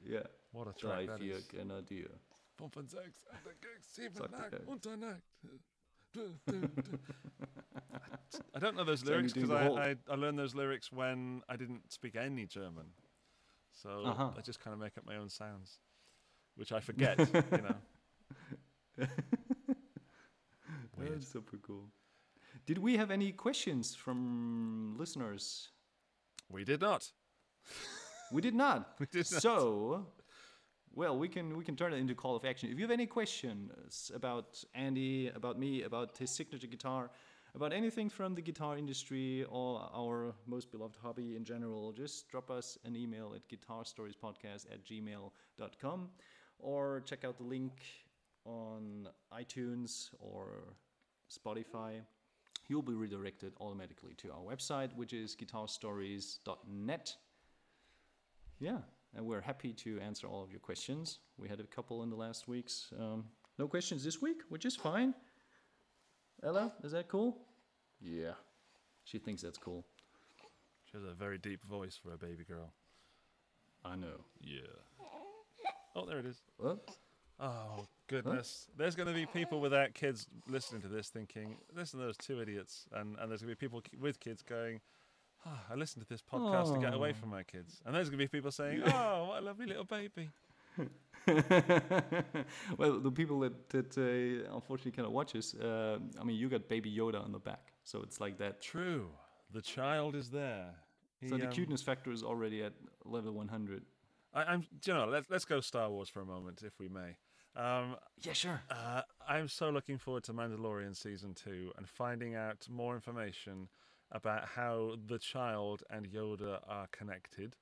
Yeah. 0.04 0.24
What 0.52 0.68
a 0.68 0.74
track 0.74 0.94
Drei, 0.94 1.06
that 1.08 1.20
vier, 1.20 1.36
is. 1.36 1.46
Grenadier. 1.48 2.10
Fünf 2.58 2.76
und 2.78 2.90
sechs, 2.90 3.26
acht 3.32 3.46
und 3.46 3.56
sechs, 3.62 3.96
sieben 3.96 4.16
Sagt 4.16 4.34
und 4.34 4.36
acht 4.42 4.54
er. 4.54 4.68
und 4.68 4.86
dann 4.86 5.04
acht. 5.04 5.22
Du, 6.14 6.34
du, 6.46 6.62
du. 6.68 7.00
I 8.56 8.60
don't 8.60 8.76
know 8.76 8.84
those 8.84 9.04
lyrics 9.06 9.34
because 9.34 9.52
I, 9.52 9.68
I, 9.92 9.96
I 10.10 10.16
learned 10.16 10.38
those 10.40 10.56
lyrics 10.56 10.92
when 10.92 11.44
I 11.50 11.56
didn't 11.56 11.92
speak 11.92 12.16
any 12.16 12.46
German. 12.48 12.94
So 13.74 13.90
Uh-huh. 14.06 14.32
I 14.38 14.42
just 14.42 14.60
kind 14.60 14.74
of 14.74 14.80
make 14.80 14.98
up 14.98 15.06
my 15.06 15.18
own 15.18 15.30
sounds, 15.30 15.80
which 16.56 16.72
I 16.72 16.80
forget, 16.80 17.20
you 17.20 17.62
know. 17.62 17.76
That's 20.98 21.28
super 21.28 21.58
cool. 21.58 21.86
Did 22.66 22.80
we 22.80 22.98
have 22.98 23.12
any 23.12 23.32
questions 23.32 23.96
from 23.96 24.96
listeners? 24.98 25.70
We 26.50 26.64
did 26.64 26.82
not. 26.82 27.12
We 28.30 28.42
did 28.42 28.56
not. 28.56 28.96
We 29.00 29.06
did 29.06 29.32
not. 29.32 29.42
So, 29.42 30.06
well, 30.94 31.18
we 31.18 31.30
can 31.30 31.58
we 31.58 31.64
can 31.64 31.78
turn 31.78 31.94
it 31.94 31.98
into 31.98 32.14
call 32.14 32.36
of 32.36 32.44
action. 32.44 32.70
If 32.70 32.78
you 32.78 32.84
have 32.84 32.92
any 32.92 33.06
questions 33.06 34.12
about 34.14 34.62
Andy, 34.76 35.30
about 35.34 35.58
me, 35.58 35.84
about 35.84 36.18
his 36.18 36.30
signature 36.30 36.68
guitar, 36.68 37.10
about 37.56 37.72
anything 37.72 38.10
from 38.10 38.36
the 38.36 38.42
guitar 38.42 38.78
industry 38.78 39.46
or 39.50 39.90
our 39.94 40.36
most 40.46 40.72
beloved 40.72 40.98
hobby 41.02 41.38
in 41.38 41.46
general, 41.46 41.94
just 41.94 42.28
drop 42.30 42.52
us 42.52 42.78
an 42.84 42.98
email 42.98 43.34
at 43.34 43.48
guitarstoriespodcast 43.48 44.66
at 44.74 44.84
gmail.com 44.84 46.10
or 46.60 47.02
check 47.06 47.24
out 47.24 47.38
the 47.38 47.44
link 47.44 47.74
on 48.48 49.10
iTunes 49.34 50.10
or 50.20 50.74
Spotify. 51.30 52.02
You'll 52.68 52.82
be 52.82 52.94
redirected 52.94 53.54
automatically 53.60 54.14
to 54.18 54.32
our 54.32 54.40
website, 54.40 54.96
which 54.96 55.14
is 55.14 55.36
guitarstories.net. 55.36 57.16
Yeah, 58.60 58.78
and 59.16 59.26
we're 59.26 59.42
happy 59.42 59.74
to 59.74 60.00
answer 60.00 60.28
all 60.28 60.44
of 60.44 60.52
your 60.52 60.60
questions. 60.60 61.20
We 61.38 61.48
had 61.48 61.60
a 61.60 61.64
couple 61.64 62.04
in 62.04 62.10
the 62.10 62.16
last 62.16 62.48
weeks. 62.48 62.88
Um, 63.00 63.26
no 63.60 63.68
questions 63.68 64.04
this 64.04 64.22
week, 64.22 64.42
which 64.50 64.66
is 64.66 64.76
fine. 64.76 65.14
Ella, 66.44 66.74
is 66.84 66.92
that 66.92 67.08
cool? 67.08 67.38
Yeah, 68.02 68.34
she 69.04 69.18
thinks 69.18 69.42
that's 69.42 69.58
cool. 69.58 69.86
She 70.86 70.98
has 70.98 71.04
a 71.04 71.14
very 71.14 71.38
deep 71.38 71.64
voice 71.66 72.00
for 72.02 72.14
a 72.14 72.18
baby 72.18 72.44
girl. 72.44 72.74
I 73.84 73.96
know. 73.96 74.22
Yeah. 74.42 74.62
Oh, 75.96 76.06
there 76.06 76.20
it 76.20 76.26
is. 76.26 76.42
What? 76.58 76.90
Oh 77.40 77.86
goodness! 78.08 78.68
There's 78.78 78.96
going 78.96 79.08
to 79.08 79.14
be 79.14 79.26
people 79.28 79.60
without 79.60 79.94
kids 79.94 80.28
listening 80.48 80.82
to 80.82 80.88
this, 80.88 81.10
thinking, 81.10 81.58
"Listen 81.76 82.00
to 82.00 82.06
those 82.06 82.18
two 82.18 82.42
idiots," 82.42 82.86
and 82.92 83.16
and 83.20 83.30
there's 83.30 83.42
going 83.42 83.54
to 83.54 83.56
be 83.60 83.66
people 83.68 83.82
with 84.00 84.20
kids 84.20 84.42
going, 84.42 84.82
oh, 85.46 85.60
"I 85.70 85.76
listened 85.76 86.04
to 86.04 86.10
this 86.10 86.22
podcast 86.24 86.74
to 86.74 86.80
get 86.80 86.94
away 86.94 87.12
Oh. 87.12 87.14
from 87.14 87.30
my 87.30 87.44
kids," 87.44 87.82
and 87.86 87.94
there's 87.94 88.10
going 88.10 88.18
to 88.20 88.24
be 88.24 88.28
people 88.28 88.52
saying, 88.52 88.82
"Oh, 88.86 89.26
what 89.30 89.44
a 89.44 89.46
lovely 89.46 89.68
little 89.68 89.84
baby." 89.86 90.30
well, 92.78 93.00
the 93.00 93.12
people 93.14 93.40
that, 93.42 93.70
that 93.70 93.98
uh, 93.98 94.54
unfortunately 94.56 94.92
cannot 94.92 95.12
watch 95.12 95.36
us, 95.36 95.54
uh, 95.56 95.98
I 96.20 96.24
mean, 96.24 96.38
you 96.38 96.50
got 96.50 96.68
Baby 96.68 96.96
Yoda 96.96 97.24
on 97.24 97.32
the 97.32 97.40
back, 97.40 97.74
so 97.84 98.02
it's 98.02 98.20
like 98.22 98.38
that. 98.38 98.62
True, 98.62 99.10
the 99.52 99.62
child 99.62 100.16
is 100.16 100.30
there. 100.30 100.74
So 101.28 101.36
the 101.38 101.48
um, 101.48 101.52
cuteness 101.52 101.82
factor 101.82 102.12
is 102.12 102.22
already 102.24 102.62
at 102.64 102.74
level 103.04 103.32
100. 103.34 103.84
I, 104.34 104.44
I'm, 104.44 104.66
you 104.86 104.94
know, 104.94 105.06
let's 105.06 105.30
let's 105.30 105.46
go 105.46 105.60
Star 105.62 105.90
Wars 105.90 106.10
for 106.10 106.22
a 106.22 106.26
moment, 106.26 106.62
if 106.64 106.80
we 106.80 106.88
may. 106.88 107.18
Um, 107.58 107.98
Yeah, 108.22 108.34
sure. 108.34 108.62
Uh, 108.70 109.02
I'm 109.28 109.48
so 109.48 109.70
looking 109.72 109.98
forward 109.98 110.24
to 110.26 110.34
Mandalorian 110.34 110.96
season 110.96 111.34
two 111.34 111.72
and 111.78 111.88
finding 111.90 112.36
out 112.36 112.68
more 112.70 112.94
information 112.96 113.68
about 114.12 114.46
how 114.46 114.96
the 115.06 115.20
child 115.20 115.84
and 115.90 116.08
Yoda 116.08 116.60
are 116.68 116.88
connected. 116.92 117.56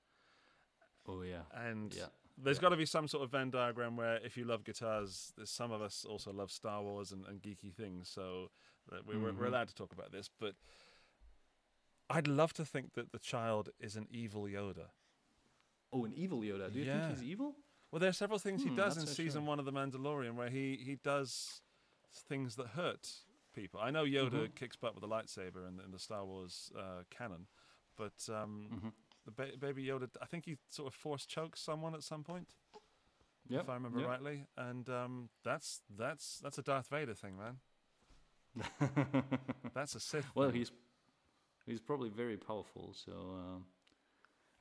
Oh, 1.08 1.22
yeah. 1.24 1.44
And 1.54 1.94
Yeah. 1.94 2.08
there's 2.38 2.58
yeah. 2.58 2.62
got 2.62 2.70
to 2.70 2.78
be 2.78 2.86
some 2.86 3.08
sort 3.08 3.24
of 3.24 3.32
Venn 3.32 3.50
diagram 3.52 3.96
where 3.96 4.18
if 4.18 4.36
you 4.38 4.44
love 4.46 4.64
guitars, 4.64 5.34
there's 5.38 5.50
some 5.50 5.72
of 5.72 5.82
us 5.82 6.06
also 6.06 6.32
love 6.34 6.52
Star 6.52 6.84
Wars 6.84 7.12
and, 7.12 7.26
and 7.26 7.42
geeky 7.42 7.74
things. 7.74 8.10
So 8.10 8.52
that 8.92 9.06
we, 9.08 9.18
we're, 9.18 9.32
we're 9.34 9.46
Mhm. 9.46 9.48
allowed 9.48 9.68
to 9.70 9.76
talk 9.76 9.94
about 9.94 10.12
this. 10.12 10.30
But 10.40 10.56
I'd 12.10 12.28
love 12.28 12.54
to 12.54 12.66
think 12.66 12.94
that 12.94 13.12
the 13.12 13.20
child 13.20 13.70
is 13.80 13.96
an 13.96 14.08
evil 14.12 14.44
Yoda. 14.44 14.90
Oh, 15.92 16.06
an 16.06 16.14
evil 16.14 16.42
Yoda. 16.42 16.72
Do 16.72 16.80
you 16.80 16.86
Yeah. 16.86 17.08
think 17.08 17.18
he's 17.20 17.24
evil? 17.24 17.56
Well, 17.92 18.00
there 18.00 18.10
are 18.10 18.14
several 18.14 18.40
things 18.40 18.64
he 18.64 18.70
Hmm, 18.70 18.76
does 18.76 18.98
in 18.98 19.06
so 19.08 19.14
season 19.14 19.46
one 19.46 19.60
of 19.60 19.66
The 19.66 19.72
Mandalorian 19.72 20.36
where 20.36 20.50
he, 20.50 20.76
he 20.84 20.96
does 20.96 21.62
things 22.28 22.56
that 22.58 22.68
hurt 22.68 23.10
people. 23.54 23.80
I 23.80 23.90
know 23.92 24.04
Yoda 24.04 24.48
Mhm. 24.50 24.56
kicks 24.56 24.76
butt 24.76 24.96
with 24.96 25.04
a 25.04 25.08
lightsaber 25.08 25.68
in, 25.68 25.78
the- 25.78 25.84
in 25.86 25.92
the 25.92 26.00
Star 26.00 26.26
Wars 26.26 26.72
uh, 26.78 27.04
canon, 27.10 27.48
but 27.96 28.28
um, 28.30 28.70
Mm-hmm. 28.74 28.90
the 29.26 29.32
ba- 29.32 29.58
baby 29.58 29.86
Yoda, 29.86 30.10
I 30.22 30.26
think 30.26 30.46
he 30.46 30.58
sort 30.70 30.88
of 30.88 30.94
force 30.94 31.26
chokes 31.26 31.62
someone 31.62 31.94
at 31.96 32.04
some 32.04 32.24
point, 32.24 32.50
Yep. 33.48 33.62
if 33.64 33.70
I 33.70 33.74
remember 33.76 34.00
yep. 34.00 34.10
rightly, 34.10 34.48
and 34.58 34.90
um, 34.90 35.30
that's 35.44 35.82
that's 35.96 36.40
that's 36.40 36.58
a 36.58 36.64
Darth 36.64 36.88
Vader 36.90 37.14
thing, 37.14 37.38
man. 37.38 37.60
That's 39.74 39.96
a 39.96 40.00
Sith. 40.00 40.26
Well, 40.34 40.50
thing. 40.50 40.60
he's 40.60 40.72
he's 41.66 41.82
probably 41.82 42.10
very 42.10 42.38
powerful. 42.38 42.94
So, 42.94 43.12
um, 43.12 43.66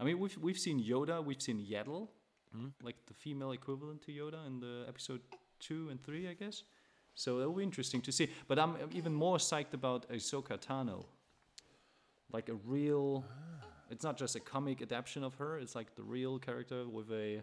I 0.01 0.05
mean, 0.05 0.19
we've 0.19 0.37
we've 0.39 0.59
seen 0.59 0.83
Yoda, 0.83 1.25
we've 1.25 1.41
seen 1.41 1.65
Yaddle, 1.65 2.09
Hmm? 2.55 2.69
like 2.83 2.95
the 3.07 3.15
female 3.15 3.51
equivalent 3.51 4.03
to 4.03 4.13
Yoda 4.13 4.47
in 4.47 4.61
the 4.61 4.85
episode 4.89 5.21
two 5.59 5.89
and 5.91 6.01
three, 6.01 6.29
I 6.29 6.35
guess. 6.35 6.63
So 7.17 7.41
it'll 7.41 7.53
be 7.53 7.65
interesting 7.65 8.01
to 8.03 8.13
see. 8.13 8.29
But 8.47 8.59
I'm 8.59 8.77
I'm 8.77 8.91
even 8.93 9.13
more 9.13 9.39
psyched 9.39 9.75
about 9.75 10.09
Ahsoka 10.09 10.59
Tano, 10.59 11.05
like 12.33 12.49
a 12.49 12.55
real. 12.55 13.25
It's 13.91 14.05
not 14.05 14.17
just 14.17 14.37
a 14.37 14.41
comic 14.41 14.83
adaptation 14.83 15.25
of 15.25 15.35
her. 15.37 15.59
It's 15.59 15.75
like 15.75 15.95
the 15.95 16.03
real 16.03 16.39
character 16.39 16.89
with 16.89 17.11
a. 17.11 17.43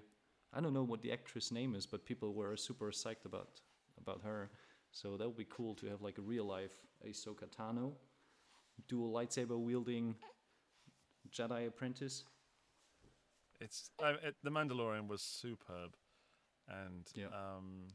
I 0.53 0.59
don't 0.59 0.74
know 0.74 0.84
what 0.84 1.01
the 1.01 1.12
actress 1.12 1.51
name 1.51 1.76
is, 1.76 1.86
but 1.86 2.05
people 2.05 2.34
were 2.34 2.55
super 2.57 2.91
psyched 2.91 3.26
about 3.26 3.62
about 3.99 4.22
her. 4.24 4.49
So 4.91 5.18
that 5.18 5.28
would 5.28 5.38
be 5.38 5.47
cool 5.49 5.76
to 5.76 5.88
have 5.88 6.01
like 6.01 6.18
a 6.18 6.22
real 6.22 6.45
life 6.45 6.76
Ahsoka 7.07 7.47
Tano, 7.57 7.93
dual 8.88 9.12
lightsaber 9.14 9.57
wielding 9.57 10.16
Jedi 11.32 11.68
apprentice. 11.68 12.26
It's 13.62 13.89
uh, 14.03 14.14
it, 14.24 14.36
the 14.43 14.49
Mandalorian 14.49 15.07
was 15.07 15.22
superb, 15.22 15.95
and 16.68 17.07
Yeah. 17.16 17.28
um, 17.28 17.88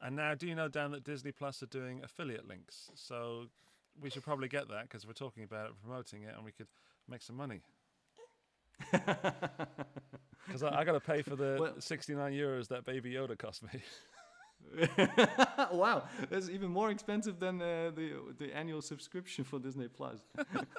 and 0.00 0.14
now 0.16 0.34
do 0.34 0.46
you 0.46 0.54
know 0.54 0.68
Dan 0.68 0.92
that 0.92 1.04
Disney 1.04 1.32
Plus 1.32 1.62
are 1.62 1.66
doing 1.66 2.02
affiliate 2.04 2.46
links? 2.46 2.90
So 2.94 3.46
we 4.00 4.08
should 4.10 4.22
probably 4.22 4.48
get 4.48 4.68
that 4.68 4.82
because 4.84 5.06
we're 5.06 5.12
talking 5.12 5.42
about 5.42 5.70
it, 5.70 5.72
promoting 5.82 6.22
it, 6.22 6.34
and 6.36 6.44
we 6.44 6.52
could 6.52 6.68
make 7.08 7.22
some 7.22 7.36
money. 7.36 7.60
Because 10.46 10.62
I, 10.62 10.78
I 10.80 10.84
got 10.84 10.92
to 10.92 11.00
pay 11.00 11.22
for 11.22 11.34
the 11.34 11.56
Well- 11.60 11.74
69 11.80 12.32
euros 12.32 12.68
that 12.68 12.84
Baby 12.84 13.12
Yoda 13.14 13.36
cost 13.36 13.64
me. 13.64 13.70
wow, 15.72 16.04
that's 16.30 16.48
even 16.48 16.70
more 16.70 16.90
expensive 16.90 17.38
than 17.38 17.60
uh, 17.62 17.90
the 17.94 18.12
the 18.38 18.54
annual 18.56 18.82
subscription 18.82 19.44
for 19.44 19.58
Disney 19.58 19.88
Plus. 19.88 20.18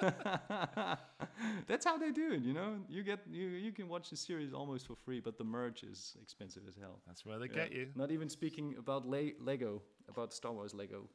that's 1.66 1.84
how 1.84 1.96
they 1.98 2.10
do 2.10 2.32
it, 2.32 2.42
you 2.42 2.52
know. 2.52 2.76
You 2.88 3.02
get 3.02 3.20
you 3.30 3.48
you 3.48 3.72
can 3.72 3.88
watch 3.88 4.10
the 4.10 4.16
series 4.16 4.52
almost 4.52 4.86
for 4.86 4.94
free, 4.96 5.20
but 5.20 5.36
the 5.38 5.44
merch 5.44 5.82
is 5.82 6.16
expensive 6.22 6.62
as 6.68 6.76
hell. 6.76 7.00
That's 7.06 7.24
where 7.24 7.38
they 7.38 7.46
Yeah. 7.46 7.54
get 7.66 7.72
you. 7.72 7.88
Not 7.94 8.10
even 8.10 8.28
speaking 8.28 8.74
about 8.78 9.06
Le- 9.06 9.36
Lego, 9.40 9.82
about 10.08 10.32
Star 10.32 10.52
Wars 10.52 10.74
Lego. 10.74 11.08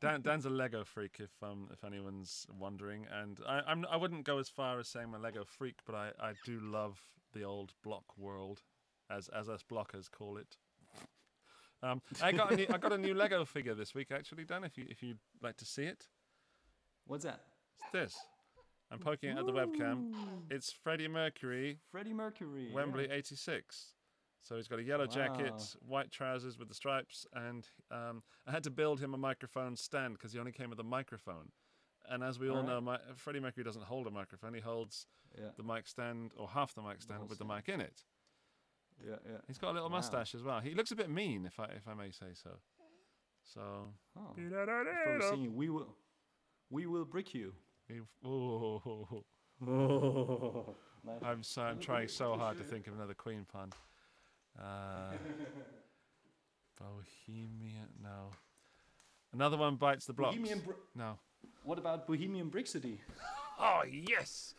Dan, 0.00 0.20
Dan's 0.22 0.46
a 0.46 0.50
Lego 0.50 0.82
freak, 0.84 1.20
if 1.20 1.30
um 1.42 1.68
if 1.72 1.84
anyone's 1.84 2.46
wondering, 2.58 3.06
and 3.12 3.38
I 3.46 3.60
I'm 3.66 3.86
I 3.86 3.96
wouldn't 3.96 4.24
go 4.24 4.38
as 4.38 4.48
far 4.48 4.80
as 4.80 4.88
saying 4.88 5.06
I'm 5.08 5.14
a 5.14 5.18
Lego 5.18 5.44
freak, 5.44 5.76
but 5.86 5.94
I, 5.94 6.10
I 6.20 6.32
do 6.44 6.58
love 6.60 7.00
the 7.32 7.44
old 7.44 7.72
block 7.84 8.18
world, 8.18 8.62
as 9.08 9.28
as 9.28 9.48
us 9.48 9.62
blockers 9.62 10.10
call 10.10 10.38
it. 10.38 10.56
Um, 11.82 12.00
I 12.22 12.32
got 12.32 12.52
a 12.52 12.56
new, 12.56 12.66
I 12.72 12.78
got 12.78 12.92
a 12.92 12.98
new 12.98 13.14
Lego 13.14 13.44
figure 13.44 13.74
this 13.74 13.94
week 13.94 14.08
actually, 14.12 14.44
Dan. 14.44 14.64
If 14.64 14.78
you 14.78 14.84
if 14.88 15.02
you'd 15.02 15.18
like 15.42 15.56
to 15.58 15.64
see 15.64 15.84
it, 15.84 16.06
What's 17.06 17.24
that? 17.24 17.40
it's 17.80 17.90
this. 17.92 18.16
I'm 18.90 18.98
poking 18.98 19.30
it 19.30 19.38
at 19.38 19.46
the 19.46 19.52
webcam. 19.52 20.12
It's 20.50 20.70
Freddie 20.70 21.08
Mercury, 21.08 21.78
Freddie 21.90 22.12
Mercury. 22.12 22.68
yeah. 22.68 22.74
Wembley 22.74 23.08
'86. 23.10 23.94
So 24.42 24.56
he's 24.56 24.66
got 24.68 24.80
a 24.80 24.82
yellow 24.82 25.06
jacket, 25.06 25.54
white 25.86 26.10
trousers 26.10 26.58
with 26.58 26.68
the 26.68 26.74
stripes, 26.74 27.26
and 27.32 27.66
um, 27.92 28.22
I 28.46 28.50
had 28.50 28.64
to 28.64 28.70
build 28.70 28.98
him 29.00 29.14
a 29.14 29.16
microphone 29.18 29.76
stand 29.76 30.14
because 30.14 30.32
he 30.32 30.38
only 30.40 30.50
came 30.52 30.68
with 30.68 30.80
a 30.80 30.84
microphone. 30.84 31.50
And 32.10 32.24
as 32.24 32.40
we 32.40 32.50
all 32.50 32.64
know, 32.64 32.78
Alright. 32.78 33.00
mi- 33.08 33.14
Freddie 33.16 33.38
Mercury 33.38 33.62
doesn't 33.62 33.84
hold 33.84 34.06
a 34.08 34.10
microphone; 34.10 34.52
he 34.54 34.60
holds 34.60 35.06
Yeah, 35.38 35.50
the 35.56 35.62
mic 35.62 35.86
stand 35.88 36.32
or 36.36 36.48
half 36.48 36.74
the 36.74 36.82
mic 36.82 37.00
stand 37.02 37.20
whole 37.20 37.28
with 37.28 37.38
the 37.38 37.44
mic 37.44 37.68
in 37.68 37.80
it. 37.80 38.02
Yeah, 39.04 39.16
yeah. 39.28 39.38
He's 39.46 39.58
got 39.58 39.70
a 39.70 39.74
little 39.74 39.88
Wow. 39.90 39.96
mustache 39.96 40.34
as 40.34 40.42
well. 40.42 40.60
He 40.60 40.74
looks 40.74 40.90
a 40.92 40.96
bit 40.96 41.08
mean, 41.10 41.46
if 41.46 41.58
I 41.60 41.64
if 41.76 41.86
I 41.88 41.94
may 41.94 42.10
say 42.10 42.34
so. 42.34 42.50
So 43.44 43.60
Oh. 44.16 44.32
He's 44.36 44.50
probably 44.52 45.28
singing 45.28 45.54
"We 45.56 45.68
Will, 45.70 45.96
We 46.70 46.86
will 46.86 47.04
brick 47.04 47.34
you. 47.34 47.54
We've- 47.88 48.06
ooh. 48.26 49.24
Nice. 51.04 51.18
I'm 51.24 51.42
so 51.42 51.62
I'm 51.62 51.80
trying 51.80 52.06
so 52.08 52.36
hard 52.36 52.58
to 52.58 52.64
think 52.64 52.86
of 52.86 52.94
another 52.94 53.14
Queen 53.14 53.44
pun. 53.52 53.70
Uh, 54.60 55.12
Bohemian, 56.78 57.88
no. 58.02 58.30
Another 59.32 59.56
one 59.56 59.76
bites 59.76 60.04
the 60.06 60.12
blocks. 60.12 60.36
Bohemian 60.36 60.60
Br- 60.60 60.72
no. 60.94 61.18
what 61.64 61.78
about 61.78 62.06
Bohemian 62.06 62.48
Brick 62.50 62.66
City? 62.66 63.00
Oh 63.58 63.82
yes. 63.90 64.54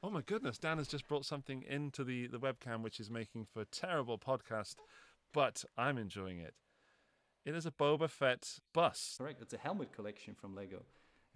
Oh 0.00 0.10
my 0.10 0.22
goodness, 0.22 0.58
Dan 0.58 0.78
has 0.78 0.86
just 0.86 1.08
brought 1.08 1.24
something 1.24 1.64
into 1.68 2.04
the, 2.04 2.28
the 2.28 2.38
webcam 2.38 2.82
which 2.82 3.00
is 3.00 3.10
making 3.10 3.46
for 3.52 3.62
a 3.62 3.64
terrible 3.64 4.16
podcast, 4.16 4.76
but 5.32 5.64
I'm 5.76 5.98
enjoying 5.98 6.38
it. 6.38 6.54
It 7.44 7.56
is 7.56 7.66
a 7.66 7.72
Boba 7.72 8.08
Fett 8.08 8.60
bus. 8.72 9.16
Correct. 9.18 9.42
It's 9.42 9.54
a 9.54 9.58
helmet 9.58 9.92
collection 9.92 10.34
from 10.34 10.54
Lego. 10.54 10.82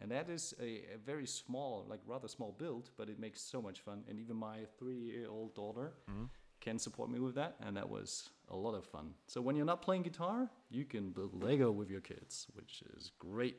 And 0.00 0.12
that 0.12 0.30
is 0.30 0.54
a, 0.60 0.84
a 0.94 0.98
very 1.04 1.26
small, 1.26 1.86
like 1.88 2.00
rather 2.06 2.28
small 2.28 2.54
build, 2.56 2.90
but 2.96 3.08
it 3.08 3.18
makes 3.18 3.40
so 3.40 3.60
much 3.60 3.80
fun. 3.80 4.04
And 4.08 4.18
even 4.20 4.36
my 4.36 4.58
three 4.78 4.94
year 4.94 5.28
old 5.28 5.54
daughter 5.56 5.94
mm-hmm. 6.08 6.24
can 6.60 6.78
support 6.78 7.10
me 7.10 7.18
with 7.18 7.34
that. 7.34 7.56
And 7.66 7.76
that 7.76 7.88
was 7.88 8.30
a 8.48 8.56
lot 8.56 8.74
of 8.74 8.84
fun. 8.84 9.14
So 9.26 9.40
when 9.40 9.56
you're 9.56 9.66
not 9.66 9.82
playing 9.82 10.02
guitar, 10.02 10.48
you 10.70 10.84
can 10.84 11.10
build 11.10 11.42
Lego 11.42 11.72
with 11.72 11.90
your 11.90 12.00
kids, 12.00 12.46
which 12.54 12.82
is 12.96 13.10
great. 13.18 13.56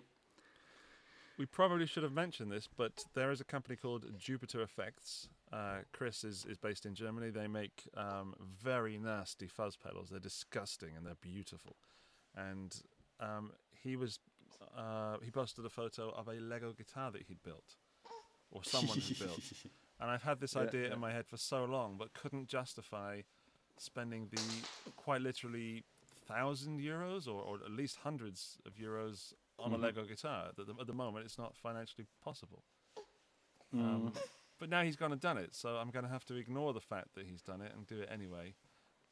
We 1.37 1.45
probably 1.47 1.85
should 1.87 2.03
have 2.03 2.13
mentioned 2.13 2.51
this, 2.51 2.67
but 2.77 3.05
there 3.15 3.31
is 3.31 3.41
a 3.41 3.43
company 3.43 3.75
called 3.75 4.05
Jupiter 4.17 4.61
Effects. 4.61 5.29
Uh, 5.51 5.79
Chris 5.91 6.23
is, 6.23 6.45
is 6.45 6.57
based 6.57 6.85
in 6.85 6.93
Germany. 6.93 7.29
They 7.31 7.47
make 7.47 7.83
um, 7.97 8.35
very 8.39 8.97
nasty 8.97 9.47
fuzz 9.47 9.75
pedals. 9.75 10.09
They're 10.09 10.19
disgusting 10.19 10.89
and 10.95 11.05
they're 11.05 11.15
beautiful. 11.21 11.75
And 12.35 12.75
um, 13.19 13.51
he 13.83 13.95
was 13.95 14.19
uh, 14.77 15.17
he 15.23 15.31
posted 15.31 15.65
a 15.65 15.69
photo 15.69 16.09
of 16.11 16.27
a 16.27 16.33
Lego 16.39 16.71
guitar 16.73 17.11
that 17.11 17.23
he'd 17.27 17.43
built, 17.43 17.75
or 18.51 18.63
someone 18.63 18.99
had 18.99 19.19
built. 19.19 19.41
And 19.99 20.09
I've 20.11 20.23
had 20.23 20.41
this 20.41 20.55
Yeah, 20.55 20.63
idea 20.63 20.87
yeah. 20.87 20.93
in 20.93 20.99
my 20.99 21.11
head 21.13 21.27
for 21.27 21.37
so 21.37 21.63
long, 21.63 21.95
but 21.97 22.13
couldn't 22.13 22.47
justify 22.49 23.21
spending 23.77 24.27
the 24.31 24.41
quite 24.97 25.21
literally 25.21 25.83
thousand 26.27 26.81
euros 26.81 27.27
or, 27.27 27.41
or 27.41 27.55
at 27.63 27.71
least 27.71 27.99
hundreds 28.03 28.57
of 28.65 28.73
euros 28.73 29.33
on 29.63 29.71
Mhm. 29.71 29.75
a 29.75 29.77
Lego 29.77 30.05
guitar. 30.05 30.47
At 30.49 30.55
the, 30.55 30.73
at 30.79 30.87
the 30.87 30.93
moment, 30.93 31.25
it's 31.25 31.37
not 31.37 31.55
financially 31.55 32.05
possible. 32.21 32.63
Mm. 33.73 33.79
Um, 33.79 34.13
but 34.59 34.69
now 34.69 34.83
he's 34.83 34.95
gone 34.95 35.11
and 35.11 35.19
done 35.21 35.37
it, 35.37 35.55
so 35.55 35.77
I'm 35.77 35.89
going 35.89 36.05
to 36.05 36.11
have 36.11 36.25
to 36.25 36.35
ignore 36.35 36.73
the 36.73 36.79
fact 36.81 37.15
that 37.15 37.25
he's 37.25 37.41
done 37.41 37.61
it 37.61 37.71
and 37.75 37.87
do 37.87 37.99
it 38.01 38.09
anyway, 38.11 38.53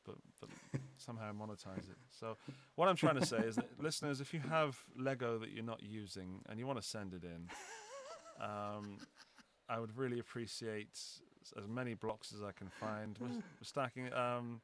but, 0.06 0.16
but 0.40 0.50
somehow 0.98 1.32
monetize 1.34 1.90
it. 1.90 1.98
So 2.12 2.38
what 2.76 2.88
I'm 2.88 2.96
trying 2.96 3.20
to 3.20 3.26
say 3.26 3.38
is 3.40 3.56
that 3.56 3.68
listeners, 3.82 4.22
if 4.22 4.34
you 4.34 4.40
have 4.42 4.78
Lego 4.96 5.40
that 5.40 5.50
you're 5.52 5.64
not 5.64 5.82
using 5.84 6.42
and 6.48 6.60
you 6.60 6.68
want 6.68 6.80
to 6.82 6.88
send 6.88 7.14
it 7.14 7.24
in, 7.24 7.50
um, 8.40 8.98
I 9.68 9.80
would 9.80 9.98
really 9.98 10.20
appreciate 10.20 11.00
as 11.58 11.68
many 11.68 11.96
blocks 11.96 12.34
as 12.34 12.44
I 12.44 12.52
can 12.52 12.70
find. 12.70 13.18
We're 13.20 13.42
stacking 13.64 14.14
um, 14.14 14.62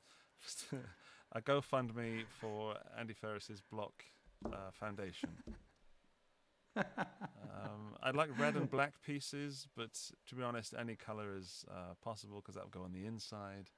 a 1.32 1.42
GoFundMe 1.42 2.24
for 2.40 2.76
Andy 2.98 3.14
Ferris's 3.14 3.62
block 3.62 4.04
uh, 4.46 4.72
foundation. 4.72 5.30
Um, 6.78 7.96
I'd 8.04 8.16
like 8.16 8.30
red 8.40 8.56
and 8.56 8.70
black 8.70 8.94
pieces, 9.06 9.68
but 9.76 9.94
to 10.28 10.36
be 10.36 10.44
honest, 10.44 10.74
any 10.78 10.96
color 10.96 11.36
is 11.36 11.66
uh, 11.70 11.94
possible 12.04 12.38
because 12.42 12.56
that'll 12.56 12.70
go 12.70 12.84
on 12.84 12.92
the 12.94 13.06
inside. 13.06 13.70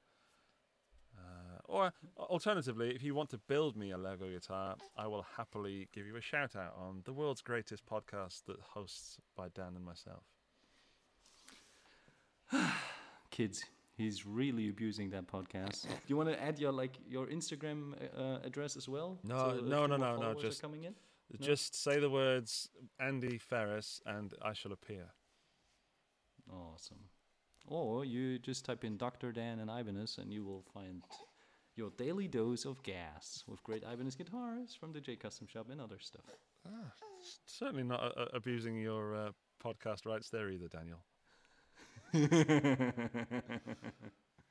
Uh, 1.18 1.58
or 1.64 1.92
alternatively, 2.18 2.94
if 2.94 3.02
you 3.02 3.14
want 3.14 3.28
to 3.30 3.38
build 3.38 3.76
me 3.76 3.90
a 3.90 3.98
Lego 3.98 4.28
guitar, 4.30 4.76
I 4.96 5.06
will 5.08 5.26
happily 5.36 5.88
give 5.92 6.06
you 6.06 6.16
a 6.16 6.20
shout 6.20 6.54
out 6.56 6.74
on 6.78 7.02
the 7.04 7.12
world's 7.12 7.42
greatest 7.42 7.84
podcast 7.84 8.44
that 8.46 8.56
hosts 8.60 9.18
by 9.36 9.48
Dan 9.54 9.74
and 9.76 9.84
myself. 9.84 10.22
Kids, 13.30 13.64
he's 13.96 14.26
really 14.26 14.68
abusing 14.68 15.10
that 15.10 15.26
podcast. 15.26 15.82
Do 15.84 15.90
you 16.06 16.16
want 16.16 16.28
to 16.30 16.42
add 16.42 16.58
your 16.58 16.72
like 16.72 16.96
your 17.08 17.26
Instagram 17.26 17.94
uh, 18.16 18.38
address 18.44 18.76
as 18.76 18.88
well? 18.88 19.18
No, 19.24 19.56
So 19.58 19.60
no, 19.64 19.86
no, 19.86 19.96
no, 19.96 20.16
no, 20.16 20.34
just- 20.34 20.62
coming 20.62 20.84
in. 20.84 20.94
No? 21.38 21.46
Just 21.46 21.80
say 21.80 22.00
the 22.00 22.10
words 22.10 22.68
Andy 22.98 23.38
Ferris 23.38 24.00
and 24.04 24.32
I 24.42 24.52
shall 24.52 24.72
appear. 24.72 25.12
Awesome. 26.50 27.04
Or 27.66 28.04
you 28.04 28.38
just 28.38 28.64
type 28.64 28.84
in 28.84 28.96
Dr. 28.96 29.30
Dan 29.32 29.60
and 29.60 29.70
Ibanez 29.70 30.18
and 30.18 30.32
you 30.32 30.44
will 30.44 30.64
find 30.74 31.02
your 31.76 31.90
daily 31.96 32.26
dose 32.26 32.64
of 32.64 32.82
gas 32.82 33.44
with 33.46 33.62
great 33.62 33.84
Ibanez 33.84 34.16
guitars 34.16 34.74
from 34.74 34.92
the 34.92 35.00
J 35.00 35.16
Custom 35.16 35.46
Shop 35.46 35.68
and 35.70 35.80
other 35.80 35.98
stuff. 36.00 36.24
Certainly 37.46 37.84
not 37.84 38.02
uh, 38.02 38.20
uh, 38.20 38.26
abusing 38.34 38.76
your 38.76 39.14
uh, 39.14 39.30
podcast 39.64 40.06
rights 40.06 40.30
there 40.30 40.50
either, 40.50 40.68
Daniel. 40.68 41.04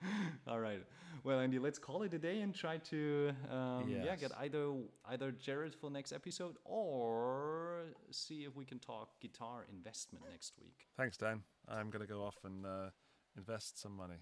All 0.48 0.60
right. 0.60 0.82
Well, 1.24 1.40
Andy, 1.40 1.60
let's 1.60 1.78
call 1.80 2.04
it 2.04 2.14
a 2.14 2.20
day 2.20 2.40
and 2.42 2.56
try 2.56 2.78
to 2.78 3.32
um, 3.52 3.90
yeah 3.90 4.16
get 4.16 4.32
either 4.40 4.72
either 5.10 5.32
Jared 5.32 5.76
for 5.76 5.90
next 5.92 6.14
episode 6.14 6.56
or 6.64 7.84
see 8.12 8.46
if 8.46 8.56
we 8.56 8.64
can 8.66 8.80
talk 8.80 9.10
guitar 9.20 9.66
investment 9.72 10.24
next 10.32 10.54
week. 10.62 10.88
Thanks, 10.96 11.18
Dan. 11.18 11.42
I'm 11.68 11.90
going 11.90 12.02
to 12.06 12.12
go 12.12 12.24
off 12.24 12.38
and 12.46 12.66
uh, 12.66 12.90
invest 13.38 13.80
some 13.82 13.96
money 13.98 14.22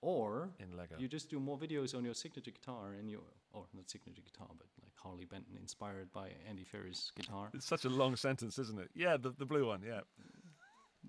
Or 0.00 0.50
in 0.58 0.76
Lego. 0.76 0.96
you 0.98 1.08
just 1.08 1.28
do 1.30 1.38
more 1.40 1.58
videos 1.58 1.94
on 1.94 2.04
your 2.04 2.14
signature 2.14 2.50
guitar 2.50 2.94
and 2.98 3.10
your 3.10 3.20
or 3.52 3.64
not 3.74 3.88
signature 3.90 4.22
guitar, 4.22 4.48
but 4.56 4.66
like 4.82 4.92
Harley 4.96 5.24
Benton 5.24 5.56
inspired 5.60 6.12
by 6.12 6.30
Andy 6.48 6.64
Ferris 6.64 7.12
guitar. 7.16 7.50
It's 7.54 7.66
such 7.66 7.84
a 7.84 7.88
long 7.88 8.16
sentence, 8.16 8.58
isn't 8.58 8.78
it? 8.78 8.90
Yeah, 8.94 9.16
the, 9.16 9.30
the 9.30 9.46
blue 9.46 9.66
one. 9.66 9.82
Yeah. 9.86 10.00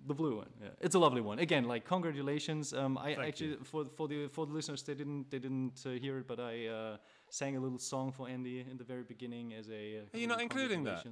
The 0.06 0.14
blue 0.14 0.38
one, 0.38 0.50
yeah, 0.62 0.70
it's 0.80 0.96
a 0.96 1.00
lovely 1.00 1.22
one. 1.22 1.40
Again, 1.40 1.66
like 1.66 1.84
congratulations. 1.86 2.74
Um, 2.74 2.98
I 2.98 3.16
Thank 3.16 3.28
actually 3.28 3.50
you. 3.50 3.64
for 3.64 3.86
for 3.86 4.08
the 4.08 4.28
for 4.28 4.46
the 4.46 4.54
listeners 4.54 4.84
they 4.84 4.94
didn't 4.94 5.30
they 5.32 5.40
didn't 5.40 5.84
uh, 5.86 5.90
hear 5.92 6.20
it, 6.20 6.28
but 6.28 6.40
I 6.40 6.68
uh, 6.68 6.98
sang 7.30 7.58
a 7.58 7.60
little 7.60 7.80
song 7.80 8.12
for 8.12 8.30
Andy 8.30 8.60
in 8.70 8.78
the 8.78 8.84
very 8.86 9.04
beginning 9.04 9.54
as 9.54 9.70
a. 9.70 10.00
Uh, 10.00 10.16
Are 10.16 10.20
you 10.20 10.28
not 10.28 10.42
including 10.42 10.84
that? 10.86 11.06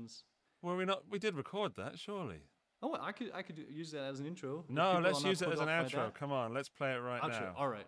Were 0.62 0.78
we 0.78 0.86
not? 0.86 1.04
We 1.10 1.20
did 1.20 1.36
record 1.36 1.74
that, 1.76 2.00
surely. 2.00 2.42
Oh, 2.82 2.96
I 3.02 3.12
could 3.12 3.32
I 3.34 3.42
could 3.42 3.58
use 3.70 3.92
that 3.92 4.04
as 4.04 4.20
an 4.20 4.28
intro. 4.28 4.64
No, 4.70 5.00
let's 5.04 5.24
use 5.24 5.42
it 5.42 5.50
as 5.50 5.60
an 5.60 5.68
outro. 5.68 6.14
Come 6.14 6.32
on, 6.32 6.54
let's 6.54 6.70
play 6.70 6.94
it 6.94 6.98
right 7.00 7.22
Outro. 7.22 7.42
now. 7.42 7.54
All 7.58 7.68
right. 7.68 7.88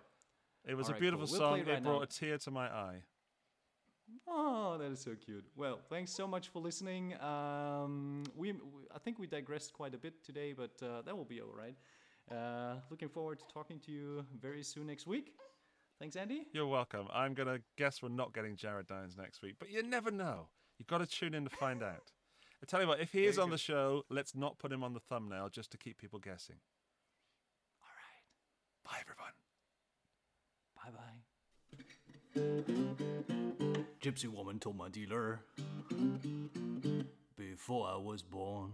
It 0.67 0.75
was 0.75 0.87
All 0.87 0.91
a 0.91 0.93
right, 0.93 1.01
beautiful 1.01 1.27
cool. 1.27 1.39
We'll 1.39 1.49
song. 1.49 1.59
it 1.59 1.67
It 1.67 1.83
brought 1.83 1.99
now. 1.99 2.03
a 2.03 2.07
tear 2.07 2.37
to 2.39 2.51
my 2.51 2.67
eye. 2.67 2.97
Oh, 4.27 4.77
that 4.77 4.91
is 4.91 4.99
so 4.99 5.15
cute. 5.15 5.45
Well, 5.55 5.79
thanks 5.89 6.11
so 6.11 6.27
much 6.27 6.49
for 6.49 6.59
listening. 6.61 7.15
Um, 7.21 8.23
we, 8.35 8.51
we 8.51 8.59
I 8.93 8.99
think 8.99 9.19
we 9.19 9.27
digressed 9.27 9.73
quite 9.73 9.93
a 9.93 9.97
bit 9.97 10.23
today, 10.23 10.53
but 10.53 10.71
uh, 10.83 11.01
that 11.03 11.15
will 11.15 11.25
be 11.25 11.39
all 11.41 11.53
right. 11.55 11.77
Uh, 12.29 12.75
looking 12.89 13.07
forward 13.07 13.39
to 13.39 13.45
talking 13.53 13.79
to 13.79 13.91
you 13.91 14.25
very 14.41 14.63
soon 14.63 14.87
next 14.87 15.07
week. 15.07 15.33
Thanks, 15.99 16.15
Andy. 16.15 16.45
You're 16.53 16.67
welcome. 16.67 17.07
I'm 17.11 17.33
going 17.33 17.47
to 17.47 17.61
guess 17.77 18.03
we're 18.03 18.09
not 18.09 18.33
getting 18.33 18.55
Jared 18.55 18.87
Dines 18.87 19.17
next 19.17 19.41
week, 19.41 19.55
but 19.59 19.71
you 19.71 19.81
never 19.81 20.11
know. 20.11 20.49
You've 20.77 20.87
got 20.87 20.99
to 20.99 21.07
tune 21.07 21.33
in 21.33 21.43
to 21.45 21.49
find 21.49 21.81
out. 21.81 22.11
I 22.61 22.65
tell 22.65 22.81
you 22.81 22.87
what, 22.87 22.99
if 22.99 23.11
he 23.11 23.25
is 23.25 23.39
on 23.39 23.49
the 23.49 23.57
show, 23.57 24.03
let's 24.09 24.35
not 24.35 24.57
put 24.57 24.71
him 24.71 24.83
on 24.83 24.93
the 24.93 24.99
thumbnail 24.99 25.49
just 25.49 25.71
to 25.71 25.77
keep 25.77 25.97
people 25.97 26.19
guessing. 26.19 26.57
All 27.81 27.89
right. 27.95 28.23
Bye, 28.83 29.01
everyone. 29.01 29.33
Bye 30.75 30.91
bye. 33.57 33.63
Gypsy 34.07 34.29
woman 34.29 34.57
told 34.57 34.77
my 34.77 34.87
dealer 34.87 35.41
before 37.37 37.89
I 37.89 37.97
was 37.97 38.21
born, 38.21 38.71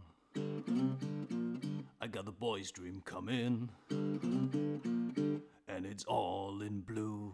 I 1.99 2.05
got 2.05 2.25
the 2.25 2.31
boy's 2.31 2.69
dream 2.69 3.01
coming, 3.03 3.67
and 3.89 5.87
it's 5.87 6.03
all 6.03 6.61
in 6.61 6.81
blue. 6.81 7.33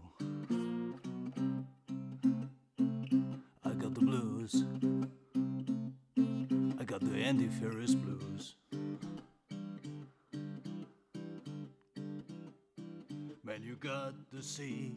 I 3.65 3.73
got 3.73 3.93
the 3.93 3.99
blues. 3.99 4.63
I 6.79 6.85
got 6.85 7.01
the 7.01 7.17
Andy 7.17 7.49
Ferris 7.49 7.95
blues. 7.95 8.55
Man, 13.43 13.61
you 13.61 13.75
got 13.75 14.13
the 14.31 14.41
sea. 14.41 14.93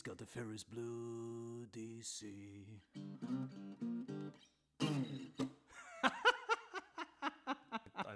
He's 0.00 0.06
got 0.06 0.16
the 0.16 0.24
Ferris 0.24 0.64
Blue 0.64 1.66
DC. 1.76 2.24
I 6.00 6.08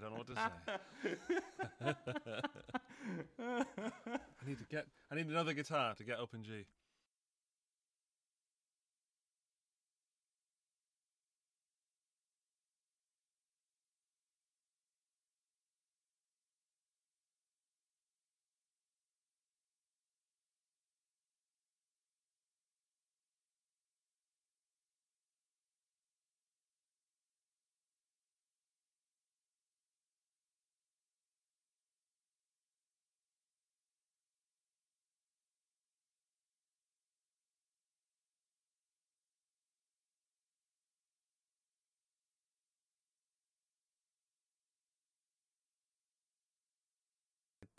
don't 0.00 0.12
know 0.12 0.16
what 0.16 0.26
to 0.28 0.34
say. 0.34 0.48
I 3.38 3.64
need 4.46 4.58
to 4.60 4.64
get. 4.70 4.86
I 5.12 5.14
need 5.14 5.26
another 5.26 5.52
guitar 5.52 5.94
to 5.96 6.04
get 6.04 6.18
Open 6.18 6.42
G. 6.42 6.64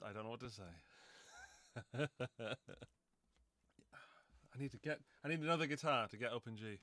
I 0.07 0.13
don't 0.13 0.23
know 0.23 0.29
what 0.29 0.39
to 0.41 0.49
say. 0.51 0.63
I 4.55 4.59
need 4.59 4.71
to 4.71 4.77
get. 4.77 4.99
I 5.23 5.29
need 5.29 5.39
another 5.39 5.65
guitar 5.65 6.07
to 6.07 6.17
get 6.17 6.31
open 6.31 6.57
G. 6.57 6.77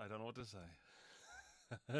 I 0.00 0.08
don't 0.08 0.18
know 0.18 0.26
what 0.26 0.36
to 0.36 0.44
say. 0.44 0.58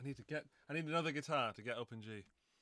I 0.00 0.04
need 0.04 0.16
to 0.16 0.22
get. 0.22 0.44
I 0.70 0.74
need 0.74 0.84
another 0.84 1.12
guitar 1.12 1.52
to 1.54 1.62
get 1.62 1.76
open 1.76 2.02
G. 2.02 2.22